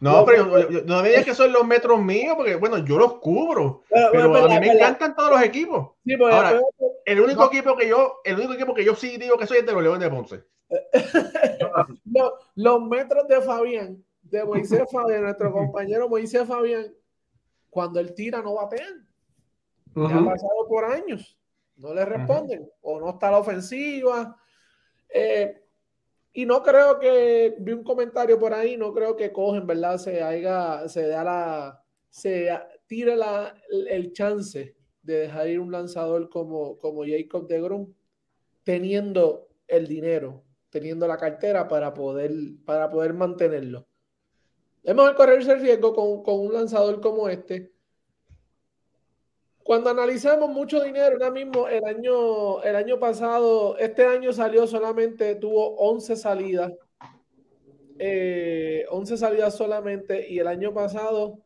no, 0.00 0.24
pero 0.24 0.46
no 0.84 1.02
me 1.02 1.08
digas 1.08 1.24
que 1.24 1.34
son 1.34 1.52
los 1.52 1.66
metros 1.66 2.00
míos, 2.00 2.34
porque 2.36 2.54
bueno, 2.54 2.78
yo 2.78 2.98
los 2.98 3.14
cubro. 3.14 3.82
Pero, 3.88 4.36
a 4.36 4.60
mí 4.60 4.60
me 4.60 4.72
encantan 4.72 5.14
todos 5.16 5.30
los 5.30 5.42
equipos. 5.42 5.90
Ahora, 6.30 6.60
el 7.04 7.20
único 7.20 7.46
equipo 7.46 7.76
que 7.76 7.88
yo, 7.88 8.20
el 8.24 8.36
único 8.36 8.52
equipo 8.52 8.74
que 8.74 8.84
yo 8.84 8.94
sí 8.94 9.16
digo 9.16 9.36
que 9.36 9.46
soy 9.46 9.58
es 9.58 9.66
de 9.66 9.72
los 9.72 9.82
Leones 9.82 10.00
de 10.00 10.10
Ponce. 10.10 10.44
los 12.54 12.82
metros 12.82 13.26
de 13.26 13.40
Fabián, 13.40 14.04
de 14.22 14.44
Moisés 14.44 14.84
Fabián, 14.90 15.22
nuestro 15.22 15.52
compañero 15.52 16.08
Moisés 16.08 16.46
Fabián, 16.46 16.92
cuando 17.70 17.98
él 18.00 18.14
tira 18.14 18.42
no 18.42 18.54
batean. 18.54 19.06
Uh 19.94 20.04
Ha 20.04 20.24
pasado 20.24 20.68
por 20.68 20.84
años. 20.84 21.36
No 21.76 21.94
le 21.94 22.04
responden. 22.04 22.68
O 22.82 23.00
no 23.00 23.10
está 23.10 23.30
la 23.30 23.38
ofensiva. 23.38 24.36
Eh, 25.08 25.62
Y 26.32 26.46
no 26.46 26.62
creo 26.62 26.98
que, 26.98 27.56
vi 27.58 27.72
un 27.72 27.82
comentario 27.82 28.38
por 28.38 28.52
ahí, 28.54 28.76
no 28.76 28.92
creo 28.92 29.16
que 29.16 29.32
cogen, 29.32 29.66
¿verdad? 29.66 29.98
Se 29.98 30.22
haya, 30.22 30.88
se 30.88 31.08
da 31.08 31.24
la, 31.24 31.84
se 32.08 32.50
tire 32.86 33.16
la, 33.16 33.54
el 33.70 34.12
chance 34.12 34.76
de 35.02 35.14
dejar 35.14 35.48
ir 35.48 35.60
un 35.60 35.72
lanzador 35.72 36.28
como, 36.28 36.78
como 36.78 37.04
Jacob 37.04 37.48
de 37.48 37.60
Grum, 37.60 37.94
teniendo 38.62 39.48
el 39.66 39.86
dinero, 39.86 40.44
teniendo 40.70 41.06
la 41.06 41.16
cartera 41.16 41.66
para 41.66 41.94
poder, 41.94 42.32
para 42.64 42.90
poder 42.90 43.14
mantenerlo. 43.14 43.86
Es 44.82 44.94
mejor 44.94 45.14
correrse 45.16 45.52
el 45.52 45.60
riesgo 45.60 45.94
con, 45.94 46.22
con 46.22 46.40
un 46.40 46.52
lanzador 46.52 47.00
como 47.00 47.28
este, 47.28 47.72
cuando 49.68 49.90
analizamos 49.90 50.48
mucho 50.48 50.82
dinero, 50.82 51.12
ahora 51.12 51.30
mismo 51.30 51.68
el 51.68 51.84
año, 51.84 52.62
el 52.62 52.74
año 52.74 52.98
pasado, 52.98 53.76
este 53.76 54.02
año 54.06 54.32
salió 54.32 54.66
solamente, 54.66 55.34
tuvo 55.34 55.76
11 55.76 56.16
salidas, 56.16 56.72
11 56.72 57.98
eh, 57.98 58.86
salidas 59.18 59.54
solamente, 59.54 60.26
y 60.26 60.38
el 60.38 60.46
año 60.46 60.72
pasado 60.72 61.42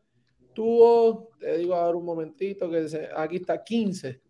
tuvo, 0.52 1.30
te 1.40 1.58
digo 1.58 1.74
ahora 1.74 1.98
un 1.98 2.04
momentito, 2.04 2.70
que 2.70 2.86
aquí 3.16 3.38
está 3.38 3.64
15, 3.64 4.20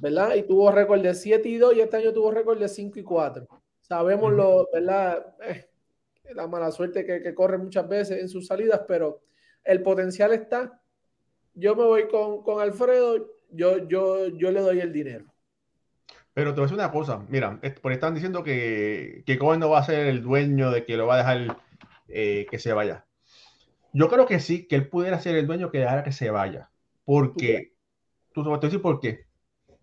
¿verdad? 0.00 0.34
Y 0.36 0.44
tuvo 0.44 0.70
récord 0.70 1.02
de 1.02 1.12
7 1.12 1.46
y 1.50 1.58
2, 1.58 1.76
y 1.76 1.80
este 1.82 1.98
año 1.98 2.14
tuvo 2.14 2.30
récord 2.30 2.58
de 2.58 2.68
5 2.68 2.98
y 2.98 3.02
4. 3.02 3.46
Sabemos 3.82 4.32
lo, 4.32 4.70
¿verdad? 4.72 5.36
Eh, 5.42 5.68
la 6.34 6.46
mala 6.46 6.70
suerte 6.70 7.04
que, 7.04 7.20
que 7.20 7.34
corre 7.34 7.58
muchas 7.58 7.86
veces 7.86 8.22
en 8.22 8.28
sus 8.30 8.46
salidas, 8.46 8.80
pero 8.88 9.20
el 9.64 9.82
potencial 9.82 10.32
está 10.32 10.79
yo 11.54 11.76
me 11.76 11.84
voy 11.84 12.08
con, 12.08 12.60
Alfredo, 12.60 13.26
yo, 13.50 13.88
yo, 13.88 14.28
yo 14.28 14.50
le 14.50 14.60
doy 14.60 14.80
el 14.80 14.92
dinero. 14.92 15.26
Pero 16.32 16.54
te 16.54 16.60
voy 16.60 16.62
a 16.62 16.66
decir 16.66 16.78
una 16.78 16.92
cosa, 16.92 17.24
mira, 17.28 17.60
por 17.82 17.92
están 17.92 18.14
diciendo 18.14 18.42
que, 18.42 19.24
que 19.26 19.38
Cohen 19.38 19.60
no 19.60 19.70
va 19.70 19.80
a 19.80 19.84
ser 19.84 20.06
el 20.06 20.22
dueño 20.22 20.70
de 20.70 20.84
que 20.84 20.96
lo 20.96 21.06
va 21.06 21.14
a 21.14 21.18
dejar 21.18 21.58
eh, 22.08 22.46
que 22.50 22.58
se 22.58 22.72
vaya. 22.72 23.06
Yo 23.92 24.08
creo 24.08 24.26
que 24.26 24.38
sí, 24.38 24.66
que 24.66 24.76
él 24.76 24.88
pudiera 24.88 25.20
ser 25.20 25.36
el 25.36 25.46
dueño 25.46 25.70
que 25.70 25.78
dejara 25.78 26.04
que 26.04 26.12
se 26.12 26.30
vaya. 26.30 26.70
Porque, 27.04 27.72
tú 28.32 28.42
te 28.42 28.48
voy 28.48 28.58
a 28.58 28.60
decir 28.60 28.80
por 28.80 29.00
qué. 29.00 29.26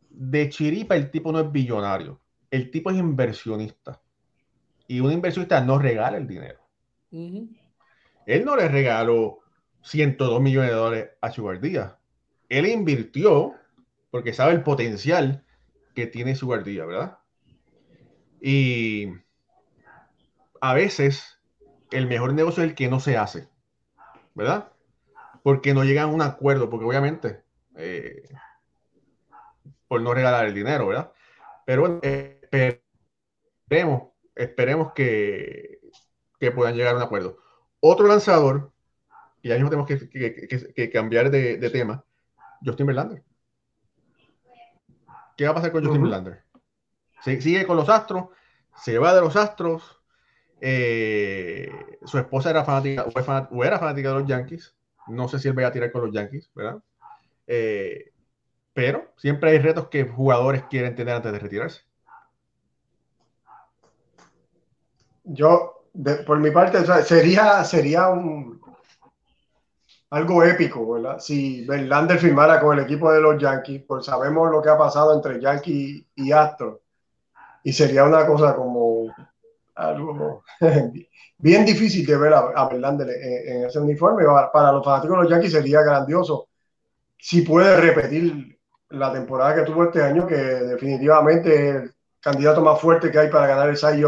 De 0.09 0.49
chiripa 0.49 0.95
el 0.95 1.11
tipo 1.11 1.31
no 1.31 1.39
es 1.39 1.51
billonario, 1.51 2.21
el 2.49 2.71
tipo 2.71 2.89
es 2.89 2.97
inversionista. 2.97 4.01
Y 4.87 5.01
un 5.01 5.11
inversionista 5.11 5.59
no 5.61 5.77
regala 5.77 6.17
el 6.17 6.27
dinero. 6.27 6.59
Él 7.11 8.45
no 8.45 8.55
le 8.55 8.67
regaló 8.69 9.39
102 9.87 10.41
millones 10.41 10.71
de 10.71 10.75
dólares 10.75 11.09
a 11.21 11.31
Sugar 11.31 11.59
Él 11.61 12.65
invirtió 12.65 13.55
porque 14.11 14.33
sabe 14.33 14.53
el 14.53 14.63
potencial 14.63 15.45
que 15.95 16.07
tiene 16.07 16.35
Sugar 16.35 16.63
¿verdad? 16.63 17.19
Y 18.41 19.07
a 20.59 20.73
veces 20.73 21.39
el 21.91 22.07
mejor 22.07 22.33
negocio 22.33 22.63
es 22.63 22.69
el 22.69 22.75
que 22.75 22.89
no 22.89 22.99
se 22.99 23.17
hace, 23.17 23.47
¿verdad? 24.35 24.71
Porque 25.41 25.73
no 25.73 25.83
llegan 25.83 26.09
a 26.09 26.13
un 26.13 26.21
acuerdo, 26.21 26.69
porque 26.69 26.85
obviamente, 26.85 27.43
eh, 27.75 28.23
por 29.87 30.01
no 30.01 30.13
regalar 30.13 30.45
el 30.45 30.53
dinero, 30.53 30.87
¿verdad? 30.87 31.13
Pero 31.65 31.81
bueno, 31.81 31.99
esperemos, 32.51 34.09
esperemos 34.35 34.91
que, 34.93 35.79
que 36.39 36.51
puedan 36.51 36.75
llegar 36.75 36.93
a 36.93 36.97
un 36.97 37.03
acuerdo. 37.03 37.37
Otro 37.79 38.07
lanzador 38.07 38.73
y 39.41 39.51
ahí 39.51 39.59
no 39.61 39.69
tenemos 39.69 39.87
que, 39.87 40.89
cambiar 40.91 41.29
de, 41.29 41.69
tema, 41.69 42.03
Justin 42.63 42.87
Verlander. 42.87 43.23
¿Qué 45.35 45.45
va 45.45 45.51
a 45.51 45.55
pasar 45.55 45.71
con 45.71 45.83
Justin 45.83 46.03
Verlander? 46.03 46.43
sigue 47.21 47.65
con 47.65 47.77
los 47.77 47.89
Astros, 47.89 48.27
se 48.75 48.97
va 48.97 49.13
de 49.13 49.21
los 49.21 49.35
Astros. 49.35 50.01
Eh, 50.59 51.71
su 52.05 52.17
esposa 52.17 52.49
era 52.49 52.63
fanática, 52.63 53.05
o, 53.05 53.63
era 53.63 53.79
fanática 53.79 54.09
de 54.09 54.19
los 54.19 54.27
Yankees. 54.27 54.75
No 55.07 55.27
sé 55.27 55.39
si 55.39 55.47
él 55.47 55.53
vaya 55.53 55.67
a 55.67 55.71
tirar 55.71 55.91
con 55.91 56.01
los 56.05 56.13
Yankees, 56.13 56.49
¿verdad? 56.55 56.79
Eh, 57.45 58.11
pero 58.73 59.13
siempre 59.17 59.51
hay 59.51 59.59
retos 59.59 59.87
que 59.87 60.03
jugadores 60.03 60.63
quieren 60.69 60.95
tener 60.95 61.15
antes 61.15 61.31
de 61.31 61.39
retirarse. 61.39 61.81
Yo, 65.23 65.83
por 66.25 66.39
mi 66.39 66.51
parte, 66.51 66.79
sería, 67.03 67.63
sería 67.63 68.09
un, 68.09 68.61
algo 70.09 70.43
épico, 70.43 70.93
¿verdad? 70.93 71.19
Si 71.19 71.65
Verlander 71.65 72.19
firmara 72.19 72.59
con 72.59 72.77
el 72.77 72.85
equipo 72.85 73.11
de 73.11 73.21
los 73.21 73.41
Yankees, 73.41 73.83
pues 73.87 74.05
sabemos 74.05 74.49
lo 74.51 74.61
que 74.61 74.69
ha 74.69 74.77
pasado 74.77 75.13
entre 75.13 75.41
Yankees 75.41 76.05
y 76.15 76.31
Astros. 76.31 76.79
Y 77.63 77.73
sería 77.73 78.05
una 78.05 78.25
cosa 78.25 78.55
como 78.55 79.13
algo 79.75 80.43
bien 81.37 81.65
difícil 81.65 82.05
de 82.05 82.17
ver 82.17 82.33
a, 82.33 82.69
Verlander 82.69 83.09
en, 83.09 83.65
ese 83.65 83.79
uniforme. 83.79 84.23
Para 84.53 84.71
los 84.71 84.85
fanáticos 84.85 85.17
de 85.17 85.23
los 85.23 85.31
Yankees 85.31 85.51
sería 85.51 85.81
grandioso 85.81 86.47
si 87.17 87.41
puede 87.41 87.75
repetir 87.77 88.59
la 88.89 89.11
temporada 89.11 89.55
que 89.55 89.61
tuvo 89.63 89.85
este 89.85 90.01
año, 90.01 90.25
que 90.25 90.35
definitivamente 90.35 91.69
el 91.69 91.95
candidato 92.21 92.61
más 92.61 92.79
fuerte 92.79 93.11
que 93.11 93.19
hay 93.19 93.29
para 93.29 93.47
ganar 93.47 93.69
el 93.69 93.77
Cy 93.77 94.03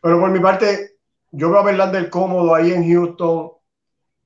Pero 0.00 0.20
por 0.20 0.30
mi 0.30 0.38
parte, 0.40 0.96
yo 1.32 1.50
veo 1.50 1.60
a 1.60 1.64
Verlander 1.64 2.08
cómodo 2.08 2.54
ahí 2.54 2.72
en 2.72 2.90
Houston 2.90 3.55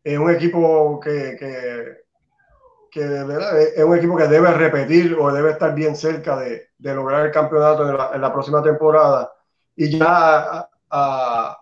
es 0.02 0.18
un 0.18 0.30
equipo 0.30 0.98
que, 1.00 1.36
que, 1.38 3.00
es 3.00 3.84
un 3.84 3.96
equipo 3.96 4.16
que 4.16 4.28
debe 4.28 4.52
repetir 4.52 5.14
o 5.14 5.32
debe 5.32 5.52
estar 5.52 5.74
bien 5.74 5.94
cerca 5.94 6.38
de, 6.38 6.68
lograr 6.78 7.26
el 7.26 7.32
campeonato 7.32 8.12
en 8.14 8.20
la, 8.20 8.32
próxima 8.32 8.62
temporada. 8.62 9.32
Y 9.76 9.96
ya 9.96 10.08
a, 10.08 10.70
a, 10.90 11.58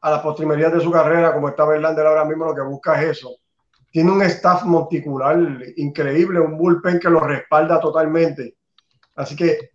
a 0.00 0.10
las 0.10 0.20
postrimerías 0.20 0.72
de 0.72 0.80
su 0.80 0.90
carrera, 0.90 1.32
como 1.34 1.48
está 1.48 1.64
Verlander 1.64 2.06
ahora 2.06 2.24
mismo, 2.24 2.46
lo 2.46 2.54
que 2.54 2.62
busca 2.62 3.00
es 3.00 3.18
eso. 3.18 3.36
Tiene 3.92 4.10
un 4.12 4.22
staff 4.22 4.64
monticular 4.64 5.38
increíble, 5.76 6.40
un 6.40 6.56
bullpen 6.56 6.98
que 6.98 7.10
lo 7.10 7.20
respalda 7.20 7.80
totalmente. 7.80 8.56
Así 9.16 9.36
que 9.36 9.70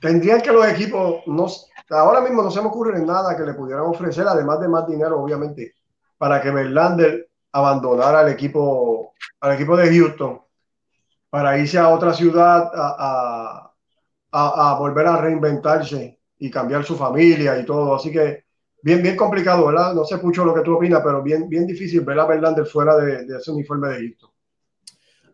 tendrían 0.00 0.40
que 0.40 0.52
los 0.52 0.66
equipos, 0.66 1.22
no, 1.26 1.46
ahora 1.90 2.20
mismo 2.20 2.42
no 2.42 2.50
se 2.50 2.60
me 2.60 2.68
ocurre 2.68 2.98
nada 2.98 3.36
que 3.36 3.44
le 3.44 3.54
pudieran 3.54 3.84
ofrecer, 3.84 4.26
además 4.26 4.60
de 4.60 4.68
más 4.68 4.86
dinero, 4.86 5.20
obviamente 5.20 5.75
para 6.18 6.40
que 6.40 6.50
Verlander 6.50 7.28
abandonara 7.52 8.20
al 8.20 8.28
equipo, 8.30 9.14
al 9.40 9.54
equipo 9.54 9.76
de 9.76 9.96
Houston 9.96 10.40
para 11.30 11.58
irse 11.58 11.78
a 11.78 11.88
otra 11.88 12.14
ciudad 12.14 12.70
a, 12.74 13.72
a, 14.30 14.70
a, 14.70 14.78
volver 14.78 15.06
a 15.06 15.16
reinventarse 15.16 16.20
y 16.38 16.50
cambiar 16.50 16.84
su 16.84 16.96
familia 16.96 17.58
y 17.58 17.64
todo. 17.64 17.94
Así 17.94 18.10
que 18.10 18.44
bien, 18.82 19.02
bien 19.02 19.16
complicado, 19.16 19.66
¿verdad? 19.66 19.92
No 19.94 20.04
sé 20.04 20.16
mucho 20.18 20.44
lo 20.44 20.54
que 20.54 20.62
tú 20.62 20.76
opinas, 20.76 21.02
pero 21.04 21.22
bien, 21.22 21.48
bien 21.48 21.66
difícil 21.66 22.00
ver 22.02 22.18
a 22.20 22.26
Verlander 22.26 22.66
fuera 22.66 22.96
de, 22.96 23.24
de 23.24 23.36
ese 23.36 23.50
uniforme 23.50 23.88
de 23.88 24.08
Houston. 24.08 24.30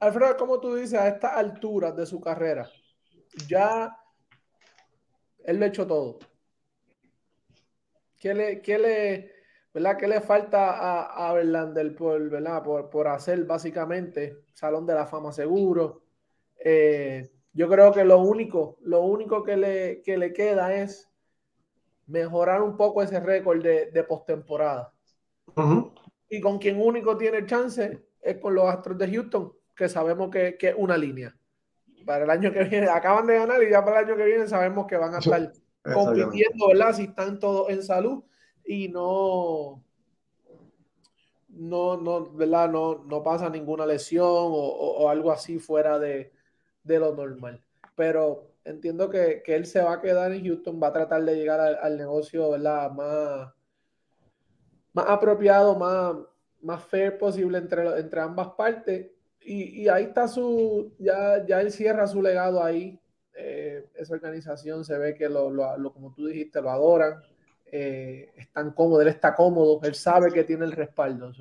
Alfredo, 0.00 0.36
como 0.36 0.58
tú 0.58 0.74
dices, 0.74 0.98
a 0.98 1.08
esta 1.08 1.36
altura 1.36 1.92
de 1.92 2.06
su 2.06 2.20
carrera, 2.20 2.68
ya 3.46 3.96
él 5.44 5.58
lo 5.58 5.64
ha 5.64 5.68
hecho 5.68 5.86
todo. 5.86 6.18
¿Qué 8.18 8.34
le, 8.34 8.60
qué 8.60 8.78
le, 8.78 9.31
¿verdad? 9.72 9.96
¿Qué 9.96 10.06
le 10.06 10.20
falta 10.20 10.70
a, 10.70 11.28
a 11.28 11.32
Verlander 11.32 11.94
por, 11.94 12.28
¿verdad? 12.28 12.62
Por, 12.62 12.90
por, 12.90 13.08
hacer 13.08 13.44
básicamente 13.44 14.38
Salón 14.52 14.86
de 14.86 14.94
la 14.94 15.06
Fama 15.06 15.32
seguro? 15.32 16.02
Eh, 16.58 17.30
yo 17.52 17.68
creo 17.68 17.92
que 17.92 18.04
lo 18.04 18.18
único, 18.18 18.78
lo 18.82 19.02
único 19.02 19.42
que 19.42 19.56
le, 19.56 20.02
que 20.02 20.16
le 20.16 20.32
queda 20.32 20.74
es 20.74 21.10
mejorar 22.06 22.62
un 22.62 22.76
poco 22.76 23.02
ese 23.02 23.20
récord 23.20 23.62
de, 23.62 23.90
de 23.90 24.04
postemporada. 24.04 24.92
Y 26.28 26.40
con 26.40 26.58
quien 26.58 26.80
único 26.80 27.16
tiene 27.16 27.44
chance 27.46 28.02
es 28.20 28.38
con 28.38 28.54
los 28.54 28.64
Astros 28.66 28.96
de 28.98 29.10
Houston, 29.10 29.52
que 29.74 29.88
sabemos 29.88 30.30
que, 30.30 30.56
que, 30.56 30.68
es 30.70 30.74
una 30.76 30.96
línea. 30.96 31.34
Para 32.06 32.24
el 32.24 32.30
año 32.30 32.52
que 32.52 32.64
viene, 32.64 32.88
acaban 32.88 33.26
de 33.26 33.34
ganar 33.34 33.62
y 33.62 33.70
ya 33.70 33.84
para 33.84 34.00
el 34.00 34.06
año 34.06 34.16
que 34.16 34.24
viene 34.24 34.46
sabemos 34.46 34.86
que 34.86 34.96
van 34.96 35.14
a 35.14 35.18
estar 35.18 35.52
compitiendo, 35.82 36.68
¿verdad? 36.68 36.94
Si 36.94 37.04
están 37.04 37.38
todos 37.38 37.68
en 37.68 37.82
salud 37.82 38.24
y 38.64 38.88
no, 38.88 39.82
no, 41.48 41.96
no, 41.96 42.32
¿verdad? 42.32 42.70
No, 42.70 43.04
no 43.04 43.22
pasa 43.22 43.48
ninguna 43.50 43.86
lesión 43.86 44.26
o, 44.26 45.08
algo 45.08 45.30
así 45.30 45.58
fuera 45.58 45.98
de, 45.98 46.32
lo 46.84 47.14
normal. 47.14 47.62
Pero 47.94 48.52
entiendo 48.64 49.10
que, 49.10 49.42
él 49.46 49.66
se 49.66 49.82
va 49.82 49.94
a 49.94 50.00
quedar 50.00 50.32
en 50.32 50.44
Houston, 50.44 50.80
va 50.82 50.88
a 50.88 50.92
tratar 50.92 51.24
de 51.24 51.36
llegar 51.36 51.60
al, 51.60 51.96
negocio, 51.96 52.50
¿verdad? 52.50 52.90
Más, 52.90 53.52
más 54.92 55.06
apropiado, 55.08 55.76
más, 55.76 56.16
más 56.60 56.82
fair 56.84 57.18
posible 57.18 57.58
entre, 57.58 57.98
entre 57.98 58.20
ambas 58.20 58.48
partes. 58.50 59.10
Y, 59.40 59.88
ahí 59.88 60.04
está 60.04 60.28
su, 60.28 60.94
ya, 60.98 61.44
ya 61.46 61.60
él 61.60 61.70
cierra 61.72 62.06
su 62.06 62.22
legado 62.22 62.62
ahí. 62.62 62.98
Eh, 63.34 63.88
esa 63.94 64.14
organización 64.14 64.84
se 64.84 64.96
ve 64.98 65.14
que 65.14 65.28
lo, 65.28 65.50
lo, 65.50 65.92
como 65.92 66.12
tú 66.14 66.26
dijiste, 66.26 66.60
lo 66.60 66.70
adoran 66.70 67.20
eh, 67.74 68.34
están 68.36 68.72
cómodos, 68.72 69.00
él 69.00 69.08
está 69.08 69.34
cómodo, 69.34 69.80
él 69.82 69.94
sabe 69.94 70.30
que 70.30 70.44
tiene 70.44 70.66
el 70.66 70.72
respaldo. 70.72 71.32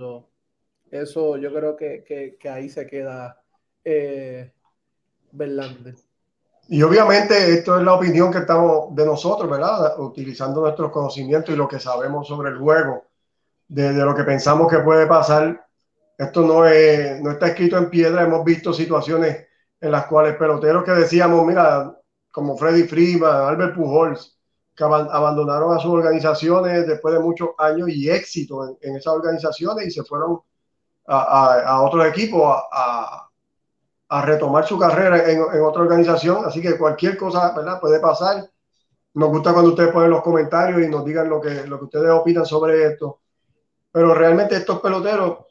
eso 0.89 1.37
yo 1.37 1.53
creo 1.53 1.75
que, 1.75 2.37
ahí 2.49 2.69
se 2.69 2.87
queda 2.87 3.43
eh, 3.83 4.53
Y 6.69 6.81
obviamente 6.83 7.53
esto 7.53 7.77
es 7.77 7.83
la 7.83 7.93
opinión 7.95 8.31
que 8.31 8.39
estamos 8.39 8.95
de 8.95 9.05
nosotros, 9.05 9.51
¿verdad? 9.51 9.99
Utilizando 9.99 10.61
nuestros 10.61 10.89
conocimientos 10.89 11.53
y 11.53 11.57
lo 11.57 11.67
que 11.67 11.79
sabemos 11.79 12.29
sobre 12.29 12.51
el 12.51 12.59
juego, 12.59 13.07
de, 13.67 13.91
lo 13.91 14.15
que 14.15 14.23
pensamos 14.23 14.71
que 14.71 14.79
puede 14.79 15.07
pasar. 15.07 15.67
Esto 16.17 16.43
no, 16.43 16.65
es, 16.65 17.21
no 17.21 17.31
está 17.31 17.47
escrito 17.47 17.77
en 17.77 17.89
piedra, 17.89 18.23
hemos 18.23 18.45
visto 18.45 18.71
situaciones 18.71 19.47
en 19.81 19.91
las 19.91 20.05
cuales 20.05 20.37
peloteros 20.37 20.85
que 20.85 20.91
decíamos, 20.91 21.45
mira, 21.45 21.93
como 22.31 22.55
Freddy 22.55 22.83
Freeman, 22.83 23.49
Albert 23.49 23.75
Pujols, 23.75 24.40
que 24.81 24.85
abandonaron 24.85 25.75
a 25.77 25.79
sus 25.79 25.91
organizaciones 25.91 26.87
después 26.87 27.13
de 27.13 27.19
muchos 27.19 27.49
años 27.57 27.89
y 27.89 28.09
éxito 28.09 28.77
en, 28.81 28.95
esas 28.95 29.13
organizaciones 29.13 29.85
y 29.85 29.91
se 29.91 30.03
fueron 30.03 30.39
a, 31.05 31.61
a, 31.61 31.81
otros 31.83 32.05
equipos 32.07 32.41
a, 32.71 33.27
a, 34.09 34.21
retomar 34.23 34.65
su 34.65 34.79
carrera 34.79 35.29
en, 35.29 35.39
en, 35.39 35.61
otra 35.61 35.83
organización. 35.83 36.45
Así 36.45 36.61
que 36.61 36.77
cualquier 36.77 37.15
cosa 37.15 37.53
¿verdad? 37.55 37.79
puede 37.79 37.99
pasar. 37.99 38.49
Nos 39.13 39.29
gusta 39.29 39.53
cuando 39.53 39.71
ustedes 39.71 39.91
ponen 39.91 40.09
los 40.09 40.23
comentarios 40.23 40.81
y 40.81 40.89
nos 40.89 41.05
digan 41.05 41.29
lo 41.29 41.39
que, 41.39 41.67
lo 41.67 41.77
que 41.77 41.85
ustedes 41.85 42.09
opinan 42.09 42.45
sobre 42.45 42.85
esto. 42.85 43.19
Pero 43.91 44.15
realmente 44.15 44.55
estos 44.55 44.79
peloteros 44.79 45.45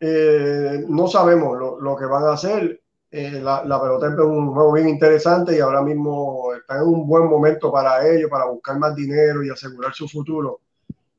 eh, 0.00 0.84
no 0.88 1.06
sabemos 1.06 1.56
lo, 1.56 1.80
lo, 1.80 1.96
que 1.96 2.06
van 2.06 2.24
a 2.24 2.32
hacer. 2.32 2.82
Eh, 3.10 3.40
la, 3.40 3.64
la, 3.64 3.80
pelota 3.80 4.08
es 4.08 4.18
un 4.18 4.52
juego 4.52 4.72
bien 4.72 4.88
interesante 4.88 5.56
y 5.56 5.60
ahora 5.60 5.80
mismo 5.80 6.52
está 6.54 6.76
en 6.76 6.82
un 6.82 7.06
buen 7.06 7.26
momento 7.26 7.70
para 7.70 8.06
ellos, 8.06 8.28
para 8.28 8.46
buscar 8.46 8.78
más 8.78 8.96
dinero 8.96 9.44
y 9.44 9.50
asegurar 9.50 9.94
su 9.94 10.08
futuro. 10.08 10.60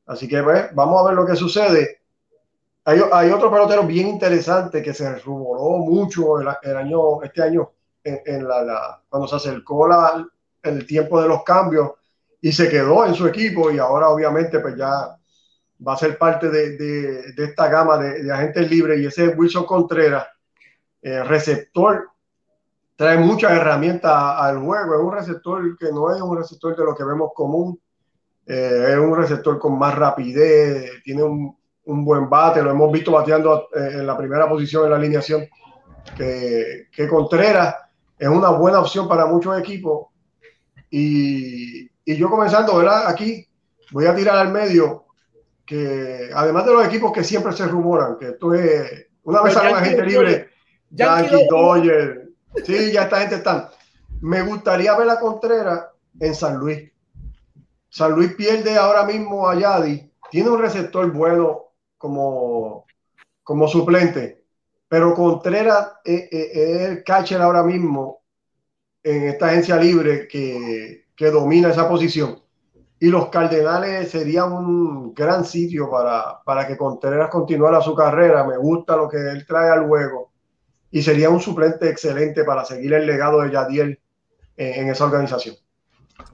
Así 0.06 0.28
que 0.28 0.42
pues, 0.42 0.74
vamos 0.74 1.00
a 1.00 1.06
ver 1.06 1.14
lo 1.14 1.26
que 1.26 1.34
sucede. 1.34 2.02
Hay, 2.84 3.00
hay 3.12 3.30
otro 3.30 3.50
pelotero 3.50 3.84
bien 3.84 4.08
interesante 4.08 4.82
que 4.82 4.94
se 4.94 5.14
rumoró 5.16 5.78
mucho 5.78 6.40
el, 6.40 6.48
año, 6.76 7.22
este 7.22 7.42
año 7.42 7.70
en, 8.04 8.46
la, 8.46 9.02
cuando 9.08 9.26
se 9.28 9.36
acercó 9.36 9.88
la, 9.88 10.26
el 10.62 10.86
tiempo 10.86 11.20
de 11.20 11.28
los 11.28 11.42
cambios 11.42 11.92
y 12.40 12.52
se 12.52 12.68
quedó 12.68 13.04
en 13.06 13.14
su 13.14 13.26
equipo 13.26 13.70
y 13.70 13.78
ahora 13.78 14.08
obviamente 14.08 14.60
pues 14.60 14.76
ya 14.76 15.16
va 15.86 15.92
a 15.92 15.96
ser 15.96 16.16
parte 16.16 16.48
de, 16.48 16.76
de, 16.76 17.32
de 17.32 17.44
esta 17.44 17.68
gama 17.68 17.98
de, 17.98 18.22
de 18.22 18.32
agentes 18.32 18.70
libres 18.70 19.00
y 19.00 19.06
ese 19.06 19.26
es 19.26 19.38
Wilson 19.38 19.66
Contreras 19.66 20.26
eh, 21.02 21.22
receptor 21.24 22.10
trae 22.96 23.16
muchas 23.16 23.52
herramientas 23.52 24.12
al 24.12 24.58
juego. 24.58 24.94
Es 24.94 25.00
un 25.00 25.12
receptor 25.12 25.78
que 25.78 25.92
no 25.92 26.14
es 26.14 26.20
un 26.20 26.36
receptor 26.36 26.76
de 26.76 26.84
lo 26.84 26.94
que 26.94 27.04
vemos 27.04 27.30
común. 27.34 27.80
Eh, 28.44 28.86
es 28.90 28.98
un 28.98 29.14
receptor 29.14 29.58
con 29.58 29.78
más 29.78 29.94
rapidez, 29.94 30.90
tiene 31.04 31.22
un, 31.22 31.56
un, 31.84 32.04
buen 32.04 32.28
bate. 32.28 32.62
Lo 32.62 32.70
hemos 32.70 32.90
visto 32.90 33.12
bateando 33.12 33.68
eh, 33.74 33.90
en 33.92 34.06
la 34.06 34.16
primera 34.16 34.48
posición 34.48 34.84
en 34.84 34.90
la 34.90 34.96
alineación. 34.96 35.46
Que, 36.16 36.88
que 36.90 37.06
Contreras 37.06 37.76
es 38.18 38.28
una 38.28 38.50
buena 38.50 38.80
opción 38.80 39.06
para 39.06 39.26
muchos 39.26 39.56
equipos. 39.58 40.08
Y, 40.90 41.88
y 42.04 42.16
yo 42.16 42.28
comenzando, 42.30 42.76
¿verdad? 42.78 43.06
Aquí 43.06 43.46
voy 43.92 44.06
a 44.06 44.14
tirar 44.14 44.38
al 44.38 44.50
medio 44.50 45.04
que 45.64 46.30
además 46.34 46.64
de 46.64 46.72
los 46.72 46.86
equipos 46.86 47.12
que 47.12 47.22
siempre 47.22 47.52
se 47.52 47.66
rumoran, 47.66 48.16
que 48.16 48.30
esto 48.30 48.54
es 48.54 49.06
una 49.22 49.42
vez 49.42 49.56
a 49.56 49.70
la 49.70 49.80
gente 49.82 50.02
libre 50.02 50.48
Yankee, 50.90 51.46
Dodger. 51.48 52.28
Sí, 52.64 52.92
ya 52.92 53.02
esta 53.02 53.20
gente 53.20 53.36
está. 53.36 53.70
Me 54.20 54.42
gustaría 54.42 54.96
ver 54.96 55.10
a 55.10 55.20
Contreras 55.20 55.86
en 56.18 56.34
San 56.34 56.56
Luis. 56.56 56.90
San 57.88 58.12
Luis 58.12 58.34
pierde 58.34 58.76
ahora 58.76 59.04
mismo 59.04 59.48
a 59.48 59.54
Yadi. 59.54 60.10
Tiene 60.30 60.50
un 60.50 60.60
receptor 60.60 61.10
bueno 61.12 61.72
como, 61.96 62.84
como 63.42 63.68
suplente, 63.68 64.44
pero 64.88 65.14
Contreras 65.14 65.92
es, 66.04 66.28
el 66.30 67.04
catcher 67.04 67.40
ahora 67.40 67.62
mismo 67.62 68.22
en 69.02 69.28
esta 69.28 69.46
agencia 69.46 69.76
libre 69.76 70.28
que, 70.28 71.06
que 71.16 71.30
domina 71.30 71.70
esa 71.70 71.88
posición. 71.88 72.42
Y 73.00 73.08
los 73.08 73.28
Cardenales 73.28 74.10
serían 74.10 74.52
un 74.52 75.14
gran 75.14 75.44
sitio 75.44 75.88
para, 75.88 76.42
para 76.44 76.66
que 76.66 76.76
Contreras 76.76 77.30
continuara 77.30 77.80
su 77.80 77.94
carrera. 77.94 78.44
Me 78.44 78.56
gusta 78.56 78.96
lo 78.96 79.08
que 79.08 79.16
él 79.16 79.46
trae 79.46 79.70
al 79.70 79.86
juego 79.86 80.27
y 80.90 81.02
sería 81.02 81.30
un 81.30 81.40
suplente 81.40 81.88
excelente 81.88 82.44
para 82.44 82.64
seguir 82.64 82.94
el 82.94 83.06
legado 83.06 83.42
de 83.42 83.50
Yadiel 83.50 84.00
en, 84.56 84.88
esa 84.88 85.04
organización. 85.04 85.56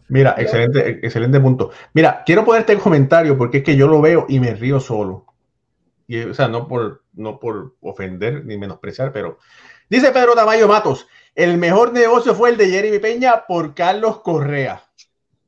Mira, 0.09 0.35
excelente, 0.39 1.01
excelente 1.03 1.41
punto. 1.41 1.71
Mira, 1.93 2.23
quiero 2.25 2.45
ponerte 2.45 2.73
el 2.73 2.79
comentario 2.79 3.37
porque 3.37 3.59
es 3.59 3.65
que 3.65 3.77
yo 3.77 3.87
lo 3.87 4.01
veo 4.01 4.27
y 4.29 4.41
me 4.41 4.55
río 4.55 4.81
solo. 4.81 5.27
Y, 6.07 6.21
o 6.21 6.35
sea, 6.35 6.49
no 6.49 6.69
por, 6.69 7.03
no 7.15 7.39
por 7.39 7.75
ofender 7.81 8.45
ni 8.45 8.57
menospreciar, 8.59 9.13
pero 9.13 9.39
dice 9.89 10.13
Pedro 10.13 10.35
Tamayo 10.35 10.69
Matos, 10.69 11.07
el 11.35 11.57
mejor 11.59 11.93
negocio 11.93 12.35
fue 12.35 12.51
el 12.51 12.57
de 12.57 12.69
Jeremy 12.69 12.99
Peña 12.99 13.47
por 13.47 13.75
Carlos 13.75 14.21
Correa. 14.21 14.83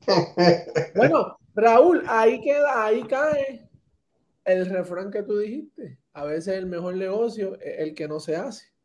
bueno, 0.95 1.39
Raúl, 1.55 2.05
ahí 2.09 2.41
queda, 2.41 2.85
ahí 2.85 3.03
cae 3.05 3.69
el 4.45 4.67
refrán 4.67 5.11
que 5.11 5.23
tú 5.23 5.39
dijiste. 5.39 5.99
A 6.13 6.25
veces 6.25 6.55
el 6.55 6.67
mejor 6.67 6.97
negocio 6.97 7.59
es 7.61 7.81
el 7.81 7.95
que 7.95 8.09
no 8.09 8.21
se 8.21 8.37
hace. 8.37 8.76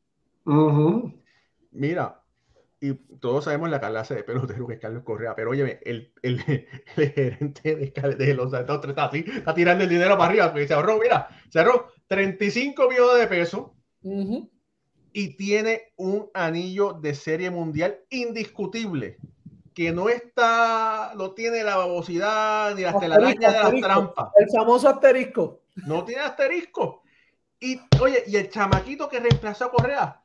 Mira, 1.71 2.21
y 2.79 2.95
todos 3.19 3.45
sabemos 3.45 3.69
la 3.69 3.79
clase 3.79 4.15
de 4.15 4.23
pelotero 4.23 4.67
que 4.67 4.73
es 4.73 4.79
Carlos 4.79 5.03
Correa, 5.03 5.35
pero 5.35 5.51
oye, 5.51 5.79
el, 5.83 6.11
el, 6.23 6.39
gerente 6.39 7.75
de, 7.75 8.15
de 8.15 8.33
los 8.33 8.51
Santos 8.51 8.83
está 8.87 9.05
así, 9.05 9.23
está 9.27 9.53
tirando 9.53 9.83
el 9.83 9.89
dinero 9.89 10.17
para 10.17 10.29
arriba, 10.29 10.51
porque 10.51 10.67
se 10.67 10.73
ahorró, 10.73 10.99
mira, 10.99 11.27
se 11.49 11.59
ahorró 11.59 11.91
35 12.07 12.89
millones 12.89 13.19
de 13.19 13.27
pesos 13.27 13.71
y 15.13 15.35
tiene 15.35 15.93
un 15.97 16.29
anillo 16.33 16.93
de 16.93 17.13
serie 17.13 17.51
mundial 17.51 17.99
indiscutible, 18.09 19.17
que 19.73 19.91
no 19.91 20.09
está, 20.09 21.13
no 21.15 21.31
tiene 21.31 21.63
la 21.63 21.77
babosidad 21.77 22.75
ni 22.75 22.81
la 22.81 22.99
telaraña 22.99 23.51
de 23.51 23.59
las 23.59 23.81
trampas. 23.81 24.29
El 24.37 24.49
famoso 24.49 24.89
asterisco. 24.89 25.61
No 25.87 26.03
tiene 26.03 26.23
asterisco. 26.23 27.03
Y 27.59 27.79
oye, 28.01 28.23
y 28.27 28.35
el 28.35 28.49
chamaquito 28.49 29.07
que 29.07 29.19
reemplazó 29.19 29.65
a 29.65 29.71
Correa, 29.71 30.21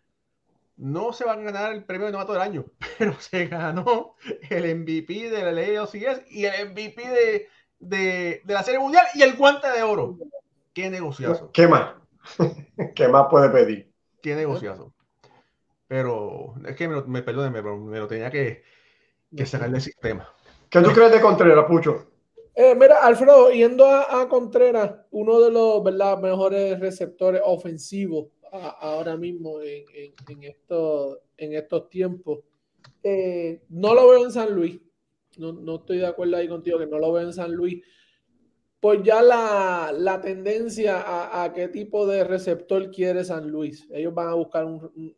no 0.76 1.12
se 1.12 1.24
van 1.24 1.40
a 1.40 1.50
ganar 1.50 1.72
el 1.72 1.84
premio 1.84 2.06
de 2.06 2.12
novato 2.12 2.32
del 2.32 2.42
año, 2.42 2.66
pero 2.98 3.14
se 3.18 3.46
ganó 3.46 4.14
el 4.50 4.76
MVP 4.76 5.30
de 5.30 5.42
la 5.42 5.52
LOCS 5.52 6.30
y 6.30 6.44
el 6.44 6.70
MVP 6.70 7.08
de, 7.08 7.48
de, 7.78 8.42
de, 8.44 8.54
la 8.54 8.62
Serie 8.62 8.80
Mundial 8.80 9.06
y 9.14 9.22
el 9.22 9.36
guante 9.36 9.68
de 9.68 9.82
oro. 9.82 10.18
Qué 10.72 10.90
negociazo. 10.90 11.50
¿Qué 11.52 11.66
más? 11.66 11.94
¿Qué 12.94 13.08
más 13.08 13.26
puede 13.30 13.48
pedir? 13.50 13.90
Qué 14.22 14.34
negociazo. 14.34 14.92
Pero 15.88 16.54
es 16.66 16.74
que 16.76 16.88
me, 16.88 17.02
me 17.02 17.22
perdónenme, 17.22 17.62
pero 17.62 17.78
me 17.78 17.98
lo 17.98 18.08
tenía 18.08 18.30
que, 18.30 18.64
que 19.34 19.46
sacar 19.46 19.70
del 19.70 19.80
sistema. 19.80 20.28
¿Qué 20.68 20.80
tú 20.80 20.90
crees 20.90 21.12
de 21.12 21.20
Contreras, 21.20 21.64
Pucho? 21.66 22.10
Eh, 22.54 22.74
mira, 22.74 23.04
Alfredo, 23.04 23.50
yendo 23.50 23.86
a, 23.86 24.22
a, 24.22 24.28
Contreras, 24.28 24.92
uno 25.10 25.40
de 25.40 25.50
los 25.50 25.84
¿verdad? 25.84 26.18
mejores 26.18 26.80
receptores 26.80 27.40
ofensivos 27.44 28.26
ahora 28.52 29.16
mismo 29.16 29.60
en, 29.60 30.12
en, 30.28 30.42
estos, 30.42 31.18
en 31.36 31.54
estos 31.54 31.88
tiempos. 31.88 32.40
Eh, 33.02 33.62
no 33.68 33.94
lo 33.94 34.08
veo 34.08 34.24
en 34.24 34.32
San 34.32 34.54
Luis. 34.54 34.80
No, 35.38 35.52
no, 35.52 35.76
estoy 35.76 35.98
de 35.98 36.06
acuerdo 36.06 36.36
ahí 36.36 36.48
contigo 36.48 36.78
que 36.78 36.86
no 36.86 36.98
lo 36.98 37.12
veo 37.12 37.26
en 37.26 37.32
San 37.32 37.52
Luis. 37.52 37.82
Pues 38.80 39.02
ya 39.02 39.22
la, 39.22 39.92
la 39.96 40.20
tendencia 40.20 41.00
a, 41.00 41.44
a, 41.44 41.52
qué 41.52 41.68
tipo 41.68 42.06
de 42.06 42.24
receptor 42.24 42.90
quiere 42.90 43.24
San 43.24 43.50
Luis. 43.50 43.88
Ellos 43.90 44.14
van 44.14 44.28
a 44.28 44.34
buscar 44.34 44.64
un, 44.64 45.14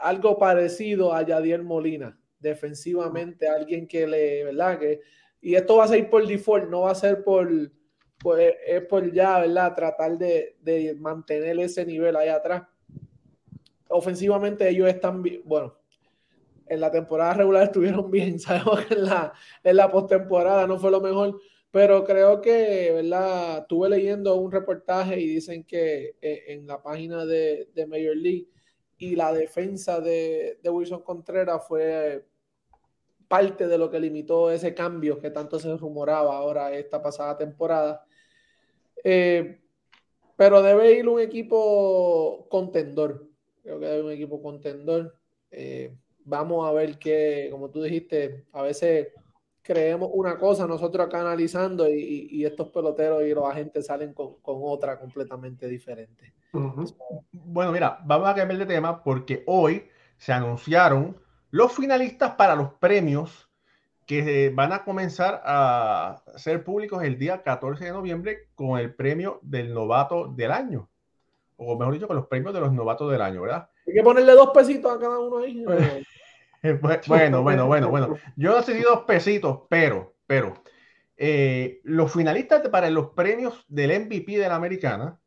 algo 0.00 0.38
parecido 0.38 1.12
a 1.12 1.22
Yadier 1.22 1.62
Molina, 1.62 2.18
defensivamente, 2.38 3.48
alguien 3.48 3.86
que 3.86 4.06
le, 4.06 4.44
¿verdad? 4.44 4.78
Que, 4.78 5.00
y 5.40 5.54
esto 5.54 5.76
va 5.76 5.84
a 5.84 5.88
ser 5.88 6.08
por 6.08 6.26
default, 6.26 6.68
no 6.68 6.82
va 6.82 6.92
a 6.92 6.94
ser 6.94 7.22
por, 7.22 7.48
pues 8.20 8.54
es 8.66 8.82
por 8.82 9.10
ya, 9.12 9.40
¿verdad? 9.40 9.74
Tratar 9.74 10.18
de, 10.18 10.56
de, 10.60 10.94
mantener 10.94 11.58
ese 11.58 11.84
nivel 11.86 12.16
ahí 12.16 12.28
atrás. 12.28 12.64
Ofensivamente 13.88 14.68
ellos 14.68 14.88
están, 14.88 15.22
bueno, 15.44 15.76
en 16.66 16.80
la 16.80 16.90
temporada 16.90 17.34
regular 17.34 17.62
estuvieron 17.64 18.10
bien, 18.10 18.38
sabemos 18.38 18.84
que 18.84 18.94
en 18.94 19.04
la, 19.06 19.32
en 19.64 19.76
la 19.76 19.90
postemporada 19.90 20.66
no 20.66 20.78
fue 20.78 20.90
lo 20.90 21.00
mejor, 21.00 21.40
pero 21.70 22.04
creo 22.04 22.40
que, 22.40 22.92
¿verdad? 22.92 23.58
Estuve 23.58 23.88
leyendo 23.88 24.36
un 24.36 24.52
reportaje 24.52 25.18
y 25.18 25.26
dicen 25.26 25.64
que 25.64 26.16
eh, 26.20 26.44
en 26.48 26.66
la 26.66 26.82
página 26.82 27.24
de, 27.24 27.70
de 27.74 27.86
Major 27.86 28.16
League 28.16 28.48
y 28.98 29.16
la 29.16 29.32
defensa 29.32 30.00
de, 30.00 30.58
de 30.62 30.70
Wilson 30.70 31.02
Contreras 31.02 31.66
fue 31.66 32.26
parte 33.30 33.68
de 33.68 33.78
lo 33.78 33.88
que 33.88 34.00
limitó 34.00 34.50
ese 34.50 34.74
cambio 34.74 35.20
que 35.20 35.30
tanto 35.30 35.58
se 35.60 35.76
rumoraba 35.76 36.36
ahora 36.36 36.72
esta 36.72 37.00
pasada 37.00 37.38
temporada. 37.38 38.04
Eh, 39.04 39.60
pero 40.36 40.62
debe 40.62 40.92
ir 40.92 41.08
un 41.08 41.20
equipo 41.20 42.46
contendor. 42.48 43.28
Creo 43.62 43.78
que 43.78 43.86
debe 43.86 43.98
ir 43.98 44.04
un 44.04 44.12
equipo 44.12 44.42
contendor. 44.42 45.14
Eh, 45.50 45.94
vamos 46.24 46.66
a 46.66 46.72
ver 46.72 46.98
qué, 46.98 47.48
como 47.50 47.70
tú 47.70 47.82
dijiste, 47.82 48.46
a 48.52 48.62
veces 48.62 49.08
creemos 49.62 50.10
una 50.12 50.38
cosa 50.38 50.66
nosotros 50.66 51.06
acá 51.06 51.20
analizando 51.20 51.88
y, 51.88 52.44
estos 52.44 52.70
peloteros 52.70 53.22
y 53.22 53.34
los 53.34 53.44
agentes 53.44 53.86
salen 53.86 54.14
con, 54.14 54.36
otra 54.42 54.98
completamente 54.98 55.68
diferente. 55.68 56.32
Bueno, 57.32 57.70
mira, 57.70 58.00
vamos 58.04 58.28
a 58.28 58.34
cambiar 58.34 58.58
de 58.58 58.66
tema 58.66 59.02
porque 59.02 59.44
hoy 59.46 59.86
se 60.16 60.32
anunciaron 60.32 61.16
los 61.50 61.72
finalistas 61.72 62.32
para 62.32 62.54
los 62.54 62.72
premios 62.74 63.49
que 64.10 64.50
van 64.52 64.72
a 64.72 64.82
comenzar 64.82 65.40
a 65.44 66.20
ser 66.34 66.64
públicos 66.64 67.00
el 67.04 67.16
día 67.16 67.44
14 67.44 67.84
de 67.84 67.92
noviembre 67.92 68.48
con 68.56 68.76
el 68.76 68.92
premio 68.92 69.38
del 69.40 69.72
novato 69.72 70.26
del 70.26 70.50
año. 70.50 70.90
O 71.56 71.78
mejor 71.78 71.94
dicho, 71.94 72.08
con 72.08 72.16
los 72.16 72.26
premios 72.26 72.52
de 72.52 72.58
los 72.58 72.72
novatos 72.72 73.08
del 73.12 73.22
año, 73.22 73.42
¿verdad? 73.42 73.70
Hay 73.86 73.94
que 73.94 74.02
ponerle 74.02 74.32
dos 74.32 74.50
pesitos 74.52 74.96
a 74.96 74.98
cada 74.98 75.20
uno 75.20 75.38
ahí. 75.38 75.64
bueno, 77.06 77.44
bueno, 77.44 77.66
bueno, 77.68 77.88
bueno. 77.88 78.16
Yo 78.34 78.56
decidí 78.56 78.80
dos 78.80 79.04
pesitos, 79.04 79.60
pero, 79.68 80.16
pero, 80.26 80.54
eh, 81.16 81.80
los 81.84 82.12
finalistas 82.12 82.68
para 82.68 82.90
los 82.90 83.10
premios 83.10 83.64
del 83.68 84.06
MVP 84.06 84.38
de 84.38 84.48
la 84.48 84.56
americana, 84.56 85.20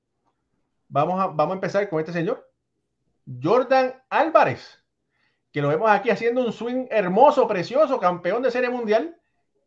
vamos 0.89 1.21
a, 1.21 1.27
vamos 1.27 1.53
a 1.53 1.55
empezar 1.55 1.87
con 1.87 2.01
este 2.01 2.11
señor, 2.11 2.51
Jordan 3.41 3.93
Álvarez 4.09 4.82
que 5.53 5.61
lo 5.61 5.69
vemos 5.69 5.89
aquí 5.89 6.09
haciendo 6.09 6.43
un 6.43 6.51
swing 6.51 6.87
hermoso, 6.89 7.47
precioso, 7.47 7.99
campeón 7.99 8.41
de 8.41 8.49
serie 8.49 8.71
mundial, 8.71 9.15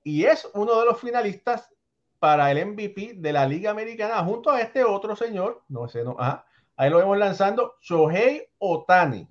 y 0.02 0.24
es 0.24 0.50
uno 0.52 0.80
de 0.80 0.84
los 0.84 1.00
finalistas 1.00 1.72
para 2.18 2.50
el 2.50 2.66
MVP 2.66 3.14
de 3.18 3.32
la 3.32 3.46
Liga 3.46 3.70
Americana, 3.70 4.22
junto 4.24 4.50
a 4.50 4.60
este 4.60 4.82
otro 4.82 5.14
señor, 5.14 5.62
no 5.68 5.86
sé, 5.86 6.02
no, 6.02 6.16
ah, 6.18 6.44
ahí 6.76 6.90
lo 6.90 6.98
vemos 6.98 7.16
lanzando, 7.16 7.76
Shohei 7.80 8.48
Otani. 8.58 9.28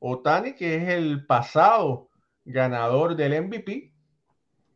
Otani, 0.00 0.54
que 0.54 0.74
es 0.74 0.88
el 0.88 1.24
pasado 1.24 2.08
ganador 2.44 3.14
del 3.14 3.44
MVP, 3.44 3.94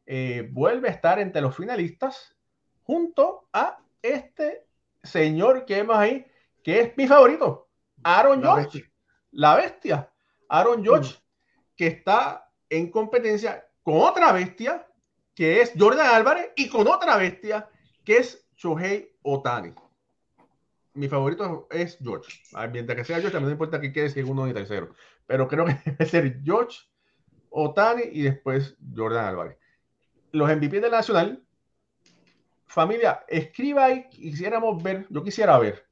eh, 0.06 0.48
vuelve 0.52 0.88
a 0.88 0.92
estar 0.92 1.18
entre 1.18 1.42
los 1.42 1.56
finalistas 1.56 2.36
junto 2.84 3.48
a 3.52 3.78
este 4.00 4.68
señor 5.02 5.64
que 5.64 5.74
vemos 5.74 5.96
ahí, 5.96 6.24
que 6.62 6.80
es 6.80 6.96
mi 6.96 7.08
favorito, 7.08 7.68
Aaron 8.04 8.40
George, 8.40 8.84
la 9.32 9.56
bestia. 9.56 10.10
Aaron 10.50 10.82
George, 10.82 11.16
que 11.76 11.86
está 11.86 12.50
en 12.68 12.90
competencia 12.90 13.64
con 13.82 13.98
otra 13.98 14.32
bestia, 14.32 14.86
que 15.34 15.62
es 15.62 15.72
Jordan 15.78 16.14
Álvarez, 16.14 16.50
y 16.56 16.68
con 16.68 16.86
otra 16.88 17.16
bestia, 17.16 17.68
que 18.04 18.18
es 18.18 18.46
Shohei 18.56 19.16
Otani. 19.22 19.72
Mi 20.94 21.08
favorito 21.08 21.68
es 21.70 21.96
George. 22.02 22.42
Mientras 22.72 22.98
que 22.98 23.04
sea 23.04 23.16
George, 23.16 23.30
también 23.30 23.50
no 23.50 23.52
importa 23.52 23.80
que 23.80 23.92
quede 23.92 24.10
segundo 24.10 24.44
ni 24.44 24.52
tercero. 24.52 24.92
Pero 25.26 25.46
creo 25.46 25.64
que 25.64 25.78
debe 25.86 26.06
ser 26.06 26.40
George, 26.44 26.80
Otani 27.48 28.02
y 28.10 28.22
después 28.22 28.76
Jordan 28.94 29.24
Álvarez. 29.24 29.56
Los 30.32 30.48
MVP 30.48 30.80
del 30.80 30.90
Nacional. 30.90 31.42
Familia, 32.66 33.24
escriba 33.28 33.84
ahí, 33.84 34.08
quisiéramos 34.10 34.82
ver, 34.82 35.06
yo 35.10 35.24
quisiera 35.24 35.58
ver 35.58 35.86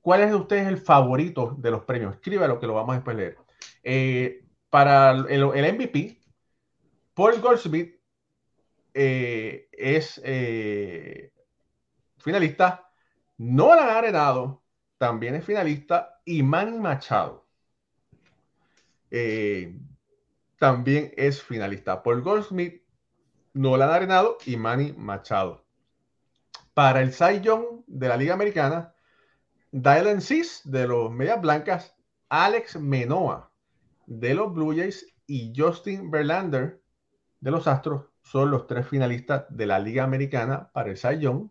cuál 0.00 0.20
es 0.22 0.30
de 0.30 0.36
ustedes 0.36 0.68
el 0.68 0.78
favorito 0.78 1.54
de 1.58 1.70
los 1.70 1.84
premios. 1.84 2.14
Escríbalo 2.14 2.60
que 2.60 2.66
lo 2.66 2.74
vamos 2.74 2.92
a 2.92 2.96
después 2.96 3.16
leer. 3.16 3.38
Eh, 3.82 4.44
para 4.70 5.10
el, 5.10 5.74
MVP, 5.74 6.18
Paul 7.14 7.40
Goldsmith 7.40 7.94
eh, 8.94 9.68
es 9.72 10.20
eh, 10.24 11.32
finalista. 12.18 12.90
Nolan 13.38 13.90
Arenado 13.90 14.62
también 14.98 15.34
es 15.34 15.44
finalista. 15.44 16.20
Y 16.24 16.42
Manny 16.42 16.78
Machado 16.78 17.42
también 20.58 21.12
es 21.16 21.42
finalista. 21.42 22.02
Paul 22.02 22.22
Goldsmith, 22.22 22.82
Nolan 23.52 23.90
Arenado 23.90 24.38
y 24.46 24.56
Manny 24.56 24.92
Machado. 24.92 25.66
Para 26.72 27.02
el 27.02 27.12
Cy 27.12 27.40
Young 27.42 27.82
de 27.86 28.08
la 28.08 28.16
Liga 28.16 28.32
Americana, 28.32 28.94
Dylan 29.72 30.22
Cis 30.22 30.62
de 30.64 30.86
los 30.86 31.10
Medias 31.10 31.40
Blancas, 31.42 31.94
Alex 32.30 32.76
Menoa 32.76 33.51
de 34.18 34.34
los 34.34 34.52
Blue 34.52 34.76
Jays 34.76 35.06
y 35.26 35.52
Justin 35.56 36.10
Verlander 36.10 36.82
de 37.40 37.50
los 37.50 37.66
Astros 37.66 38.06
son 38.22 38.50
los 38.50 38.66
tres 38.66 38.86
finalistas 38.86 39.44
de 39.48 39.66
la 39.66 39.78
Liga 39.78 40.04
Americana 40.04 40.70
para 40.72 40.90
el 40.90 40.98
Cy 40.98 41.18
Young, 41.18 41.48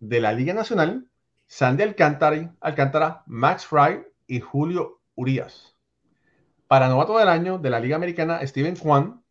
de 0.00 0.20
la 0.20 0.32
Liga 0.32 0.52
Nacional, 0.52 1.06
Sandy 1.46 1.84
Alcántara, 1.84 2.54
Alcántara, 2.60 3.22
Max 3.26 3.66
Fry 3.66 4.04
y 4.26 4.40
Julio 4.40 5.00
Urias. 5.14 5.76
Para 6.66 6.88
novato 6.88 7.18
del 7.18 7.28
año 7.28 7.58
de 7.58 7.70
la 7.70 7.78
Liga 7.78 7.96
Americana, 7.96 8.44
Steven 8.46 8.76
Kwan, 8.76 9.22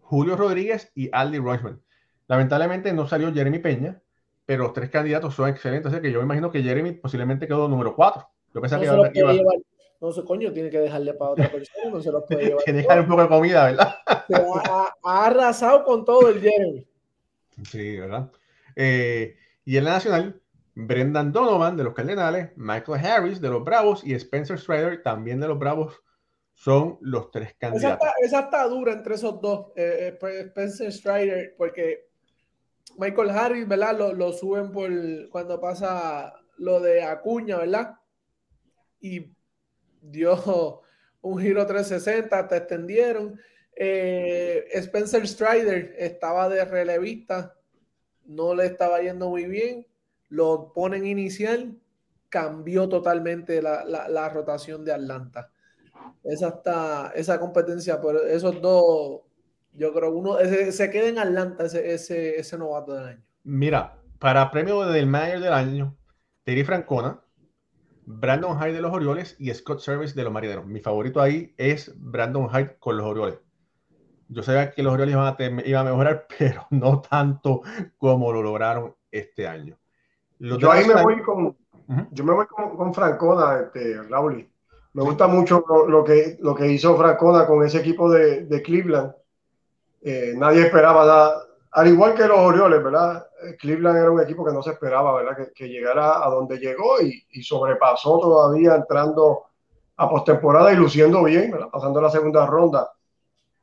Julio 0.00 0.36
Rodríguez 0.36 0.92
y 0.94 1.08
Aldi 1.12 1.38
Rushman. 1.38 1.80
Lamentablemente 2.28 2.92
no 2.92 3.08
salió 3.08 3.32
Jeremy 3.32 3.58
Peña, 3.58 4.02
pero 4.44 4.64
los 4.64 4.74
tres 4.74 4.90
candidatos 4.90 5.34
son 5.34 5.48
excelentes. 5.48 5.92
Así 5.92 6.02
que 6.02 6.12
yo 6.12 6.18
me 6.18 6.24
imagino 6.24 6.50
que 6.50 6.62
Jeremy 6.62 6.92
posiblemente 6.92 7.46
quedó 7.46 7.68
número 7.68 7.94
cuatro. 7.96 8.28
Yo 8.54 8.60
pensaba 8.60 8.82
que 9.10 9.18
iba, 9.18 9.32
no 10.02 10.10
sé, 10.12 10.24
coño, 10.24 10.52
tiene 10.52 10.68
que 10.68 10.80
dejarle 10.80 11.14
para 11.14 11.30
otra 11.30 11.48
persona, 11.48 11.90
no 11.90 12.02
se 12.02 12.10
los 12.10 12.24
puede 12.24 12.44
llevar. 12.46 12.64
tiene 12.64 12.80
que 12.80 12.88
dejar 12.88 13.00
un 13.02 13.08
poco 13.08 13.22
de 13.22 13.28
comida, 13.28 13.66
¿verdad? 13.66 13.94
ha, 15.04 15.26
arrasado 15.26 15.84
con 15.84 16.04
todo 16.04 16.28
el 16.28 16.40
Jeremy. 16.40 16.84
Sí, 17.70 17.98
¿verdad? 17.98 18.28
Eh, 18.74 19.36
y 19.64 19.76
en 19.76 19.84
la 19.84 19.92
nacional, 19.92 20.42
Brendan 20.74 21.30
Donovan 21.30 21.76
de 21.76 21.84
los 21.84 21.94
Cardenales, 21.94 22.50
Michael 22.56 23.06
Harris 23.06 23.40
de 23.40 23.48
los 23.50 23.62
Bravos 23.62 24.04
y 24.04 24.14
Spencer 24.14 24.58
Strider 24.58 25.04
también 25.04 25.38
de 25.38 25.46
los 25.46 25.58
Bravos 25.58 26.02
son 26.54 26.98
los 27.00 27.30
tres 27.30 27.54
candidatos. 27.56 28.08
Esa 28.22 28.40
está, 28.40 28.66
dura 28.66 28.94
entre 28.94 29.14
esos 29.14 29.40
dos, 29.40 29.68
eh, 29.76 30.08
eh, 30.08 30.16
pues, 30.18 30.46
Spencer 30.46 30.92
Strider, 30.92 31.54
porque 31.56 32.08
Michael 32.98 33.30
Harris, 33.30 33.68
¿verdad? 33.68 33.96
Lo, 33.96 34.12
lo, 34.12 34.32
suben 34.32 34.72
por 34.72 34.90
cuando 35.30 35.60
pasa 35.60 36.34
lo 36.58 36.80
de 36.80 37.04
Acuña, 37.04 37.58
¿verdad? 37.58 37.94
Y 39.00 39.32
dio 40.02 40.82
un 41.22 41.40
giro 41.40 41.66
360, 41.66 42.48
te 42.48 42.56
extendieron. 42.56 43.40
Eh, 43.74 44.66
Spencer 44.74 45.26
Strider 45.26 45.94
estaba 45.98 46.48
de 46.48 46.64
relevista, 46.64 47.56
no 48.26 48.54
le 48.54 48.66
estaba 48.66 49.00
yendo 49.00 49.30
muy 49.30 49.46
bien, 49.46 49.86
lo 50.28 50.72
ponen 50.74 51.06
inicial, 51.06 51.78
cambió 52.28 52.88
totalmente 52.88 53.62
la, 53.62 54.28
rotación 54.28 54.84
de 54.84 54.92
Atlanta. 54.92 55.50
Esa, 56.24 56.48
está, 56.48 57.12
esa 57.14 57.38
competencia, 57.38 58.00
pero 58.00 58.24
esos 58.24 58.60
dos, 58.60 59.20
yo 59.72 59.92
creo 59.92 60.10
uno 60.12 60.36
se 60.70 60.90
queda 60.90 61.08
en 61.08 61.18
Atlanta 61.18 61.64
ese, 61.64 61.94
ese, 61.94 62.38
ese 62.38 62.58
novato 62.58 62.94
del 62.94 63.04
año. 63.04 63.22
Mira, 63.44 63.98
para 64.18 64.50
premio 64.50 64.84
del 64.84 65.06
manager 65.06 65.40
del 65.40 65.52
año, 65.52 65.96
Terry 66.44 66.64
Francona, 66.64 67.20
Brandon 68.04 68.58
Hyde 68.58 68.72
de 68.72 68.80
los 68.80 68.92
Orioles 68.92 69.36
y 69.38 69.52
Scott 69.54 69.80
Service 69.80 70.14
de 70.14 70.24
los 70.24 70.32
Marineros. 70.32 70.66
Mi 70.66 70.80
favorito 70.80 71.20
ahí 71.20 71.54
es 71.56 71.92
Brandon 71.96 72.48
Hyde 72.48 72.76
con 72.78 72.96
los 72.96 73.06
Orioles. 73.06 73.38
Yo 74.28 74.42
sabía 74.42 74.70
que 74.70 74.82
los 74.82 74.92
Orioles 74.92 75.14
iban 75.14 75.26
a, 75.26 75.66
iban 75.68 75.86
a 75.86 75.90
mejorar, 75.90 76.26
pero 76.38 76.66
no 76.70 77.00
tanto 77.00 77.62
como 77.98 78.32
lo 78.32 78.42
lograron 78.42 78.94
este 79.10 79.46
año. 79.46 79.76
yo 80.38 80.70
ahí 80.70 80.86
me 80.86 81.02
voy 81.02 81.22
con, 81.22 81.56
yo 82.10 82.24
me 82.24 82.32
voy 82.32 82.46
con, 82.46 82.94
Francona, 82.94 83.60
este, 83.60 84.02
Raúl. 84.04 84.48
Me 84.94 85.02
gusta 85.02 85.26
mucho 85.26 85.64
lo, 85.88 86.04
que, 86.04 86.36
lo 86.40 86.54
que 86.54 86.68
hizo 86.68 86.96
Francona 86.96 87.46
con 87.46 87.64
ese 87.64 87.78
equipo 87.78 88.10
de, 88.10 88.44
de 88.44 88.62
Cleveland. 88.62 89.14
Eh, 90.02 90.34
nadie 90.36 90.62
esperaba 90.62 91.06
nada, 91.06 91.46
al 91.72 91.88
igual 91.88 92.14
que 92.14 92.26
los 92.26 92.38
Orioles, 92.38 92.84
¿verdad? 92.84 93.26
Eh, 93.42 93.56
Cleveland 93.56 93.96
era 93.96 94.10
un 94.10 94.20
equipo 94.20 94.44
que 94.44 94.52
no 94.52 94.62
se 94.62 94.72
esperaba, 94.72 95.14
¿verdad? 95.14 95.48
Que, 95.54 95.68
llegara 95.68 96.24
a 96.24 96.28
donde 96.28 96.58
llegó 96.58 97.00
y, 97.00 97.42
sobrepasó 97.42 98.18
todavía 98.18 98.74
entrando 98.74 99.46
a 99.96 100.08
postemporada 100.08 100.72
y 100.72 100.76
luciendo 100.76 101.24
bien, 101.24 101.50
¿verdad? 101.50 101.68
Pasando 101.72 102.00
la 102.00 102.10
segunda 102.10 102.44
ronda. 102.46 102.90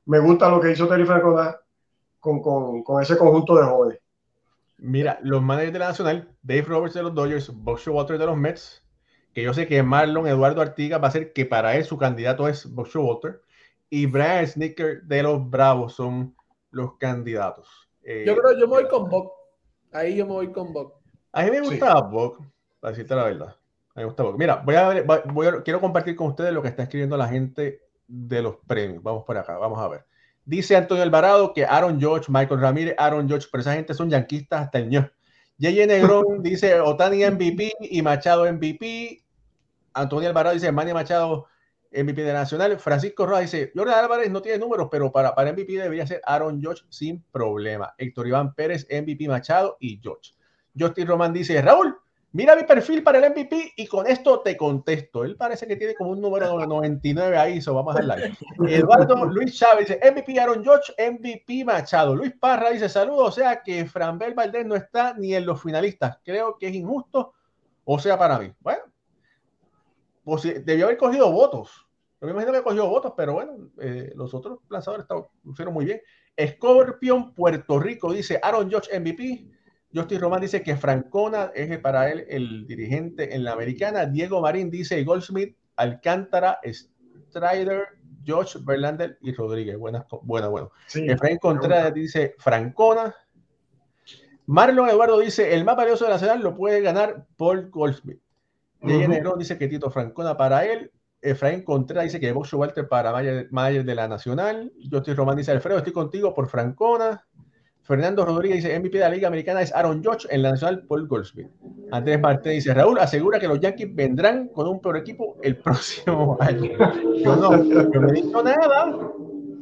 Me 0.05 0.20
gusta 0.20 0.49
lo 0.49 0.60
que 0.60 0.72
hizo 0.72 0.88
Terry 0.88 1.05
Francona 1.05 1.55
con, 2.20 2.41
con, 2.41 3.01
ese 3.01 3.16
conjunto 3.16 3.55
de 3.55 3.66
jóvenes. 3.66 3.99
Mira, 4.80 5.20
los 5.22 5.41
managers 5.41 5.74
de 5.74 5.80
la 5.80 5.88
Nacional, 5.89 6.30
Dave 6.41 6.64
Roberts 6.64 6.95
de 6.95 7.03
los 7.03 7.14
Dodgers, 7.14 7.51
Buck 7.53 7.80
Walter 7.88 8.18
de 8.18 8.26
los 8.26 8.38
Mets, 8.38 8.84
que 9.34 9.43
yo 9.43 9.53
sé 9.53 9.68
que 9.68 9.84
Marlon 9.84 10.26
Eduardo 10.26 10.62
Artigas 10.62 11.01
va 11.01 11.10
a 11.10 11.12
ser 11.12 11.32
que 11.32 11.45
para 11.45 11.76
él 11.76 11.86
su 11.86 11.97
candidato 11.97 12.47
es 12.47 12.66
Buck 12.74 12.89
Walter, 12.95 13.41
y 13.91 14.07
Brian 14.07 14.47
Snicker 14.47 15.03
de 15.03 15.24
los 15.24 15.47
Bravos 15.47 15.93
son 15.93 16.36
los 16.72 16.95
candidatos. 16.97 17.89
Eh, 18.12 18.24
yo 18.26 18.36
creo, 18.36 18.57
yo 18.57 18.68
me 18.68 18.74
voy 18.74 18.88
con 18.88 19.07
Bob. 19.07 19.32
Ahí 19.91 20.16
yo 20.16 20.26
me 20.26 20.32
voy 20.32 20.51
con 20.51 20.74
Bob. 20.74 20.95
A 21.32 21.43
mí 21.43 21.51
me 21.51 21.62
gusta 21.62 21.93
Bob, 22.01 22.39
para 22.80 22.91
decirte 22.91 23.14
la 23.14 23.26
verdad. 23.26 23.49
A 23.49 23.99
mí 23.99 24.01
me 24.01 24.05
gusta 24.05 24.24
Bob. 24.24 24.36
Mira, 24.36 24.55
voy 24.66 24.74
a 24.74 24.88
ver, 24.88 25.05
voy 25.32 25.45
a, 25.45 25.62
quiero 25.62 25.80
compartir 25.80 26.16
con 26.16 26.30
ustedes 26.30 26.51
lo 26.51 26.64
que 26.64 26.70
está 26.70 26.82
escribiendo 26.82 27.16
la 27.18 27.28
gente 27.28 27.84
de 28.07 28.41
los 28.41 28.55
premios. 28.66 29.03
Vamos 29.03 29.26
por 29.26 29.38
acá, 29.38 29.60
vamos 29.60 29.78
a 29.80 29.88
ver. 29.89 30.05
Dice 30.43 30.76
Antonio 30.76 31.03
Alvarado 31.03 31.53
que 31.53 31.66
Aaron 31.66 31.99
George, 31.99 32.32
Michael 32.32 32.60
Ramírez, 32.60 32.95
Aaron 32.97 33.28
George, 33.28 33.47
pero 33.51 33.62
esa 33.62 33.74
gente 33.74 33.93
son 33.93 34.10
yanquistas 34.10 34.64
hasta 34.64 34.80
el 34.80 34.89
ño. 34.89 35.01
J.J. 35.62 35.86
Negrón 35.86 36.24
dice 36.41 36.80
Otani 36.80 37.24
MVP 37.24 37.74
y 37.80 38.01
Machado 38.01 38.51
MVP. 38.51 39.24
Antonio 39.93 40.30
Alvarado 40.30 40.55
dice 40.55 40.72
Manny 40.72 40.93
Machado 40.93 41.45
MVP 41.92 42.24
de 42.24 42.34
Nacional. 42.34 42.80
Francisco 42.80 43.26
Rojas 43.26 43.52
dice, 43.52 43.72
Jordan 43.76 44.04
Álvarez 44.04 44.30
no 44.32 44.42
tiene 44.42 44.58
números, 44.58 44.88
pero 44.92 45.12
para, 45.12 45.34
para 45.36 45.52
MVP 45.52 45.74
debería 45.74 46.08
ser 46.08 46.22
Aaron 46.26 46.62
George 46.62 46.84
sin 46.90 47.24
problema. 47.32 47.94
Héctor 47.98 48.28
Iván 48.28 48.54
Pérez, 48.54 48.88
MVP 48.90 49.28
Machado 49.28 49.78
y 49.80 50.00
George. 50.02 50.34
Justin 50.78 51.08
Román 51.08 51.34
dice, 51.34 51.62
Raúl, 51.62 51.96
Mira 52.32 52.56
mi 52.56 52.64
perfil 52.64 53.02
para 53.02 53.18
el 53.18 53.32
MVP 53.32 53.74
y 53.76 53.88
con 53.88 54.06
esto 54.06 54.42
te 54.42 54.56
contesto. 54.56 55.24
Él 55.24 55.36
parece 55.36 55.66
que 55.66 55.76
tiene 55.76 55.96
como 55.96 56.12
un 56.12 56.22
número 56.22 56.60
de 56.60 56.68
99 56.68 57.36
ahí, 57.36 57.58
eso 57.58 57.74
vamos 57.74 57.96
a 57.96 58.02
darle. 58.04 58.38
Eduardo 58.68 59.26
Luis 59.26 59.58
Chávez 59.58 59.88
dice 59.88 60.12
MVP 60.12 60.40
Aaron 60.40 60.64
George, 60.64 60.94
MVP 61.00 61.66
Machado. 61.66 62.16
Luis 62.16 62.34
Parra 62.40 62.70
dice 62.70 62.88
saludos, 62.88 63.30
o 63.30 63.32
sea 63.32 63.64
que 63.64 63.84
Franbel 63.88 64.36
Valdés 64.36 64.64
no 64.68 64.76
está 64.76 65.16
ni 65.16 65.34
en 65.34 65.48
los 65.48 65.60
finalistas. 65.60 66.20
Creo 66.24 66.56
que 66.60 66.68
es 66.68 66.76
injusto, 66.76 67.34
o 67.84 67.98
sea, 67.98 68.16
para 68.16 68.38
mí. 68.38 68.54
Bueno, 68.60 68.84
pues, 70.38 70.66
debió 70.66 70.86
haber 70.86 70.98
cogido 70.98 71.32
votos. 71.32 71.88
Yo 72.22 72.28
me 72.28 72.34
imagino 72.34 72.52
que 72.52 72.64
cogió 72.64 72.88
votos, 72.88 73.14
pero 73.16 73.34
bueno, 73.34 73.70
eh, 73.80 74.12
los 74.16 74.34
otros 74.34 74.60
lanzadores 74.70 75.06
hicieron 75.46 75.74
muy 75.74 75.86
bien. 75.86 76.02
Scorpion 76.40 77.34
Puerto 77.34 77.80
Rico 77.80 78.12
dice 78.12 78.40
Aaron 78.42 78.70
George 78.70 79.00
MVP. 79.00 79.50
Justin 79.94 80.20
Román 80.20 80.42
dice 80.42 80.62
que 80.62 80.76
Francona 80.76 81.52
es 81.56 81.80
para 81.80 82.12
él 82.12 82.26
el 82.30 82.68
dirigente 82.68 83.34
en 83.34 83.44
la 83.44 83.54
americana. 83.54 84.06
Diego 84.06 84.42
Marín 84.42 84.70
dice 84.70 85.04
Goldsmith, 85.04 85.56
Alcántara, 85.78 86.60
Strider, 86.64 87.88
George 88.24 88.60
Verlander 88.62 89.18
y 89.22 89.34
Rodríguez. 89.34 89.78
Buenas, 89.78 90.06
bueno, 90.22 90.52
bueno. 90.52 90.72
Efraín 90.94 91.38
Contreras 91.38 91.94
dice 91.94 92.36
Francona. 92.38 93.16
Marlon 94.46 94.90
Eduardo 94.90 95.20
dice 95.20 95.54
el 95.54 95.64
más 95.64 95.76
valioso 95.76 96.06
de 96.06 96.12
la 96.12 96.20
ciudad 96.20 96.38
lo 96.38 96.56
puede 96.56 96.82
ganar 96.82 97.26
Paul 97.38 97.70
Goldsmith. 97.70 98.20
Uh 98.82 99.38
dice 99.38 99.58
que 99.58 99.68
Tito 99.68 99.90
Francona 99.90 100.38
para 100.38 100.66
él. 100.66 100.92
Efraín 101.22 101.64
Contreras 101.64 102.06
dice 102.06 102.20
que 102.20 102.32
Boxo 102.32 102.58
Walter 102.58 102.88
para 102.88 103.12
Mayer, 103.52 103.84
de 103.84 103.96
la 103.96 104.08
Nacional. 104.08 104.72
Justin 104.90 105.18
Román 105.18 105.36
dice 105.36 105.52
Alfredo, 105.52 105.80
estoy 105.80 105.94
contigo 105.94 106.34
por 106.34 106.48
Francona. 106.48 107.26
Fernando 107.82 108.24
Rodríguez 108.24 108.64
dice 108.64 108.80
MVP 108.80 108.98
de 108.98 109.04
la 109.04 109.10
Liga 109.10 109.28
Americana 109.28 109.62
es 109.62 109.74
Aaron 109.74 110.04
Judge 110.04 110.28
en 110.30 110.44
la 110.44 110.52
Nacional 110.52 110.86
Paul 110.88 111.08
Goldsmith. 111.08 111.50
Andrés 111.92 112.22
Martínez 112.22 112.58
dice 112.58 112.74
Raúl 112.74 113.00
asegura 113.00 113.40
que 113.40 113.48
los 113.48 113.60
Yankees 113.60 113.94
vendrán 113.94 114.50
con 114.50 114.68
un 114.68 114.80
peor 114.80 114.98
equipo 114.98 115.38
el 115.42 115.58
próximo 115.62 116.38
año. 116.40 116.72
Yo 117.18 117.36
no, 117.36 117.64
yo 117.64 118.00
no 118.00 118.10
he 118.10 118.14
dicho 118.14 118.44
nada, 118.44 118.96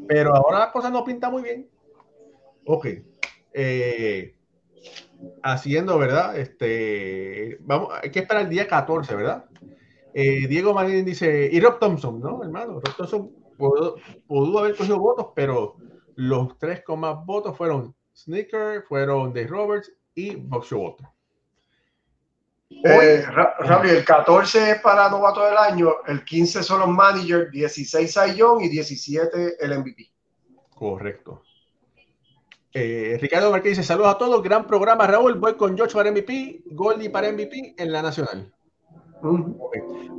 pero 0.07 0.35
ahora 0.35 0.59
las 0.59 0.71
cosas 0.71 0.91
no 0.91 1.03
pintan 1.03 1.31
muy 1.31 1.41
bien. 1.41 1.67
Ok. 2.65 2.87
Eh, 3.53 4.36
haciendo, 5.43 5.97
¿verdad? 5.97 6.37
Este, 6.37 7.57
vamos, 7.61 7.93
hay 8.01 8.11
que 8.11 8.19
esperar 8.19 8.43
el 8.43 8.49
día 8.49 8.67
14, 8.67 9.15
¿verdad? 9.15 9.45
Eh, 10.13 10.47
Diego 10.47 10.73
Marín 10.73 11.05
dice, 11.05 11.49
y 11.51 11.59
Rob 11.59 11.79
Thompson, 11.79 12.19
¿no, 12.19 12.43
hermano? 12.43 12.79
Rob 12.79 12.95
Thompson 12.95 13.31
pudo, 13.57 13.95
pudo 14.27 14.59
haber 14.59 14.75
cogido 14.75 14.99
votos, 14.99 15.27
pero 15.35 15.75
los 16.15 16.57
tres 16.57 16.83
con 16.83 17.01
más 17.01 17.25
votos 17.25 17.55
fueron 17.55 17.95
Sneaker, 18.15 18.83
fueron 18.83 19.33
Dave 19.33 19.47
Roberts 19.47 19.91
y 20.15 20.35
Box 20.35 20.71
Walter. 20.71 21.07
Eh, 22.69 23.23
el 23.85 24.05
14 24.05 24.79
para 24.83 25.09
novato 25.09 25.45
del 25.45 25.57
año, 25.57 26.03
el 26.05 26.23
15 26.25 26.63
son 26.63 26.81
los 26.81 26.89
managers, 26.89 27.51
16 27.51 28.35
Young 28.35 28.63
y 28.63 28.69
17 28.69 29.63
el 29.63 29.79
MVP. 29.79 30.11
Correcto. 30.75 31.43
Eh, 32.79 33.17
Ricardo 33.19 33.49
Marquez 33.49 33.71
dice: 33.71 33.81
Saludos 33.81 34.13
a 34.13 34.17
todos, 34.19 34.43
gran 34.43 34.67
programa, 34.67 35.07
Raúl. 35.07 35.33
Voy 35.39 35.55
con 35.55 35.75
George 35.75 35.95
para 35.95 36.11
MVP, 36.11 36.61
Goldie 36.67 37.09
para 37.09 37.31
MVP 37.31 37.73
en 37.75 37.91
la 37.91 38.03
Nacional. 38.03 38.53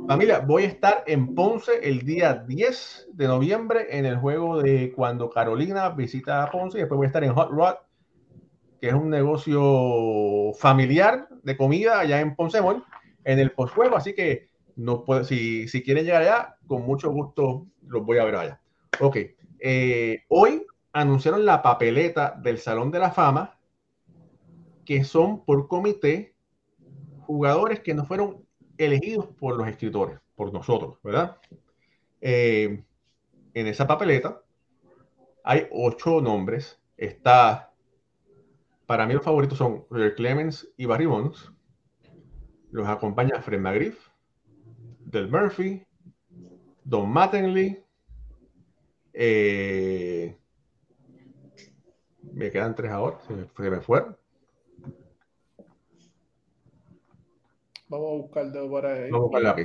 Familia, 0.05 0.39
voy 0.39 0.63
a 0.63 0.67
estar 0.67 1.05
en 1.07 1.35
Ponce 1.35 1.79
el 1.81 2.01
día 2.01 2.33
10 2.33 3.11
de 3.13 3.27
noviembre 3.27 3.87
en 3.91 4.05
el 4.05 4.17
juego 4.17 4.61
de 4.61 4.91
cuando 4.93 5.29
Carolina 5.29 5.87
visita 5.91 6.43
a 6.43 6.51
Ponce 6.51 6.77
y 6.77 6.81
después 6.81 6.97
voy 6.97 7.05
a 7.05 7.07
estar 7.07 7.23
en 7.23 7.33
Hot 7.33 7.49
Rod, 7.49 7.75
que 8.81 8.89
es 8.89 8.93
un 8.93 9.09
negocio 9.09 10.51
familiar 10.59 11.29
de 11.43 11.55
comida 11.55 12.01
allá 12.01 12.19
en 12.19 12.35
Ponce 12.35 12.61
Mall, 12.61 12.83
en 13.23 13.39
el 13.39 13.51
postjuego, 13.51 13.95
así 13.95 14.13
que 14.13 14.49
no 14.75 15.05
puedo, 15.05 15.23
si, 15.23 15.69
si 15.69 15.81
quieren 15.81 16.03
llegar 16.03 16.23
allá, 16.23 16.57
con 16.67 16.81
mucho 16.81 17.09
gusto 17.09 17.67
los 17.87 18.05
voy 18.05 18.17
a 18.17 18.25
ver 18.25 18.35
allá. 18.35 18.61
Ok, 18.99 19.15
eh, 19.61 20.23
hoy 20.27 20.65
anunciaron 20.99 21.45
la 21.45 21.61
papeleta 21.61 22.31
del 22.31 22.57
Salón 22.57 22.91
de 22.91 22.99
la 22.99 23.11
Fama, 23.11 23.57
que 24.85 25.03
son 25.03 25.45
por 25.45 25.67
comité 25.67 26.35
jugadores 27.21 27.79
que 27.79 27.93
no 27.93 28.05
fueron 28.05 28.45
elegidos 28.77 29.27
por 29.27 29.55
los 29.55 29.67
escritores, 29.67 30.19
por 30.35 30.51
nosotros, 30.51 30.97
¿verdad? 31.03 31.37
Eh, 32.21 32.83
en 33.53 33.67
esa 33.67 33.87
papeleta 33.87 34.41
hay 35.43 35.67
ocho 35.71 36.21
nombres. 36.21 36.79
Está, 36.97 37.71
para 38.85 39.05
mí 39.05 39.13
los 39.13 39.23
favoritos 39.23 39.57
son 39.57 39.85
Roger 39.89 40.15
Clemens 40.15 40.67
y 40.75 40.85
Barry 40.85 41.05
Bonds. 41.05 41.51
Los 42.71 42.87
acompaña 42.87 43.41
Fred 43.41 43.59
McGriff, 43.59 44.09
Del 44.99 45.29
Murphy, 45.29 45.85
Don 46.83 47.09
Mattingly, 47.09 47.83
eh, 49.13 50.37
me 52.39 52.49
quedan 52.49 52.73
tres 52.73 52.89
ahora, 52.89 53.19
se 53.27 53.33
me, 53.33 53.45
se 53.45 53.69
me 53.69 53.81
fueron. 53.81 54.17
Vamos 57.89 58.07
a 58.07 58.15
buscarlo 58.21 58.69
por 58.69 58.85
ahí. 58.85 59.11
Vamos 59.11 59.19
a 59.19 59.23
buscarlo 59.23 59.49
aquí. 59.49 59.63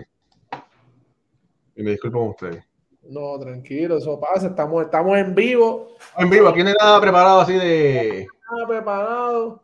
Y 1.76 1.82
me 1.84 1.90
disculpo 1.92 2.18
con 2.18 2.28
ustedes. 2.30 2.64
No, 3.02 3.38
tranquilo, 3.38 3.98
eso 3.98 4.18
pasa. 4.18 4.48
Estamos, 4.48 4.82
estamos 4.84 5.16
en 5.18 5.34
vivo. 5.36 5.94
En 6.18 6.28
vivo, 6.28 6.48
aquí 6.48 6.64
no 6.64 6.70
hay 6.70 6.74
nada 6.80 7.00
preparado 7.00 7.40
así 7.42 7.52
de. 7.52 8.26
Nada 8.50 8.66
preparado. 8.66 9.62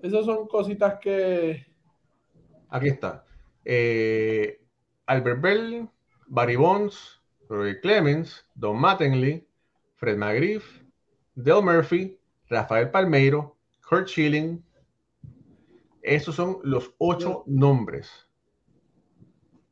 Esas 0.00 0.24
son 0.24 0.46
cositas 0.46 1.00
que. 1.00 1.66
Aquí 2.68 2.88
está. 2.88 3.24
Eh, 3.64 4.60
Albert 5.06 5.40
Bell, 5.40 5.88
Barry 6.28 6.56
Bonds, 6.56 7.20
Roy 7.48 7.80
Clemens, 7.80 8.46
Don 8.54 8.78
Mattingly, 8.78 9.48
Fred 9.96 10.16
McGriff, 10.16 10.82
Del 11.38 11.62
Murphy, 11.62 12.18
Rafael 12.48 12.90
Palmeiro, 12.90 13.56
Kurt 13.88 14.08
Schilling, 14.08 14.60
esos 16.02 16.34
son 16.34 16.58
los 16.64 16.92
ocho 16.98 17.44
nombres 17.46 18.10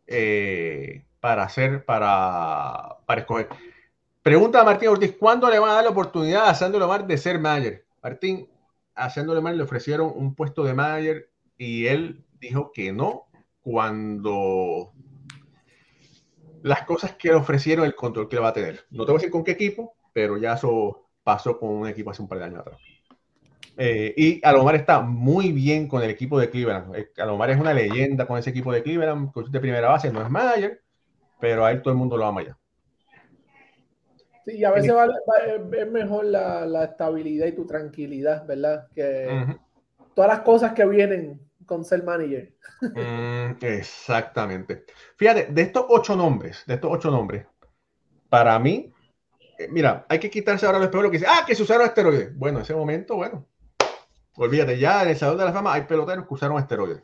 eh, 0.06 1.04
para 1.18 1.42
hacer, 1.42 1.84
para, 1.84 2.98
para 3.04 3.22
escoger. 3.22 3.48
Pregunta 4.22 4.60
a 4.60 4.64
Martín 4.64 4.90
Ortiz, 4.90 5.16
¿cuándo 5.18 5.50
le 5.50 5.58
van 5.58 5.70
a 5.70 5.74
dar 5.74 5.82
la 5.82 5.90
oportunidad 5.90 6.48
a 6.48 6.54
Sandro 6.54 6.78
Lomar 6.78 7.04
de 7.04 7.18
ser 7.18 7.40
manager? 7.40 7.84
Martín, 8.00 8.48
a 8.94 9.10
Sandro 9.10 9.34
Lomar 9.34 9.56
le 9.56 9.64
ofrecieron 9.64 10.12
un 10.14 10.36
puesto 10.36 10.62
de 10.62 10.72
manager 10.72 11.28
y 11.58 11.86
él 11.86 12.24
dijo 12.38 12.70
que 12.70 12.92
no 12.92 13.26
cuando 13.60 14.92
las 16.62 16.82
cosas 16.82 17.16
que 17.16 17.30
le 17.30 17.34
ofrecieron, 17.34 17.84
el 17.84 17.96
control 17.96 18.28
que 18.28 18.36
le 18.36 18.42
va 18.42 18.50
a 18.50 18.52
tener. 18.52 18.86
No 18.90 19.04
te 19.04 19.10
voy 19.10 19.16
a 19.16 19.18
decir 19.18 19.32
con 19.32 19.42
qué 19.42 19.50
equipo, 19.50 19.96
pero 20.12 20.36
ya 20.36 20.52
eso 20.52 21.05
pasó 21.26 21.58
con 21.58 21.70
un 21.70 21.88
equipo 21.88 22.12
hace 22.12 22.22
un 22.22 22.28
par 22.28 22.38
de 22.38 22.44
años 22.44 22.60
atrás. 22.60 22.78
Eh, 23.76 24.14
y 24.16 24.46
Alomar 24.46 24.76
está 24.76 25.00
muy 25.00 25.50
bien 25.50 25.88
con 25.88 26.00
el 26.00 26.08
equipo 26.08 26.38
de 26.38 26.48
Cleveland. 26.48 26.94
Eh, 26.94 27.10
Alomar 27.16 27.50
es 27.50 27.58
una 27.58 27.74
leyenda 27.74 28.28
con 28.28 28.38
ese 28.38 28.50
equipo 28.50 28.72
de 28.72 28.84
Cleveland, 28.84 29.32
de 29.50 29.60
primera 29.60 29.88
base, 29.88 30.12
no 30.12 30.22
es 30.22 30.30
manager, 30.30 30.80
pero 31.40 31.64
a 31.64 31.72
él 31.72 31.82
todo 31.82 31.90
el 31.90 31.98
mundo 31.98 32.16
lo 32.16 32.26
ama 32.26 32.44
ya. 32.44 32.56
Sí, 34.44 34.58
y 34.58 34.64
a 34.64 34.70
veces 34.70 34.92
es 35.72 35.90
mejor 35.90 36.26
la, 36.26 36.84
estabilidad 36.84 37.48
y 37.48 37.52
tu 37.56 37.66
tranquilidad, 37.66 38.46
¿verdad? 38.46 38.86
Que 38.94 39.56
todas 40.14 40.30
las 40.30 40.40
cosas 40.42 40.74
que 40.74 40.86
vienen 40.86 41.40
con 41.66 41.84
ser 41.84 42.04
manager. 42.04 42.54
Mm, 42.80 43.64
exactamente. 43.64 44.84
Fíjate, 45.16 45.46
de 45.46 45.62
estos 45.62 45.86
ocho 45.88 46.14
nombres, 46.14 46.62
de 46.68 46.74
estos 46.74 46.92
ocho 46.92 47.10
nombres, 47.10 47.46
para 48.28 48.56
mí, 48.60 48.92
mira, 49.70 50.06
hay 50.08 50.18
que 50.18 50.30
quitarse 50.30 50.66
ahora 50.66 50.78
los 50.78 50.88
peor 50.88 51.06
que 51.10 51.18
dice, 51.18 51.26
ah, 51.28 51.44
que 51.46 51.54
se 51.54 51.62
usaron 51.62 51.86
esteroides. 51.86 52.36
Bueno, 52.36 52.58
en 52.58 52.64
ese 52.64 52.74
momento, 52.74 53.16
bueno, 53.16 53.46
Olvídate, 54.38 54.78
ya 54.78 55.02
en 55.02 55.08
el 55.08 55.16
Salón 55.16 55.38
de 55.38 55.44
la 55.46 55.52
Fama 55.52 55.72
hay 55.72 55.82
peloteros 55.82 56.26
que 56.26 56.34
usaron 56.34 56.58
esteroides. 56.58 57.02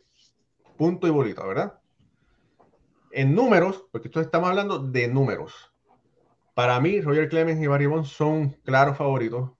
Punto 0.76 1.06
y 1.06 1.10
bolita, 1.10 1.46
¿verdad? 1.46 1.78
En 3.10 3.34
números, 3.34 3.86
porque 3.90 4.08
esto 4.08 4.20
estamos 4.20 4.50
hablando 4.50 4.78
de 4.78 5.08
números. 5.08 5.72
Para 6.54 6.78
mí, 6.80 7.00
Roger 7.00 7.30
Clemens 7.30 7.62
y 7.62 7.66
Barry 7.66 7.86
Bonds 7.86 8.10
son 8.10 8.50
claros 8.64 8.98
favoritos. 8.98 9.52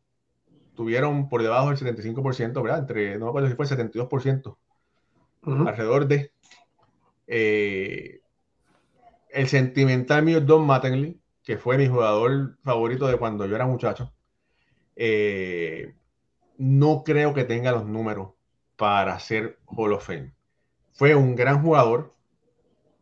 Tuvieron 0.75 1.31
por 1.31 1.43
debajo 1.43 1.71
del 1.71 1.79
75%, 1.79 2.63
¿verdad? 2.63 2.81
Entre, 2.81 3.19
no 3.19 3.27
me 3.27 3.29
acuerdo 3.31 3.49
si 3.49 3.55
fue 3.55 3.65
el 3.65 3.91
72%. 3.91 4.57
Alrededor 5.43 6.07
de. 6.07 6.33
Eh, 7.27 8.21
el 9.31 9.49
sentimental 9.49 10.23
mío 10.23 10.43
Don 10.43 10.67
Mattingly, 10.67 11.22
que 11.43 11.59
fue 11.59 11.77
mi 11.79 11.89
jugador 11.89 12.57
favorito 12.63 13.07
de 13.07 13.19
cuando 13.19 13.47
yo 13.47 13.57
era 13.57 13.67
muchacho. 13.67 14.13
Eh, 14.97 15.95
no 16.59 17.03
creo 17.05 17.35
que 17.35 17.45
tenga 17.45 17.73
los 17.73 17.87
números 17.87 18.31
para 18.77 19.19
ser 19.19 19.59
Hall 19.67 19.93
of 19.93 20.07
Fame. 20.07 20.35
Fue 20.93 21.15
un 21.15 21.35
gran 21.35 21.63
jugador, 21.63 22.15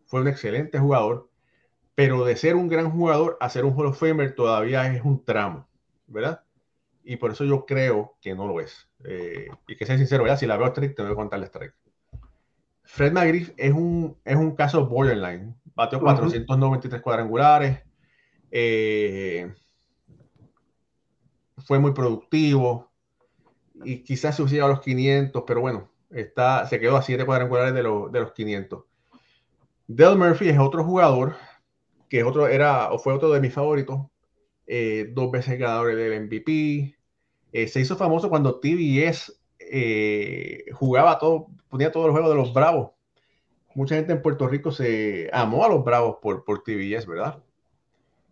fue 0.06 0.20
un 0.20 0.28
excelente 0.28 0.78
jugador, 0.78 1.28
pero 1.94 2.24
de 2.24 2.36
ser 2.36 2.56
un 2.56 2.68
gran 2.68 2.90
jugador 2.90 3.36
a 3.40 3.50
ser 3.50 3.64
un 3.64 3.74
Hall 3.74 3.86
of 3.86 3.98
Famer 3.98 4.34
todavía 4.34 4.92
es 4.94 5.02
un 5.04 5.24
tramo, 5.24 5.68
¿verdad? 6.06 6.42
Y 7.02 7.16
por 7.16 7.32
eso 7.32 7.44
yo 7.44 7.66
creo 7.66 8.16
que 8.20 8.34
no 8.34 8.46
lo 8.46 8.60
es. 8.60 8.88
Eh, 9.04 9.48
y 9.66 9.76
que 9.76 9.86
sea 9.86 9.98
sincero, 9.98 10.22
¿verdad? 10.22 10.38
Si 10.38 10.46
la 10.46 10.56
veo 10.56 10.68
strike, 10.68 10.94
tengo 10.94 11.10
que 11.10 11.16
contarle 11.16 11.46
strike. 11.46 11.74
Fred 12.84 13.12
McGriff 13.12 13.52
es 13.56 13.72
un, 13.72 14.16
es 14.24 14.36
un 14.36 14.54
caso 14.56 14.86
borderline. 14.86 15.54
Bateó 15.74 16.00
493 16.00 17.02
cuadrangulares. 17.02 17.80
Eh, 18.50 19.52
fue 21.58 21.78
muy 21.78 21.92
productivo. 21.92 22.90
Y 23.84 24.02
quizás 24.02 24.36
se 24.36 24.60
a 24.60 24.68
los 24.68 24.80
500, 24.80 25.44
pero 25.46 25.60
bueno, 25.62 25.90
está, 26.10 26.66
se 26.66 26.78
quedó 26.78 26.96
a 26.96 27.02
7 27.02 27.24
cuadrangulares 27.24 27.72
de, 27.72 27.80
de 27.80 28.20
los 28.20 28.32
500. 28.32 28.84
Del 29.86 30.18
Murphy 30.18 30.50
es 30.50 30.58
otro 30.58 30.84
jugador 30.84 31.34
que 32.08 32.22
otro, 32.24 32.46
era, 32.46 32.92
o 32.92 32.98
fue 32.98 33.14
otro 33.14 33.30
de 33.30 33.40
mis 33.40 33.54
favoritos. 33.54 34.00
Eh, 34.66 35.10
dos 35.12 35.30
veces 35.30 35.58
ganador 35.58 35.94
del 35.94 36.22
MVP. 36.26 36.96
Eh, 37.52 37.68
se 37.68 37.80
hizo 37.80 37.96
famoso 37.96 38.28
cuando 38.28 38.60
TBS 38.60 39.40
jugaba 40.72 41.18
todo, 41.18 41.48
ponía 41.68 41.90
todos 41.92 42.06
los 42.06 42.14
juegos 42.14 42.30
de 42.30 42.36
los 42.36 42.52
Bravos. 42.52 42.90
Mucha 43.74 43.94
gente 43.94 44.12
en 44.12 44.22
Puerto 44.22 44.48
Rico 44.48 44.72
se 44.72 45.30
amó 45.32 45.64
a 45.64 45.68
los 45.68 45.84
Bravos 45.84 46.16
por, 46.20 46.44
por 46.44 46.62
TBS, 46.62 47.06
¿verdad? 47.06 47.42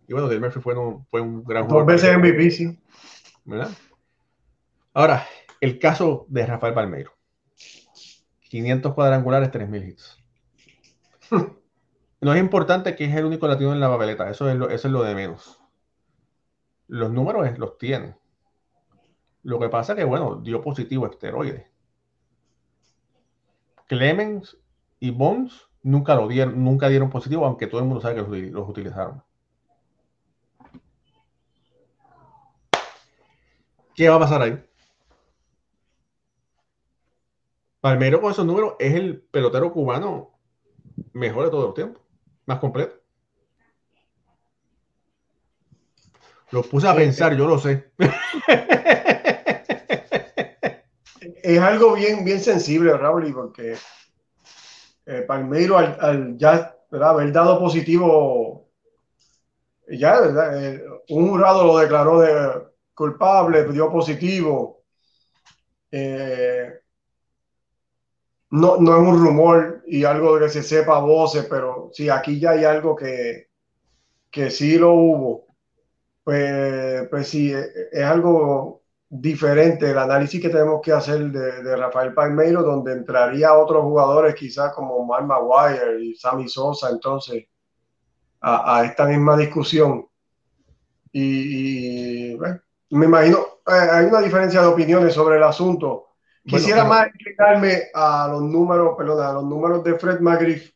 Y 0.08 0.14
bueno, 0.14 0.26
Del 0.26 0.40
Murphy 0.40 0.60
fue 0.60 0.74
un, 0.74 1.04
fue 1.06 1.20
un 1.20 1.44
gran 1.44 1.66
jugador. 1.66 1.86
Dos 1.86 2.02
veces 2.02 2.18
MVP, 2.18 2.50
sí. 2.50 2.80
¿Verdad? 3.44 3.70
Ahora, 4.94 5.26
el 5.60 5.78
caso 5.78 6.24
de 6.28 6.46
Rafael 6.46 6.72
Palmeiro. 6.72 7.12
500 8.48 8.94
cuadrangulares, 8.94 9.50
3.000 9.50 9.88
hits. 9.88 10.16
no 12.22 12.32
es 12.32 12.40
importante 12.40 12.96
que 12.96 13.04
es 13.04 13.14
el 13.14 13.26
único 13.26 13.46
latino 13.46 13.74
en 13.74 13.80
la 13.80 13.90
papeleta, 13.90 14.30
eso 14.30 14.48
es 14.48 14.56
lo, 14.56 14.70
eso 14.70 14.88
es 14.88 14.92
lo 14.92 15.02
de 15.02 15.14
menos. 15.14 15.60
Los 16.86 17.10
números 17.10 17.58
los 17.58 17.76
tienen. 17.76 18.16
Lo 19.42 19.58
que 19.60 19.68
pasa 19.68 19.92
es 19.92 19.98
que, 19.98 20.04
bueno, 20.04 20.36
dio 20.36 20.62
positivo 20.62 21.06
esteroides. 21.06 21.66
Clemens 23.86 24.56
y 25.00 25.10
Bones 25.10 25.68
nunca 25.82 26.14
lo 26.14 26.28
dieron, 26.28 26.64
nunca 26.64 26.88
dieron 26.88 27.10
positivo, 27.10 27.44
aunque 27.44 27.66
todo 27.66 27.82
el 27.82 27.86
mundo 27.86 28.00
sabe 28.00 28.14
que 28.14 28.22
los, 28.22 28.52
los 28.52 28.68
utilizaron. 28.68 29.22
¿Qué 33.98 34.08
va 34.08 34.14
a 34.14 34.20
pasar 34.20 34.42
ahí? 34.42 34.64
Palmero 37.80 38.20
con 38.20 38.30
esos 38.30 38.46
números 38.46 38.76
es 38.78 38.94
el 38.94 39.20
pelotero 39.20 39.72
cubano 39.72 40.38
mejor 41.14 41.46
de 41.46 41.50
todo 41.50 41.66
el 41.66 41.74
tiempo, 41.74 42.00
más 42.46 42.60
completo. 42.60 42.94
Lo 46.52 46.62
puse 46.62 46.86
a 46.86 46.94
pensar, 46.94 47.36
yo 47.36 47.48
lo 47.48 47.58
sé. 47.58 47.90
Es 51.42 51.58
algo 51.58 51.94
bien, 51.94 52.24
bien 52.24 52.40
sensible, 52.40 52.96
Raúl, 52.96 53.32
porque 53.32 53.74
eh, 55.06 55.22
Palmeiro 55.22 55.76
al, 55.76 56.36
ya 56.36 56.76
haber 56.92 57.32
dado 57.32 57.58
positivo, 57.58 58.68
ya 59.88 60.20
eh, 60.54 60.84
un 61.08 61.30
jurado 61.30 61.66
lo 61.66 61.78
declaró 61.78 62.20
de 62.20 62.67
culpable, 62.98 63.64
dio 63.72 63.92
positivo. 63.92 64.82
Eh, 65.92 66.80
no, 68.50 68.78
no 68.78 68.96
es 68.96 69.08
un 69.08 69.24
rumor 69.24 69.84
y 69.86 70.02
algo 70.04 70.34
de 70.34 70.46
que 70.46 70.50
se 70.50 70.62
sepa 70.64 70.96
a 70.96 71.00
voces, 71.00 71.46
pero 71.48 71.90
si 71.92 72.08
aquí 72.08 72.40
ya 72.40 72.50
hay 72.50 72.64
algo 72.64 72.96
que, 72.96 73.50
que 74.30 74.50
sí 74.50 74.78
lo 74.78 74.94
hubo. 74.94 75.46
Pues, 76.24 77.08
pues 77.08 77.28
sí, 77.28 77.52
e, 77.52 77.58
e, 77.60 77.88
es, 77.92 78.04
algo 78.04 78.82
diferente 79.08 79.90
el 79.90 79.98
análisis 79.98 80.42
que 80.42 80.50
tenemos 80.50 80.80
que 80.82 80.92
hacer 80.92 81.30
de, 81.30 81.76
Rafael 81.76 82.12
Palmeiro, 82.12 82.62
donde 82.62 82.92
entraría 82.92 83.54
otros 83.54 83.82
jugadores 83.82 84.34
quizás 84.34 84.74
como 84.74 85.06
Mark 85.06 85.24
Maguire 85.24 86.02
y 86.02 86.14
Sammy 86.16 86.48
Sosa, 86.48 86.90
entonces, 86.90 87.46
a, 88.40 88.84
esta 88.84 89.06
misma 89.06 89.36
discusión. 89.36 90.06
Y, 91.12 92.36
me 92.90 93.06
imagino, 93.06 93.38
eh, 93.66 93.88
hay 93.90 94.06
una 94.06 94.20
diferencia 94.20 94.60
de 94.60 94.66
opiniones 94.66 95.14
sobre 95.14 95.36
el 95.36 95.42
asunto 95.42 96.08
Quisiera 96.48 96.84
más 96.84 97.08
explicarme 97.08 97.88
a 97.92 98.26
los 98.30 98.42
números, 98.42 98.94
perdón, 98.96 99.24
a 99.24 99.32
los 99.34 99.44
números 99.44 99.84
de 99.84 99.98
Fred 99.98 100.20
McGriff, 100.20 100.72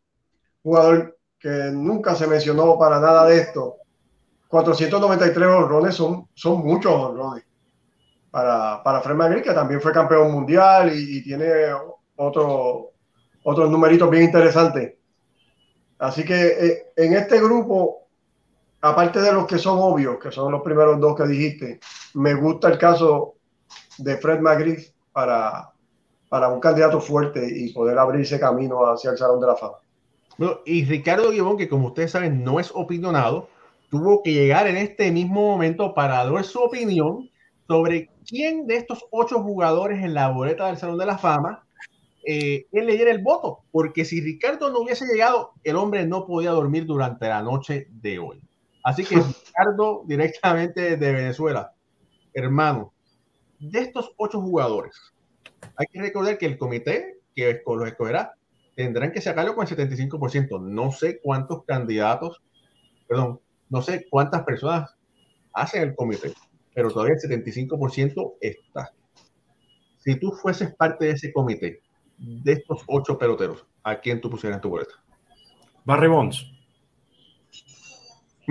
jugador 0.63 1.17
que 1.39 1.49
nunca 1.73 2.15
se 2.15 2.27
mencionó 2.27 2.79
para 2.79 3.01
nada 3.01 3.27
de 3.27 3.39
esto. 3.39 3.77
493 4.49 5.49
honrones 5.49 5.95
son, 5.95 6.29
son 6.35 6.59
muchos 6.59 6.93
honrones 6.93 7.45
para, 8.31 8.83
para 8.83 9.01
Fred 9.01 9.15
McGriff, 9.15 9.45
que 9.45 9.55
también 9.55 9.81
fue 9.81 9.93
campeón 9.93 10.31
mundial 10.31 10.93
y, 10.95 11.23
tiene 11.23 11.47
otro, 12.17 12.91
otros 13.43 13.71
numeritos 13.71 14.11
bien 14.11 14.25
interesantes. 14.25 14.95
Así 15.99 16.23
que 16.23 16.47
eh, 16.49 16.93
en 16.97 17.15
este 17.15 17.41
grupo, 17.41 18.02
aparte 18.83 19.21
de 19.21 19.33
los 19.33 19.47
que 19.47 19.59
son 19.59 19.79
obvios, 19.81 20.19
que 20.19 20.31
son 20.31 20.53
los 20.53 20.63
primeros 20.63 21.01
dos 21.01 21.17
que 21.17 21.27
dijiste, 21.27 21.81
me 22.15 22.35
gusta 22.35 22.69
el 22.69 22.79
caso 22.79 23.35
de 23.99 24.17
Fred 24.19 24.41
McGriff 24.41 24.91
para, 25.13 25.73
para 26.29 26.49
un 26.49 26.61
candidato 26.61 27.01
fuerte 27.01 27.47
y 27.49 27.73
poder 27.73 27.99
abrirse 27.99 28.39
camino 28.39 28.85
hacia 28.87 29.13
el 29.13 29.19
Salón 29.19 29.41
de 29.41 29.47
la 29.47 29.57
Fama. 29.57 29.79
Y 30.67 30.85
Ricardo 30.85 31.31
Guibón, 31.31 31.57
que 31.57 31.69
como 31.69 31.89
ustedes 31.89 32.11
saben 32.11 32.43
no 32.43 32.59
es 32.59 32.73
opinionado, 32.75 33.49
tuvo 33.91 34.23
que 34.23 34.33
llegar 34.33 34.67
en 34.67 34.77
este 34.77 35.13
mismo 35.13 35.43
momento 35.43 35.95
para 35.95 36.25
dar 36.25 36.45
su 36.45 36.59
opinión 36.59 37.31
sobre 37.69 38.11
quién 38.27 38.67
de 38.67 38.77
estos 38.77 39.05
ocho 39.11 39.43
jugadores 39.43 40.03
en 40.03 40.15
la 40.15 40.31
boleta 40.31 40.67
del 40.67 40.79
Salón 40.79 40.99
de 40.99 41.07
la 41.07 41.19
Fama 41.19 41.65
eh, 42.25 42.67
él 42.71 42.87
le 42.87 42.95
diera 42.95 43.11
el 43.11 43.23
voto, 43.23 43.65
porque 43.73 44.05
si 44.05 44.21
Ricardo 44.21 44.71
no 44.71 44.81
hubiese 44.81 45.07
llegado, 45.07 45.53
el 45.65 45.77
hombre 45.77 46.07
no 46.07 46.27
podía 46.27 46.51
dormir 46.51 46.87
durante 46.87 47.29
la 47.29 47.43
noche 47.43 47.89
de 47.91 48.19
hoy. 48.19 48.41
Así 48.83 49.05
que 49.05 49.17
Ricardo, 49.17 50.03
directamente 50.07 50.97
de 50.97 51.13
Venezuela, 51.13 51.73
hermano, 52.35 52.93
de 53.59 53.79
estos 53.81 54.13
ocho 54.17 54.41
jugadores, 54.41 54.95
hay 55.77 55.87
que 55.87 56.01
recordar 56.01 56.39
que 56.39 56.47
el 56.47 56.59
comité 56.59 57.21
que 57.35 57.63
los 57.65 57.87
escogerá 57.87 58.35
tendrán 58.75 59.13
que 59.13 59.21
sacarlo 59.21 59.55
con 59.55 59.67
el 59.67 59.77
75%. 59.77 60.61
No 60.61 60.91
sé 60.91 61.21
cuántos 61.23 61.65
candidatos, 61.65 62.43
perdón, 63.07 63.41
no 63.69 63.83
sé 63.83 64.07
cuántas 64.11 64.43
personas 64.43 64.95
hacen 65.53 65.83
el 65.83 65.95
comité, 65.95 66.33
pero 66.75 66.91
todavía 66.91 67.15
el 67.15 67.45
75% 67.45 68.35
está. 68.41 68.91
Si 69.99 70.17
tú 70.17 70.33
fueses 70.33 70.75
parte 70.75 71.05
de 71.05 71.13
ese 71.13 71.33
comité, 71.33 71.81
de 72.19 72.53
estos 72.53 72.83
ocho 72.89 73.17
peloteros, 73.17 73.65
¿a 73.83 74.01
quién 74.01 74.21
tú 74.21 74.31
pusieras 74.31 74.61
tu 74.61 74.69
boleta? 74.69 74.95
Barry 75.85 76.09
Bonds. 76.09 76.52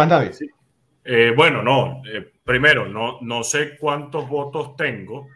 Más 0.01 0.09
nadie. 0.09 0.31
Eh, 1.03 1.33
bueno, 1.35 1.61
no. 1.61 2.01
Eh, 2.11 2.31
primero, 2.43 2.87
no, 2.87 3.19
no 3.21 3.43
sé 3.43 3.77
cuántos 3.77 4.27
votos 4.27 4.75
tengo 4.75 5.27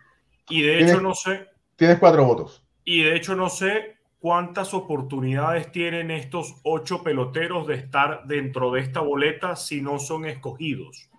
y 0.50 0.64
de 0.64 0.80
hecho 0.80 1.02
no 1.02 1.14
sé. 1.14 1.48
Tienes 1.76 2.00
cuatro 2.00 2.26
votos. 2.26 2.64
Y 2.84 3.04
de 3.04 3.16
hecho 3.16 3.36
no 3.36 3.50
sé 3.50 3.98
cuántas 4.20 4.74
oportunidades 4.74 5.72
tienen 5.72 6.10
estos 6.10 6.56
ocho 6.64 7.04
peloteros 7.04 7.68
de 7.68 7.76
estar 7.76 8.24
dentro 8.26 8.72
de 8.72 8.82
esta 8.82 9.02
boleta 9.02 9.56
si 9.56 9.82
no 9.82 10.00
son 10.00 10.26
escogidos. 10.26 11.10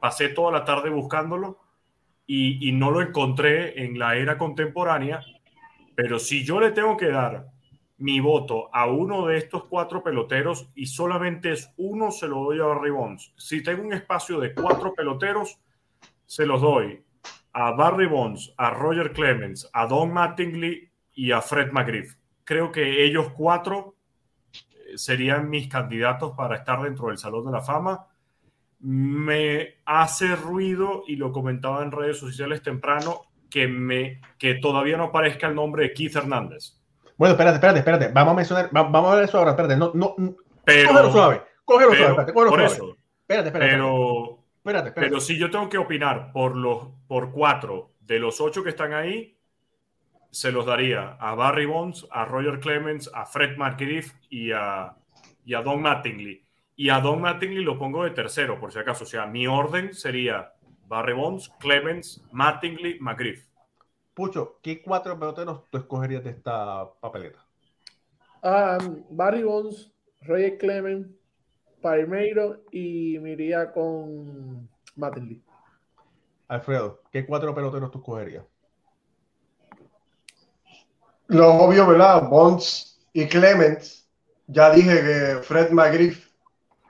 Pasé 0.00 0.30
toda 0.30 0.50
la 0.50 0.64
tarde 0.64 0.90
buscándolo 0.90 1.60
y, 2.26 2.68
y 2.68 2.72
no 2.72 2.90
lo 2.90 3.00
encontré 3.00 3.84
en 3.84 3.98
la 3.98 4.16
era 4.16 4.38
contemporánea, 4.38 5.24
pero 5.94 6.18
si 6.18 6.44
yo 6.44 6.60
le 6.60 6.72
tengo 6.72 6.96
que 6.96 7.08
dar 7.08 7.46
mi 7.98 8.20
voto 8.20 8.68
a 8.74 8.86
uno 8.86 9.26
de 9.26 9.38
estos 9.38 9.64
cuatro 9.64 10.02
peloteros 10.02 10.68
y 10.74 10.86
solamente 10.86 11.52
es 11.52 11.72
uno, 11.76 12.10
se 12.10 12.28
lo 12.28 12.44
doy 12.44 12.60
a 12.60 12.64
Barry 12.64 12.90
Bonds. 12.90 13.32
Si 13.36 13.62
tengo 13.62 13.82
un 13.82 13.92
espacio 13.92 14.38
de 14.38 14.54
cuatro 14.54 14.94
peloteros, 14.94 15.58
se 16.26 16.44
los 16.44 16.60
doy 16.60 17.02
a 17.52 17.72
Barry 17.72 18.06
Bonds, 18.06 18.52
a 18.58 18.70
Roger 18.70 19.12
Clemens, 19.12 19.68
a 19.72 19.86
Don 19.86 20.12
Mattingly 20.12 20.90
y 21.14 21.32
a 21.32 21.40
Fred 21.40 21.72
McGriff. 21.72 22.16
Creo 22.44 22.70
que 22.70 23.04
ellos 23.04 23.30
cuatro 23.34 23.96
eh, 24.52 24.98
serían 24.98 25.48
mis 25.48 25.68
candidatos 25.68 26.32
para 26.36 26.56
estar 26.56 26.82
dentro 26.82 27.08
del 27.08 27.16
Salón 27.16 27.46
de 27.46 27.52
la 27.52 27.62
Fama. 27.62 28.06
Me 28.80 29.76
hace 29.86 30.36
ruido, 30.36 31.04
y 31.06 31.16
lo 31.16 31.32
comentaba 31.32 31.82
en 31.82 31.92
redes 31.92 32.18
sociales 32.18 32.62
temprano, 32.62 33.22
que, 33.48 33.66
me, 33.66 34.20
que 34.38 34.56
todavía 34.56 34.98
no 34.98 35.04
aparezca 35.04 35.46
el 35.46 35.54
nombre 35.54 35.84
de 35.84 35.92
Keith 35.94 36.14
Hernández 36.14 36.76
bueno, 37.16 37.32
espérate, 37.32 37.56
espérate, 37.56 37.78
espérate. 37.78 38.08
Vamos 38.08 38.32
a 38.32 38.36
mencionar, 38.36 38.68
vamos 38.72 39.12
a 39.12 39.14
ver 39.16 39.24
eso 39.24 39.38
ahora, 39.38 39.50
espérate. 39.50 39.76
No, 39.76 39.92
no, 39.94 40.14
pero, 40.64 40.88
cógelo 40.88 41.12
suave, 41.12 41.42
cógelo 41.64 41.94
suave, 41.94 42.10
espérate, 42.10 42.32
cógelo 42.32 42.50
por 42.50 42.60
suave. 42.60 42.74
Eso, 42.74 42.96
espérate, 43.20 43.48
espérate. 43.48 43.72
Pero, 43.72 44.38
espérate, 44.58 44.88
espérate. 44.88 45.10
pero 45.10 45.20
si 45.20 45.38
yo 45.38 45.50
tengo 45.50 45.68
que 45.68 45.78
opinar 45.78 46.32
por 46.32 46.56
los, 46.56 46.88
por 47.06 47.32
cuatro 47.32 47.92
de 48.00 48.18
los 48.18 48.40
ocho 48.40 48.62
que 48.62 48.70
están 48.70 48.92
ahí, 48.92 49.36
se 50.30 50.52
los 50.52 50.66
daría 50.66 51.16
a 51.18 51.34
Barry 51.34 51.64
Bonds, 51.64 52.06
a 52.10 52.26
Roger 52.26 52.60
Clemens, 52.60 53.10
a 53.14 53.24
Fred 53.24 53.56
McGriff 53.56 54.12
y 54.28 54.52
a, 54.52 54.94
y 55.46 55.54
a 55.54 55.62
Don 55.62 55.80
Mattingly. 55.80 56.44
Y 56.76 56.90
a 56.90 57.00
Don 57.00 57.22
Mattingly 57.22 57.64
lo 57.64 57.78
pongo 57.78 58.04
de 58.04 58.10
tercero, 58.10 58.60
por 58.60 58.70
si 58.70 58.78
acaso. 58.78 59.04
O 59.04 59.06
sea, 59.06 59.24
mi 59.24 59.46
orden 59.46 59.94
sería 59.94 60.52
Barry 60.86 61.14
Bonds, 61.14 61.50
Clemens, 61.58 62.22
Mattingly, 62.32 62.98
McGriff. 63.00 63.45
Pucho, 64.16 64.60
¿qué 64.62 64.80
cuatro 64.80 65.18
peloteros 65.18 65.68
tú 65.68 65.76
escogerías 65.76 66.24
de 66.24 66.30
esta 66.30 66.90
papeleta? 67.00 67.46
Um, 68.42 69.04
Barry 69.10 69.42
Bonds, 69.42 69.92
Roger 70.22 70.56
Clement, 70.56 71.14
Palmeiro 71.82 72.62
y 72.72 73.18
me 73.18 73.32
iría 73.32 73.70
con 73.70 74.70
Mattingly. 74.94 75.42
Alfredo, 76.48 77.02
¿qué 77.12 77.26
cuatro 77.26 77.54
peloteros 77.54 77.90
tú 77.90 78.02
cogerías? 78.02 78.46
Lo 81.26 81.52
obvio, 81.52 81.86
¿verdad? 81.86 82.26
Bonds 82.30 82.98
y 83.12 83.26
Clemens. 83.26 84.08
Ya 84.46 84.70
dije 84.70 84.94
que 84.94 85.42
Fred 85.42 85.72
McGriff. 85.72 86.32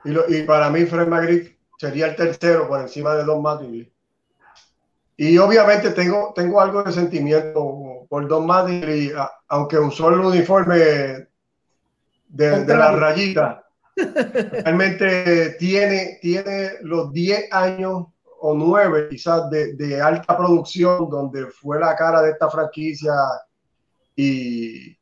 Y, 0.04 0.10
lo, 0.10 0.28
y 0.28 0.44
para 0.44 0.70
mí 0.70 0.84
Fred 0.84 1.08
McGriff 1.08 1.56
sería 1.76 2.06
el 2.06 2.14
tercero 2.14 2.68
por 2.68 2.80
encima 2.80 3.16
de 3.16 3.24
Don 3.24 3.42
Mattingly. 3.42 3.92
Y 5.16 5.38
obviamente 5.38 5.90
tengo, 5.90 6.32
tengo 6.34 6.60
algo 6.60 6.82
de 6.82 6.92
sentimiento 6.92 8.06
por 8.08 8.28
Don 8.28 8.46
Mattingly, 8.46 9.12
aunque 9.48 9.78
usó 9.78 10.10
el 10.10 10.20
uniforme 10.20 10.76
de, 10.76 12.64
de 12.64 12.76
la 12.76 12.92
rayita. 12.92 13.64
Realmente 13.96 15.56
tiene, 15.58 16.18
tiene 16.20 16.72
los 16.82 17.10
10 17.12 17.50
años 17.50 18.08
o 18.40 18.54
9 18.54 19.08
quizás 19.08 19.48
de, 19.48 19.72
de, 19.74 20.00
alta 20.02 20.36
producción 20.36 21.08
donde 21.08 21.46
fue 21.46 21.80
la 21.80 21.96
cara 21.96 22.20
de 22.20 22.32
esta 22.32 22.50
franquicia 22.50 23.14
y, 24.14 24.94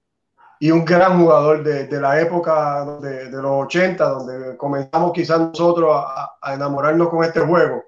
y 0.61 0.71
un 0.71 0.85
gran 0.85 1.19
jugador 1.21 1.65
de, 1.65 1.89
de 1.89 2.01
la 2.01 2.21
época 2.21 2.99
de, 3.03 3.31
de, 3.31 3.43
los 3.43 3.65
80 3.67 4.09
donde 4.09 4.57
comenzamos 4.57 5.13
quizás 5.13 5.41
nosotros 5.41 5.91
a, 5.93 6.37
a 6.41 6.55
enamorarnos 6.55 7.09
con 7.09 7.25
este 7.25 7.41
juego. 7.41 7.83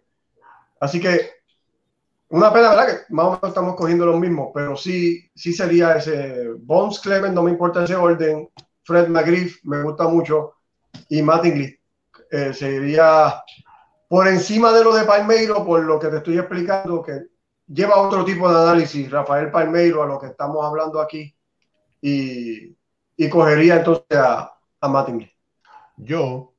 Así 0.81 1.01
que 1.01 1.36
una 2.29 2.53
pena, 2.53 2.71
¿verdad? 2.71 2.87
Que 2.87 3.15
más 3.15 3.27
o 3.27 3.31
menos 3.31 3.49
estamos 3.49 3.77
cogiendo 3.77 4.07
los 4.07 4.19
mismos, 4.19 4.51
pero 4.53 4.77
sí, 4.77 5.31
sí 5.35 5.53
sería 5.53 5.97
ese 5.97 6.51
Bones 6.59 6.99
Clement, 7.01 7.35
no 7.35 7.43
me 7.43 7.53
importa 7.53 7.85
ese 7.85 7.95
orden. 7.95 8.49
Fred 8.83 9.09
McGriff, 9.09 9.59
me 9.65 9.83
gusta 9.83 10.09
mucho. 10.09 10.55
Y 11.09 11.23
Mattingly 11.23 11.79
eh, 12.31 12.53
sería 12.53 13.43
por 14.09 14.27
encima 14.29 14.73
de 14.73 14.85
lo 14.85 14.95
de 14.95 15.05
Palmeiro, 15.05 15.65
por 15.65 15.83
lo 15.83 15.99
que 15.99 16.09
te 16.09 16.19
estoy 16.19 16.39
explicando, 16.39 17.03
que 17.03 17.27
lleva 17.67 17.97
otro 17.97 18.25
tipo 18.25 18.49
de 18.49 18.61
análisis, 18.61 19.11
Rafael 19.11 19.51
Palmeiro, 19.51 20.03
a 20.03 20.07
lo 20.07 20.19
que 20.19 20.27
estamos 20.27 20.65
hablando 20.65 21.01
aquí. 21.01 21.35
Y, 22.01 22.77
y 23.17 23.29
cogería 23.29 23.77
entonces 23.77 24.17
a, 24.17 24.57
a 24.81 24.89
Mattingly. 24.89 25.31
Yo, 25.97 26.53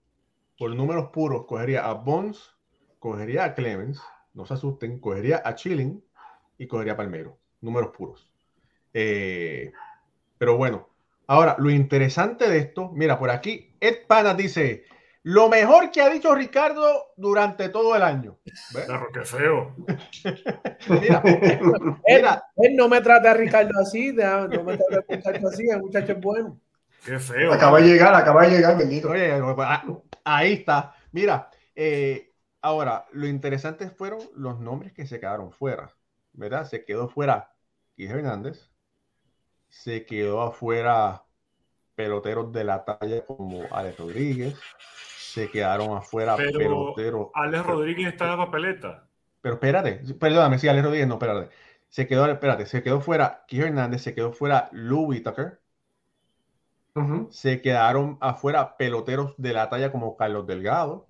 por 0.58 0.76
números 0.76 1.10
puros, 1.12 1.46
cogería 1.46 1.86
a 1.86 1.94
Bones, 1.94 2.40
cogería 3.00 3.46
a 3.46 3.54
Clemens 3.54 4.02
no 4.38 4.46
se 4.46 4.54
asusten, 4.54 5.00
cogería 5.00 5.42
a 5.44 5.56
Chilling 5.56 6.02
y 6.60 6.68
cogería 6.68 6.94
a 6.94 6.98
Palmero, 6.98 7.40
números 7.60 7.90
puros. 7.90 8.32
Eh, 8.94 9.72
pero 10.38 10.56
bueno, 10.56 10.90
ahora 11.26 11.56
lo 11.58 11.72
interesante 11.72 12.48
de 12.48 12.60
esto, 12.60 12.92
mira, 12.94 13.18
por 13.18 13.32
aquí 13.32 13.76
Ed 13.80 14.06
Pana 14.08 14.36
dice, 14.36 14.86
lo 15.24 15.50
mejor 15.50 15.90
que 15.92 16.02
ha 16.02 16.10
dicho 16.10 16.36
Ricardo 16.36 17.14
durante 17.18 17.70
todo 17.70 17.96
el 17.96 18.04
año. 18.04 18.38
Claro, 18.72 19.08
qué 19.12 19.22
feo. 19.22 19.76
mira. 21.02 21.24
Él, 22.06 22.76
no 22.76 22.88
me 22.88 23.02
trata 23.02 23.32
a 23.32 23.34
Ricardo 23.34 23.72
así, 23.82 24.14
no 24.14 24.64
me 24.64 24.78
trata 24.78 24.98
a 25.10 25.16
Ricardo 25.16 25.48
así, 25.50 25.68
el 25.68 25.82
muchacho 25.82 26.12
es 26.12 26.22
bueno. 26.22 26.60
Qué 27.04 27.18
feo. 27.18 27.54
Acaba 27.54 27.82
de 27.82 27.88
llegar, 27.88 28.14
acaba 28.14 28.44
de 28.44 28.52
llegar, 28.56 28.78
bendito. 28.78 29.10
Oye, 29.10 29.32
ah, 29.32 29.84
ahí 30.24 30.54
está. 30.54 30.94
Mira, 31.12 31.50
eh, 31.76 32.27
Ahora, 32.62 33.06
lo 33.12 33.28
interesante 33.28 33.90
fueron 33.90 34.20
los 34.36 34.60
nombres 34.60 34.94
que 34.94 35.06
se 35.06 35.20
quedaron 35.20 35.52
fuera, 35.52 35.94
¿verdad? 36.34 36.66
Se 36.66 36.84
quedó 36.84 37.08
fuera 37.08 37.54
Guillermo 37.96 38.20
Hernández, 38.20 38.72
se 39.70 40.06
quedó 40.06 40.42
afuera 40.42 41.24
peloteros 41.96 42.52
de 42.52 42.64
la 42.64 42.84
talla 42.84 43.26
como 43.26 43.64
Alex 43.72 43.98
Rodríguez, 43.98 44.56
se 45.18 45.50
quedaron 45.50 45.98
afuera 45.98 46.36
pero 46.36 46.58
peloteros. 46.58 47.28
Alex 47.34 47.66
Rodríguez 47.66 48.08
está 48.08 48.26
en 48.26 48.32
la 48.32 48.38
papeleta. 48.38 49.08
Pero 49.42 49.56
espérate, 49.56 50.02
perdóname, 50.20 50.60
sí, 50.60 50.68
Alex 50.68 50.84
Rodríguez, 50.84 51.08
no, 51.08 51.16
espérate. 51.16 51.54
Se 51.90 52.08
quedó, 52.08 52.26
espérate, 52.26 52.66
se 52.66 52.84
quedó 52.84 53.02
fuera 53.02 53.46
Guillermo 53.48 53.70
Hernández, 53.70 54.02
se 54.02 54.14
quedó 54.14 54.34
fuera 54.34 54.70
Louis 54.72 55.24
Tucker. 55.24 55.60
Se 57.30 57.62
quedaron 57.62 58.18
afuera 58.22 58.76
peloteros 58.76 59.36
de 59.38 59.54
la 59.54 59.70
talla 59.70 59.92
como 59.92 60.18
Carlos 60.18 60.48
Delgado, 60.48 61.07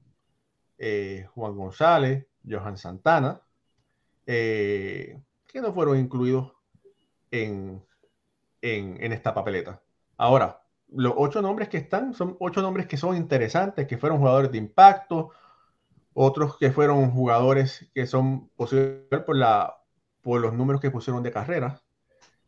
eh, 0.77 1.27
Juan 1.33 1.55
González, 1.55 2.27
Johan 2.47 2.77
Santana, 2.77 3.41
eh, 4.25 5.19
que 5.47 5.61
no 5.61 5.73
fueron 5.73 5.97
incluidos 5.97 6.53
en, 7.31 7.83
en, 8.61 9.11
esta 9.11 9.33
papeleta. 9.33 9.81
Ahora, 10.17 10.61
los 10.89 11.13
ocho 11.17 11.41
nombres 11.41 11.69
que 11.69 11.77
están 11.77 12.13
son 12.13 12.37
ocho 12.39 12.61
nombres 12.61 12.87
que 12.87 12.97
son 12.97 13.15
interesantes, 13.15 13.87
que 13.87 13.97
fueron 13.97 14.19
jugadores 14.19 14.51
de 14.51 14.57
impacto, 14.57 15.31
otros 16.13 16.57
que 16.57 16.71
fueron 16.71 17.11
jugadores 17.11 17.89
que 17.93 18.05
son 18.05 18.49
posibles 18.49 19.21
por, 19.25 19.35
la, 19.35 19.81
por 20.21 20.41
los 20.41 20.53
números 20.53 20.81
que 20.81 20.91
pusieron 20.91 21.23
de 21.23 21.31
carrera. 21.31 21.81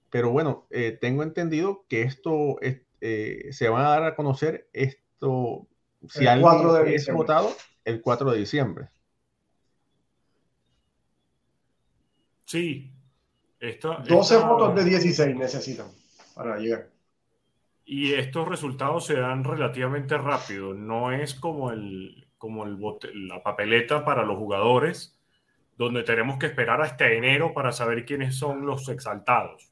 Pero 0.09 0.31
bueno, 0.31 0.67
eh, 0.69 0.97
tengo 0.99 1.23
entendido 1.23 1.85
que 1.87 2.03
esto 2.03 2.57
se 3.01 3.69
va 3.69 3.79
a 3.79 3.89
dar 3.89 4.03
a 4.03 4.15
conocer 4.15 4.69
esto 4.73 5.67
si 6.07 6.27
alguien 6.27 6.87
es 6.87 7.11
votado 7.11 7.53
el 7.89 8.01
4 8.01 8.31
de 8.31 8.37
diciembre. 8.37 8.89
Sí. 12.45 12.91
12 13.59 14.37
votos 14.37 14.75
de 14.75 14.85
16 14.85 15.35
necesitan 15.35 15.87
para 16.33 16.57
llegar. 16.57 16.89
Y 17.85 18.13
estos 18.13 18.47
resultados 18.47 19.05
se 19.05 19.15
dan 19.15 19.43
relativamente 19.43 20.17
rápido. 20.17 20.73
No 20.73 21.11
es 21.11 21.33
como, 21.35 21.71
el, 21.71 22.27
como 22.37 22.63
el 22.65 22.79
la 23.27 23.43
papeleta 23.43 24.05
para 24.05 24.23
los 24.23 24.37
jugadores, 24.37 25.19
donde 25.77 26.03
tenemos 26.03 26.37
que 26.37 26.45
esperar 26.45 26.81
hasta 26.81 27.11
enero 27.11 27.53
para 27.53 27.71
saber 27.71 28.05
quiénes 28.05 28.35
son 28.35 28.65
los 28.65 28.87
exaltados. 28.89 29.71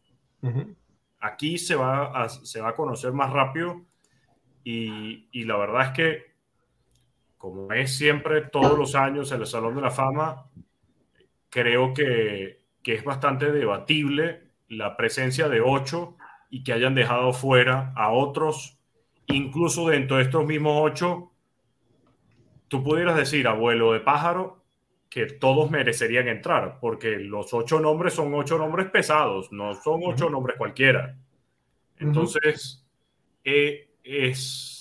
Aquí 1.20 1.58
se 1.58 1.76
va, 1.76 2.24
a, 2.24 2.30
se 2.30 2.62
va 2.62 2.70
a 2.70 2.76
conocer 2.76 3.12
más 3.12 3.32
rápido 3.32 3.86
y, 4.64 5.28
y 5.32 5.46
la 5.46 5.58
verdad 5.58 5.88
es 5.88 5.92
que 5.92 6.27
como 7.38 7.72
es 7.72 7.96
siempre 7.96 8.42
todos 8.42 8.78
los 8.78 8.96
años 8.96 9.32
en 9.32 9.42
el 9.42 9.48
Salón 9.48 9.76
de 9.76 9.82
la 9.82 9.92
Fama, 9.92 10.46
creo 11.50 11.94
que, 11.94 12.62
que 12.84 12.96
es 12.96 13.04
bastante 13.04 13.52
debatible 13.52 14.50
la 14.70 14.98
presencia 14.98 15.48
de 15.48 15.62
ocho 15.62 16.18
y 16.50 16.64
que 16.64 16.74
hayan 16.74 16.96
dejado 16.96 17.34
fuera 17.34 17.94
a 17.96 18.12
otros, 18.12 18.78
incluso 19.28 19.88
dentro 19.88 20.18
de 20.18 20.24
estos 20.24 20.46
mismos 20.46 20.80
ocho, 20.82 21.32
tú 22.68 22.84
pudieras 22.84 23.16
decir, 23.16 23.48
abuelo 23.48 23.94
de 23.94 24.00
pájaro, 24.00 24.64
que 25.10 25.26
todos 25.26 25.72
merecerían 25.72 26.28
entrar, 26.28 26.80
porque 26.82 27.18
los 27.18 27.54
ocho 27.54 27.80
nombres 27.80 28.14
son 28.14 28.34
ocho 28.34 28.58
nombres 28.58 28.90
pesados, 28.90 29.52
no 29.52 29.74
son 29.76 30.02
ocho 30.04 30.30
nombres 30.30 30.58
cualquiera. 30.58 31.18
Entonces, 31.98 32.86
eh, 33.44 33.90
es 34.04 34.77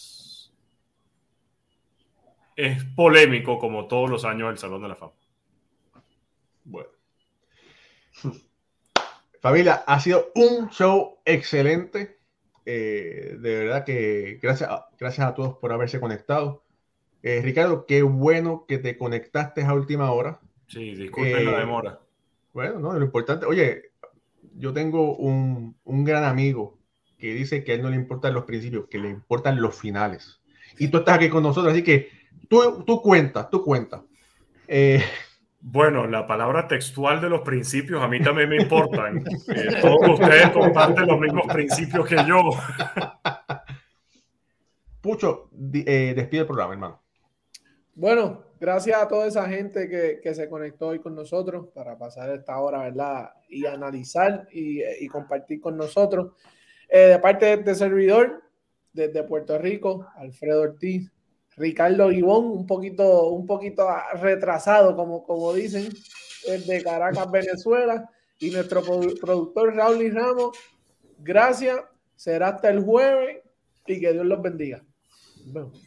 es 2.56 2.82
polémico 2.84 3.58
como 3.58 3.86
todos 3.86 4.10
los 4.10 4.24
años 4.24 4.48
del 4.48 4.58
Salón 4.58 4.82
de 4.82 4.88
la 4.88 4.96
Fama. 4.96 5.12
Bueno. 6.64 6.88
Familia, 9.40 9.84
ha 9.86 10.00
sido 10.00 10.32
un 10.34 10.70
show 10.70 11.18
excelente. 11.24 12.18
Eh, 12.64 13.36
de 13.38 13.58
verdad 13.58 13.84
que 13.84 14.40
gracias, 14.42 14.68
gracias 14.98 15.26
a 15.26 15.34
todos 15.34 15.58
por 15.58 15.72
haberse 15.72 16.00
conectado. 16.00 16.64
Eh, 17.22 17.40
Ricardo, 17.42 17.86
qué 17.86 18.02
bueno 18.02 18.64
que 18.66 18.78
te 18.78 18.96
conectaste 18.96 19.62
a 19.62 19.74
última 19.74 20.10
hora. 20.10 20.40
Sí, 20.66 20.94
disculpen 20.94 21.44
la 21.44 21.52
eh, 21.52 21.60
demora. 21.60 22.00
Bueno, 22.52 22.80
no, 22.80 22.92
lo 22.94 23.04
importante, 23.04 23.44
oye, 23.46 23.92
yo 24.54 24.72
tengo 24.72 25.14
un, 25.16 25.76
un 25.84 26.04
gran 26.04 26.24
amigo 26.24 26.78
que 27.18 27.34
dice 27.34 27.62
que 27.62 27.72
a 27.72 27.74
él 27.74 27.82
no 27.82 27.90
le 27.90 27.96
importan 27.96 28.34
los 28.34 28.44
principios, 28.44 28.88
que 28.88 28.98
le 28.98 29.10
importan 29.10 29.60
los 29.60 29.78
finales. 29.78 30.40
Y 30.78 30.88
tú 30.88 30.98
estás 30.98 31.16
aquí 31.16 31.28
con 31.28 31.42
nosotros, 31.42 31.72
así 31.72 31.82
que 31.82 32.15
Tú, 32.48 32.84
tú 32.84 33.02
cuenta, 33.02 33.48
tú 33.48 33.64
cuenta. 33.64 34.02
Eh, 34.68 35.02
bueno, 35.60 36.06
la 36.06 36.26
palabra 36.26 36.66
textual 36.68 37.20
de 37.20 37.28
los 37.28 37.40
principios 37.40 38.02
a 38.02 38.08
mí 38.08 38.20
también 38.22 38.48
me 38.48 38.62
importan. 38.62 39.24
Eh, 39.48 39.80
todos 39.80 40.20
ustedes 40.20 40.50
comparten 40.50 41.06
los 41.06 41.18
mismos 41.18 41.46
principios 41.52 42.06
que 42.06 42.16
yo. 42.26 42.50
Pucho, 45.00 45.50
eh, 45.72 46.12
despide 46.16 46.40
el 46.40 46.46
programa, 46.46 46.72
hermano. 46.74 47.02
Bueno, 47.94 48.44
gracias 48.60 49.00
a 49.00 49.08
toda 49.08 49.26
esa 49.26 49.48
gente 49.48 49.88
que, 49.88 50.20
que, 50.22 50.34
se 50.34 50.48
conectó 50.48 50.88
hoy 50.88 50.98
con 50.98 51.14
nosotros 51.14 51.68
para 51.74 51.96
pasar 51.96 52.30
esta 52.30 52.58
hora, 52.58 52.80
¿verdad? 52.80 53.30
Y 53.48 53.66
analizar 53.66 54.46
y, 54.52 54.82
y 55.00 55.08
compartir 55.08 55.60
con 55.60 55.76
nosotros. 55.76 56.32
de 56.90 57.18
parte 57.20 57.46
de 57.46 57.52
este 57.54 57.74
servidor, 57.74 58.42
desde 58.92 59.22
Puerto 59.22 59.58
Rico, 59.58 60.06
Alfredo 60.16 60.62
Ortiz, 60.62 61.10
Ricardo 61.56 62.08
Guibón, 62.08 62.46
un 62.46 62.66
poquito, 62.66 63.28
un 63.28 63.46
poquito 63.46 63.88
retrasado, 64.14 64.94
como, 64.94 65.24
como 65.24 65.52
dicen, 65.54 65.88
de 66.66 66.82
Caracas, 66.82 67.30
Venezuela, 67.30 68.10
y 68.38 68.50
nuestro 68.50 68.82
productor 68.82 69.74
Raúl 69.74 70.02
y 70.02 70.10
Ramos. 70.10 70.56
Gracias, 71.18 71.80
será 72.14 72.48
hasta 72.48 72.68
el 72.68 72.84
jueves 72.84 73.42
y 73.86 74.00
que 74.00 74.12
Dios 74.12 74.26
los 74.26 74.42
bendiga. 74.42 74.84
Nos 75.46 75.54
vemos. 75.54 75.82